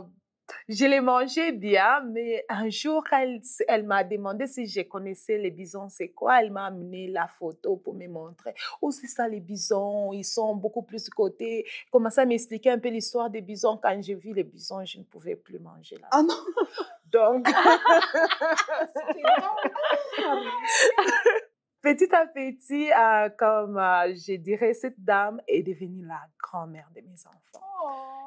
je 0.69 0.85
l'ai 0.85 1.01
mangé 1.01 1.51
bien, 1.51 2.01
mais 2.01 2.45
un 2.49 2.69
jour, 2.69 3.03
elle, 3.11 3.41
elle 3.67 3.83
m'a 3.83 4.03
demandé 4.03 4.47
si 4.47 4.65
je 4.65 4.81
connaissais 4.81 5.37
les 5.37 5.51
bisons, 5.51 5.89
c'est 5.89 6.09
quoi, 6.09 6.41
elle 6.41 6.51
m'a 6.51 6.65
amené 6.67 7.07
la 7.07 7.27
photo 7.27 7.77
pour 7.77 7.93
me 7.93 8.07
montrer. 8.07 8.53
Oh, 8.81 8.91
c'est 8.91 9.07
ça 9.07 9.27
les 9.27 9.39
bisons, 9.39 10.13
ils 10.13 10.23
sont 10.23 10.55
beaucoup 10.55 10.83
plus 10.83 11.09
côté. 11.09 11.67
Commençait 11.91 12.21
à 12.21 12.25
m'expliquer 12.25 12.71
un 12.71 12.79
peu 12.79 12.89
l'histoire 12.89 13.29
des 13.29 13.41
bisons. 13.41 13.77
Quand 13.81 14.01
j'ai 14.01 14.15
vu 14.15 14.33
les 14.33 14.43
bisons, 14.43 14.83
je 14.85 14.99
ne 14.99 15.03
pouvais 15.03 15.35
plus 15.35 15.59
manger 15.59 15.97
là. 15.97 16.07
Ah 16.11 16.23
non! 16.23 16.33
Donc, 17.11 17.45
petit 21.81 22.15
à 22.15 22.25
petit, 22.25 22.91
euh, 22.91 23.29
comme 23.37 23.77
euh, 23.77 24.15
je 24.15 24.37
dirais, 24.37 24.73
cette 24.73 25.03
dame 25.03 25.39
est 25.47 25.61
devenue 25.61 26.03
la 26.05 26.21
grand-mère 26.41 26.89
de 26.95 27.01
mes 27.01 27.27
enfants. 27.27 27.72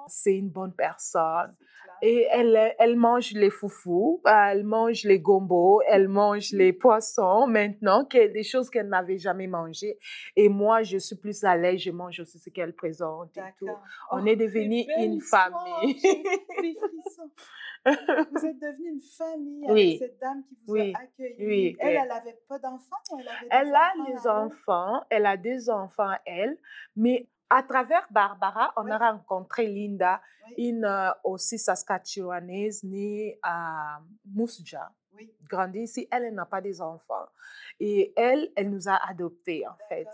C'est 0.08 0.36
une 0.36 0.48
bonne 0.50 0.72
personne. 0.72 1.54
Et 2.02 2.26
elle, 2.30 2.74
elle 2.78 2.94
mange 2.96 3.32
les 3.32 3.48
foufous, 3.50 4.20
elle 4.26 4.64
mange 4.64 5.04
les 5.04 5.18
gombos, 5.18 5.80
elle 5.88 6.08
mange 6.08 6.52
les 6.52 6.72
poissons 6.74 7.46
maintenant, 7.46 8.04
que, 8.04 8.28
des 8.32 8.42
choses 8.42 8.68
qu'elle 8.68 8.88
n'avait 8.88 9.16
jamais 9.18 9.46
mangées. 9.46 9.98
Et 10.36 10.48
moi, 10.50 10.82
je 10.82 10.98
suis 10.98 11.16
plus 11.16 11.42
à 11.42 11.56
l'aise, 11.56 11.80
je 11.80 11.90
mange 11.90 12.20
aussi 12.20 12.38
ce 12.38 12.50
qu'elle 12.50 12.74
présente 12.74 13.36
et 13.38 13.40
tout. 13.58 13.70
On 14.12 14.22
Oh, 14.22 14.26
est 14.26 14.36
devenu 14.36 14.84
une 14.98 15.20
famille. 15.22 15.94
des. 16.60 16.76
Vous 17.86 18.44
êtes 18.44 18.58
devenue 18.58 18.90
une 18.94 19.00
famille 19.00 19.64
avec 19.64 19.74
Oui. 19.74 19.96
cette 19.98 20.18
dame 20.20 20.42
qui 20.48 20.56
vous 20.66 20.72
Oui. 20.74 20.92
a 20.94 20.98
accueilli. 21.00 21.36
Oui, 21.46 21.76
Elle, 21.80 21.96
elle 21.96 22.08
n'avait 22.08 22.38
pas 22.48 22.58
d'enfants 22.58 22.96
elle 23.18 23.28
avait 23.28 23.40
des 23.42 23.46
Elle 23.50 23.74
a 23.74 23.92
enfants 23.94 24.04
les 24.08 24.14
à 24.16 24.20
elle? 24.20 24.46
enfants, 24.46 25.04
elle 25.10 25.26
a 25.26 25.36
deux 25.36 25.70
enfants, 25.70 26.14
elle, 26.26 26.58
mais 26.96 27.26
à 27.50 27.62
travers 27.62 28.06
Barbara, 28.10 28.72
on 28.76 28.84
Oui. 28.84 28.90
a 28.92 28.98
rencontré 29.12 29.66
Linda, 29.66 30.20
Oui. 30.46 30.68
une 30.68 30.84
euh, 30.84 31.10
aussi 31.24 31.58
Saskatchewanaise 31.58 32.82
née 32.84 33.38
à 33.42 34.00
Mousja, 34.24 34.90
Oui, 35.14 35.32
grandie 35.48 35.82
ici. 35.82 36.06
Elle, 36.10 36.24
elle 36.24 36.34
n'a 36.34 36.46
pas 36.46 36.60
des 36.60 36.80
enfants. 36.82 37.26
Et 37.80 38.12
elle, 38.16 38.50
elle 38.56 38.70
nous 38.70 38.88
a 38.88 38.96
adoptés, 39.08 39.66
en 39.66 39.76
fait. 39.88 40.08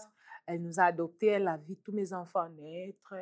Elle 0.47 0.63
nous 0.63 0.79
a 0.81 0.85
adoptés, 0.85 1.29
elle 1.29 1.49
a 1.49 1.57
vu 1.57 1.77
tous 1.77 1.93
mes 1.93 2.13
enfants 2.13 2.49
naître. 2.51 3.15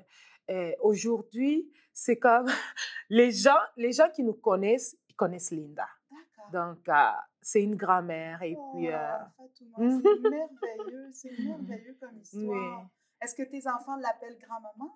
Aujourd'hui, 0.81 1.71
c'est 1.93 2.19
comme 2.19 2.47
les 3.11 3.31
gens, 3.31 3.59
les 3.77 3.93
gens 3.93 4.09
qui 4.11 4.23
nous 4.25 4.35
connaissent, 4.35 4.97
ils 5.09 5.15
connaissent 5.15 5.51
Linda. 5.53 5.87
Donc, 6.53 6.89
euh, 6.89 7.11
c'est 7.41 7.63
une 7.63 7.77
grand-mère. 7.77 8.43
Et 8.43 8.57
puis, 8.73 8.91
euh, 8.91 9.17
Oh, 9.39 9.49
Fatouma, 9.77 10.01
c'est 10.03 10.21
merveilleux, 10.31 11.11
c'est 11.13 11.39
merveilleux 11.39 11.97
comme 12.01 12.19
histoire. 12.19 12.89
Est-ce 13.21 13.35
que 13.35 13.43
tes 13.43 13.67
enfants 13.69 13.97
l'appellent 13.97 14.39
grand-maman? 14.39 14.93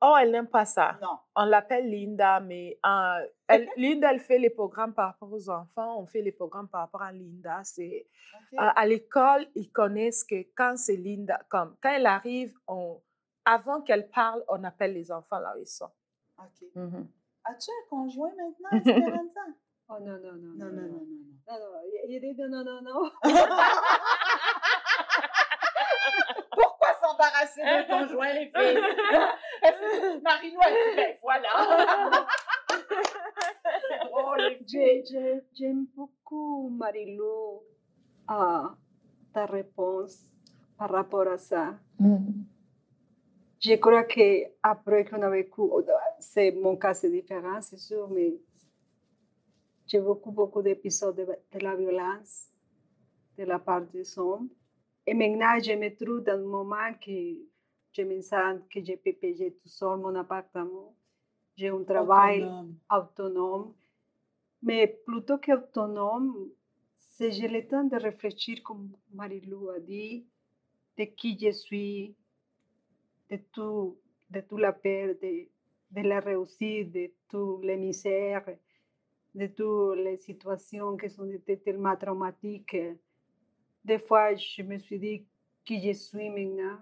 oh, 0.00 0.14
elle 0.20 0.30
n'aime 0.30 0.48
pas 0.48 0.64
ça. 0.64 0.96
Non. 1.02 1.18
On 1.36 1.44
l'appelle 1.44 1.90
Linda, 1.90 2.40
mais 2.40 2.78
euh, 2.86 3.26
elle- 3.48 3.68
Linda, 3.76 4.12
elle 4.12 4.20
fait 4.20 4.38
les 4.38 4.50
programmes 4.50 4.94
par 4.94 5.08
rapport 5.08 5.32
aux 5.32 5.48
enfants. 5.50 5.98
On 6.00 6.06
fait 6.06 6.22
les 6.22 6.32
programmes 6.32 6.68
par 6.68 6.82
rapport 6.82 7.02
à 7.02 7.12
Linda. 7.12 7.60
C'est 7.64 8.06
Ok. 8.34 8.58
à, 8.58 8.68
à 8.80 8.86
l'école, 8.86 9.46
ils 9.54 9.70
connaissent 9.70 10.24
que 10.24 10.46
quand 10.56 10.76
c'est 10.76 10.96
Linda, 10.96 11.40
comme 11.48 11.76
quand 11.82 11.90
elle 11.90 12.06
arrive, 12.06 12.54
on, 12.66 13.00
avant 13.44 13.80
qu'elle 13.82 14.08
parle, 14.10 14.44
on 14.48 14.62
appelle 14.64 14.92
les 14.94 15.10
enfants 15.10 15.38
là 15.38 15.54
où 15.56 15.60
ils 15.60 15.66
sont. 15.66 15.90
Ok. 16.38 16.68
Mhm. 16.74 17.08
As-tu 17.44 17.70
un 17.70 17.88
conjoint 17.88 18.30
maintenant, 18.36 18.70
Esperanza? 18.78 19.40
Oh 19.90 19.96
non, 20.00 20.18
non, 20.18 20.34
non. 20.34 20.52
non, 20.54 20.66
non, 20.66 20.70
non, 20.70 20.82
non. 20.82 20.88
non. 20.88 21.06
Non, 21.48 21.58
non, 22.48 22.62
non, 22.62 22.62
non, 22.62 22.82
non, 22.82 23.10
s'embarrasser 27.18 27.62
d'un 27.62 27.84
conjoint, 27.84 28.32
les 28.32 28.46
filles? 28.46 28.82
Elle 29.62 29.74
dit, 30.42 30.56
ben 30.56 31.16
voilà. 31.22 31.48
C'est 33.88 34.08
drôle, 34.08 34.58
J'aime 35.54 35.86
beaucoup, 35.94 36.68
Marilou, 36.70 37.62
ah, 38.26 38.74
ta 39.32 39.46
réponse 39.46 40.18
par 40.76 40.90
rapport 40.90 41.26
à 41.28 41.38
ça. 41.38 41.74
Je 43.60 43.74
crois 43.74 44.04
qu'après 44.04 45.04
qu'on 45.04 45.22
a 45.22 45.30
vécu, 45.30 45.62
c'est 46.20 46.52
mon 46.52 46.76
cas, 46.76 46.94
c'est 46.94 47.10
différent, 47.10 47.60
c'est 47.60 47.78
sûr, 47.78 48.08
mais 48.08 48.34
j'ai 49.86 50.00
beaucoup, 50.00 50.30
beaucoup 50.30 50.62
d'épisodes 50.62 51.16
de, 51.16 51.24
de 51.24 51.64
la 51.64 51.74
violence 51.74 52.48
de 53.38 53.44
la 53.44 53.58
part 53.58 53.82
des 53.82 54.18
hommes. 54.18 54.48
Et 55.08 55.14
maintenant, 55.14 55.58
je 55.58 55.72
me 55.72 55.88
trouve 55.96 56.22
dans 56.22 56.38
un 56.38 56.44
moment 56.44 56.92
que 57.02 57.38
je 57.92 58.02
me 58.02 58.20
sens 58.20 58.60
que 58.70 58.84
je 58.84 58.92
peux 58.92 59.14
payer 59.14 59.54
tout 59.54 59.68
seul 59.68 59.98
mon 59.98 60.14
appartement. 60.14 60.94
J'ai 61.56 61.68
un 61.68 61.82
travail 61.82 62.46
Autonome. 62.90 63.72
Mais 64.60 64.86
plutôt 65.06 65.38
qu'autonome, 65.38 66.50
c'est 66.98 67.32
j'ai 67.32 67.48
le 67.48 67.66
temps 67.66 67.84
de 67.84 67.96
réfléchir, 67.96 68.62
comme 68.62 68.90
Marilou 69.14 69.70
a 69.70 69.80
dit, 69.80 70.26
de 70.98 71.04
qui 71.04 71.38
je 71.40 71.52
suis, 71.52 72.14
de 73.30 73.38
tout, 73.50 73.96
de 74.28 74.40
tout 74.40 74.58
la 74.58 74.74
peur, 74.74 75.14
de, 75.22 75.48
de 75.90 76.02
la 76.06 76.20
réussite, 76.20 76.92
de 76.92 77.10
toutes 77.30 77.64
les 77.64 77.78
misères, 77.78 78.44
de 79.34 79.46
toutes 79.46 80.00
les 80.00 80.18
situations 80.18 80.98
qui 80.98 81.08
sont 81.08 81.26
tellement 81.64 81.96
traumatiques. 81.96 82.76
Des 83.88 83.98
fois, 83.98 84.34
je 84.34 84.60
me 84.62 84.76
suis 84.76 84.98
dit 84.98 85.24
qui 85.64 85.80
je 85.80 85.94
suis 85.94 86.28
maintenant. 86.28 86.76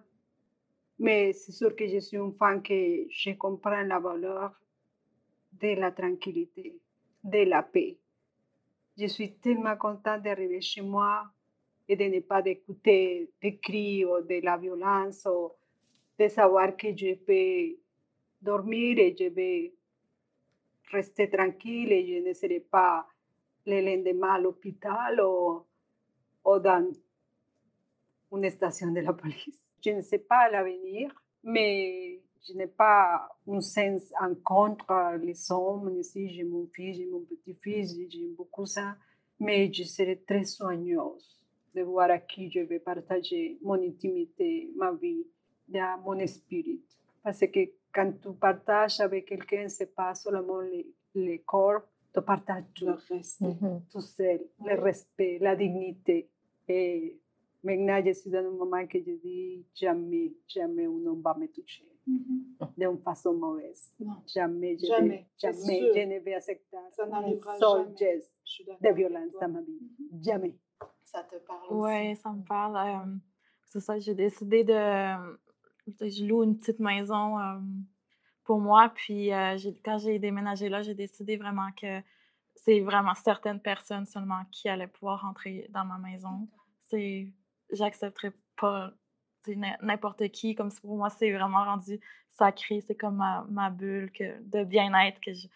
Mais 0.99 1.33
c'est 1.33 1.53
sûr 1.53 1.77
que 1.77 1.87
je 1.87 2.01
suis 2.01 2.17
une 2.17 2.33
femme 2.33 2.61
que 2.61 3.07
je 3.09 3.31
comprends 3.35 3.83
la 3.83 4.01
valeur 4.01 4.61
de 5.53 5.77
la 5.77 5.93
tranquillité, 5.93 6.75
de 7.23 7.45
la 7.45 7.63
paix. 7.63 7.97
Je 8.99 9.07
suis 9.07 9.35
tellement 9.35 9.77
contente 9.77 10.23
d'arriver 10.23 10.61
chez 10.61 10.81
moi 10.81 11.31
et 11.89 11.95
de 11.95 12.05
ne 12.07 12.19
pas 12.19 12.45
écouter 12.45 13.31
des 13.41 13.57
cris 13.57 14.05
ou 14.05 14.21
de 14.23 14.41
la 14.43 14.57
violence 14.57 15.29
ou 15.31 15.53
de 16.19 16.27
savoir 16.27 16.77
que 16.77 16.89
je 16.89 17.15
peux 17.15 17.79
dormir 18.43 18.99
et 18.99 19.15
je 19.17 19.29
vais 19.29 19.73
rester 20.91 21.31
tranquille 21.31 21.93
et 21.93 22.05
je 22.05 22.29
ne 22.29 22.33
serai 22.33 22.59
pas 22.59 23.07
le 23.65 23.81
lendemain 23.81 24.35
à 24.35 24.41
l'hôpital 24.41 25.21
ou, 25.21 25.65
ou 26.47 26.59
dans 26.61 26.91
une 28.33 28.51
station 28.51 28.93
de 28.93 29.01
la 29.01 29.13
police. 29.13 29.61
Je 29.85 29.91
ne 29.91 30.01
sais 30.01 30.19
pas 30.19 30.49
l'avenir, 30.51 31.13
mais 31.45 32.21
je 32.47 32.53
n'ai 32.55 32.67
pas 32.67 33.29
un 33.47 33.61
sens 33.61 34.13
en 34.21 34.35
contre 34.35 35.17
les 35.23 35.51
hommes. 35.53 35.97
Ici, 35.99 36.29
j'ai 36.31 36.45
mon 36.45 36.67
fils, 36.73 36.97
j'ai 36.97 37.07
mon 37.07 37.21
petit-fils, 37.21 37.95
j'aime 38.11 38.35
beaucoup 38.35 38.67
ça. 38.67 38.97
Mais 39.39 39.73
je 39.73 39.85
serai 39.85 40.17
très 40.27 40.45
soigneuse 40.45 41.45
de 41.75 41.83
voir 41.83 42.11
à 42.11 42.19
qui 42.19 42.51
je 42.51 42.61
vais 42.61 42.81
partager 42.81 43.59
mon 43.63 43.75
intimité, 43.75 44.73
ma 44.77 44.93
vie. 44.93 45.27
mon 46.05 46.19
esprit. 46.19 46.81
Parce 47.23 47.41
que 47.41 47.61
quand 47.93 48.13
tu 48.23 48.33
partages 48.33 48.99
avec 49.01 49.27
quelqu'un, 49.27 49.69
ce 49.69 49.83
n'est 49.85 49.91
pas 49.91 50.15
seulement 50.15 50.61
le, 50.61 50.85
le 51.15 51.39
corps, 51.45 51.83
tu 52.15 52.23
partages 52.23 52.65
tout, 52.75 52.87
Le 52.87 52.93
respect. 53.15 53.57
tout 53.91 54.01
seul, 54.01 54.41
le 54.65 54.81
respect, 54.81 55.39
la 55.41 55.55
dignité. 55.55 56.31
Et 56.69 57.19
maintenant, 57.62 58.01
je 58.05 58.12
suis 58.12 58.31
dans 58.31 58.39
un 58.47 58.51
moment 58.51 58.87
que 58.87 58.99
je 58.99 59.12
dis 59.23 59.64
jamais, 59.75 60.35
jamais 60.49 60.87
un 60.87 61.07
homme 61.07 61.23
va 61.23 61.35
me 61.39 61.47
toucher 61.49 61.85
d'une 62.77 62.99
façon 62.99 63.35
mauvaise. 63.35 63.93
Non. 63.99 64.14
Jamais, 64.33 64.77
je, 64.79 64.87
Jamais, 64.87 65.27
c'est 65.37 65.49
jamais, 65.53 65.93
je 65.95 66.01
ne 66.09 66.19
vais 66.21 66.35
accepter 66.35 66.77
Ça 66.93 67.05
un 67.05 67.09
n'arrivera 67.09 67.59
seul 67.59 67.85
jamais. 67.85 67.97
geste 67.99 68.33
de 68.81 68.89
violence 68.95 69.33
dans 69.41 69.49
ma 69.49 69.61
vie. 69.62 69.81
Jamais. 70.23 70.57
Ça 71.03 71.23
te 71.25 71.37
parle 71.37 71.62
aussi. 71.71 71.93
Oui, 72.09 72.17
ça 72.17 72.33
me 72.33 72.43
parle. 72.45 72.77
euh, 72.77 73.14
c'est 73.67 73.81
ça, 73.81 73.99
j'ai 73.99 74.14
décidé 74.14 74.62
de, 74.62 74.73
de- 75.89 76.09
Je 76.09 76.25
loue 76.27 76.45
une 76.45 76.57
petite 76.59 76.79
maison 76.79 77.39
euh, 77.41 77.59
pour 78.45 78.61
moi. 78.61 78.91
Puis 78.95 79.33
euh, 79.33 79.57
quand 79.85 79.99
j'ai 79.99 80.19
déménagé 80.21 80.69
là, 80.69 80.83
j'ai 80.83 80.95
décidé 80.95 81.37
vraiment 81.37 81.71
que 81.81 82.01
c'est 82.55 82.81
vraiment 82.81 83.14
certaines 83.14 83.61
personnes 83.61 84.07
seulement 84.07 84.43
qui 84.53 84.69
allaient 84.69 84.87
pouvoir 84.87 85.23
rentrer 85.23 85.67
dans 85.71 85.85
ma 85.85 85.99
maison. 85.99 86.49
C'est. 86.89 87.32
J'accepterais 87.72 88.32
pas 88.61 88.93
n'importe 89.82 90.28
qui. 90.30 90.55
Comme 90.55 90.70
si 90.70 90.80
pour 90.80 90.97
moi, 90.97 91.11
c'est 91.11 91.32
vraiment 91.32 91.64
rendu 91.64 92.01
sacré. 92.30 92.80
C'est 92.80 92.95
comme 92.95 93.16
ma, 93.16 93.45
ma 93.49 93.70
bulle 93.70 94.11
que, 94.12 94.41
de 94.43 94.64
bien-être 94.64 95.20
que 95.20 95.32
je 95.32 95.47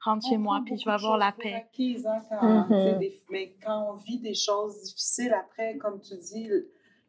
rentre 0.00 0.26
chez 0.28 0.36
On 0.36 0.40
moi 0.40 0.56
prend 0.56 0.64
puis 0.64 0.78
je 0.78 0.84
vais 0.84 0.92
avoir 0.92 1.18
la 1.18 1.32
paix. 1.32 1.54
acquises, 1.54 2.06
hein, 2.06 2.22
quand, 2.28 2.68
sais, 2.68 2.92
Mhm. 2.94 2.98
des- 3.00 3.22
mais 3.30 3.56
quand 3.62 3.90
on 3.92 3.96
vit 3.96 4.18
des 4.20 4.34
choses 4.34 4.80
difficiles, 4.82 5.32
après, 5.34 5.76
comme 5.78 6.00
tu 6.00 6.16
dis, 6.16 6.48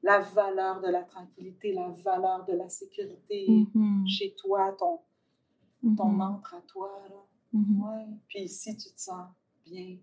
la 0.02 0.20
valeur 0.20 0.82
de 0.82 0.88
la 0.88 1.04
tranquillité, 1.04 1.74
la 1.74 1.90
valeur 1.90 2.46
de 2.46 2.54
la 2.54 2.68
sécurité 2.70 3.68
Mhm, 3.76 4.08
chez 4.08 4.34
toi, 4.36 4.74
ton, 4.80 5.00
ton 5.96 6.10
mhm, 6.10 6.22
entre 6.22 6.56
à 6.56 6.62
toi. 6.62 6.92
Là. 7.10 7.16
mhm. 7.54 7.82
Ouais. 7.84 8.06
Puis 8.28 8.40
ici, 8.42 8.76
tu 8.78 8.90
te 8.94 9.00
sens 9.00 9.28
bien 9.66 9.98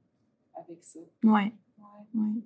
avec 0.54 0.82
ça. 0.84 1.00
Ouais, 1.24 1.52
Ouais. 1.78 1.84
ouais. 2.14 2.42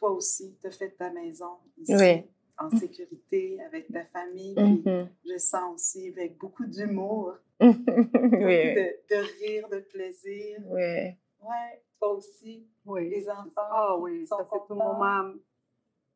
Toi 0.00 0.10
aussi, 0.12 0.56
tu 0.60 0.66
as 0.66 0.70
fait 0.72 0.90
ta 0.90 1.10
maison 1.10 1.58
ici, 1.78 1.94
Oui. 1.94 2.24
en 2.58 2.70
sécurité, 2.76 3.60
avec 3.66 3.86
ta 3.92 4.04
famille. 4.06 4.54
Mhm. 4.58 5.08
je 5.24 5.38
sens 5.38 5.74
aussi 5.74 6.08
avec 6.08 6.36
beaucoup 6.38 6.64
d'humour, 6.66 7.34
oui. 7.60 7.68
beaucoup 7.72 7.86
de, 7.86 9.14
de 9.14 9.16
rire, 9.44 9.68
de 9.68 9.80
plaisir. 9.80 10.58
Oui. 10.66 11.14
Ouais, 11.42 11.82
toi 11.98 12.14
aussi. 12.14 12.66
Oui. 12.86 13.08
Les 13.10 13.28
enfants. 13.28 13.50
Ah 13.70 13.96
oui, 13.98 14.26
sont 14.26 14.38
ça 14.38 14.46
c'est 14.50 14.72
un 14.72 14.74
moment 14.76 15.34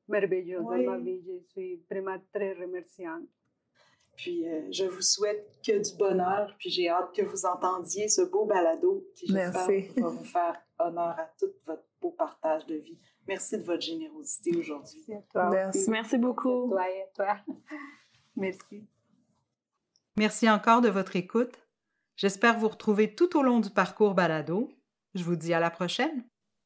merveilleux 0.08 0.58
dans 0.60 0.70
ma 0.70 0.96
Oui. 0.96 1.02
vie. 1.04 1.22
Je 1.26 1.46
suis 1.52 1.82
vraiment 1.90 2.16
très 2.32 2.52
remerciante. 2.54 3.28
Puis 4.16 4.46
euh, 4.48 4.70
je 4.70 4.84
vous 4.84 5.02
souhaite 5.02 5.58
que 5.66 5.72
du 5.76 5.96
bonheur, 5.98 6.54
puis 6.58 6.70
j'ai 6.70 6.88
hâte 6.88 7.12
que 7.14 7.22
vous 7.22 7.44
entendiez 7.46 8.08
ce 8.08 8.22
beau 8.22 8.44
balado 8.44 9.04
qui, 9.16 9.26
j'espère, 9.26 9.66
va 9.96 10.08
vous 10.08 10.24
faire 10.24 10.56
honneur 10.78 11.18
à 11.18 11.28
tout 11.38 11.50
votre 11.66 11.82
beau 12.04 12.10
partage 12.10 12.66
de 12.66 12.74
vie. 12.74 12.98
Merci 13.26 13.56
de 13.56 13.62
votre 13.62 13.82
générosité 13.82 14.54
aujourd'hui. 14.56 15.02
Merci 15.08 15.14
à 15.14 15.32
toi 15.32 15.50
Merci. 15.50 15.78
aussi. 15.78 15.90
Merci 15.90 16.18
beaucoup. 16.18 16.68
Toi 16.68 16.90
et 16.90 17.06
toi. 17.14 17.36
Merci. 18.36 18.86
Merci 20.18 20.50
encore 20.50 20.82
de 20.82 20.90
votre 20.90 21.16
écoute. 21.16 21.54
J'espère 22.16 22.58
vous 22.58 22.68
retrouver 22.68 23.14
tout 23.14 23.36
au 23.38 23.42
long 23.42 23.60
du 23.60 23.70
parcours 23.70 24.14
balado. 24.14 24.70
Je 25.14 25.24
vous 25.24 25.36
dis 25.36 25.54
à 25.54 25.60
la 25.60 25.70
prochaine. 25.70 26.24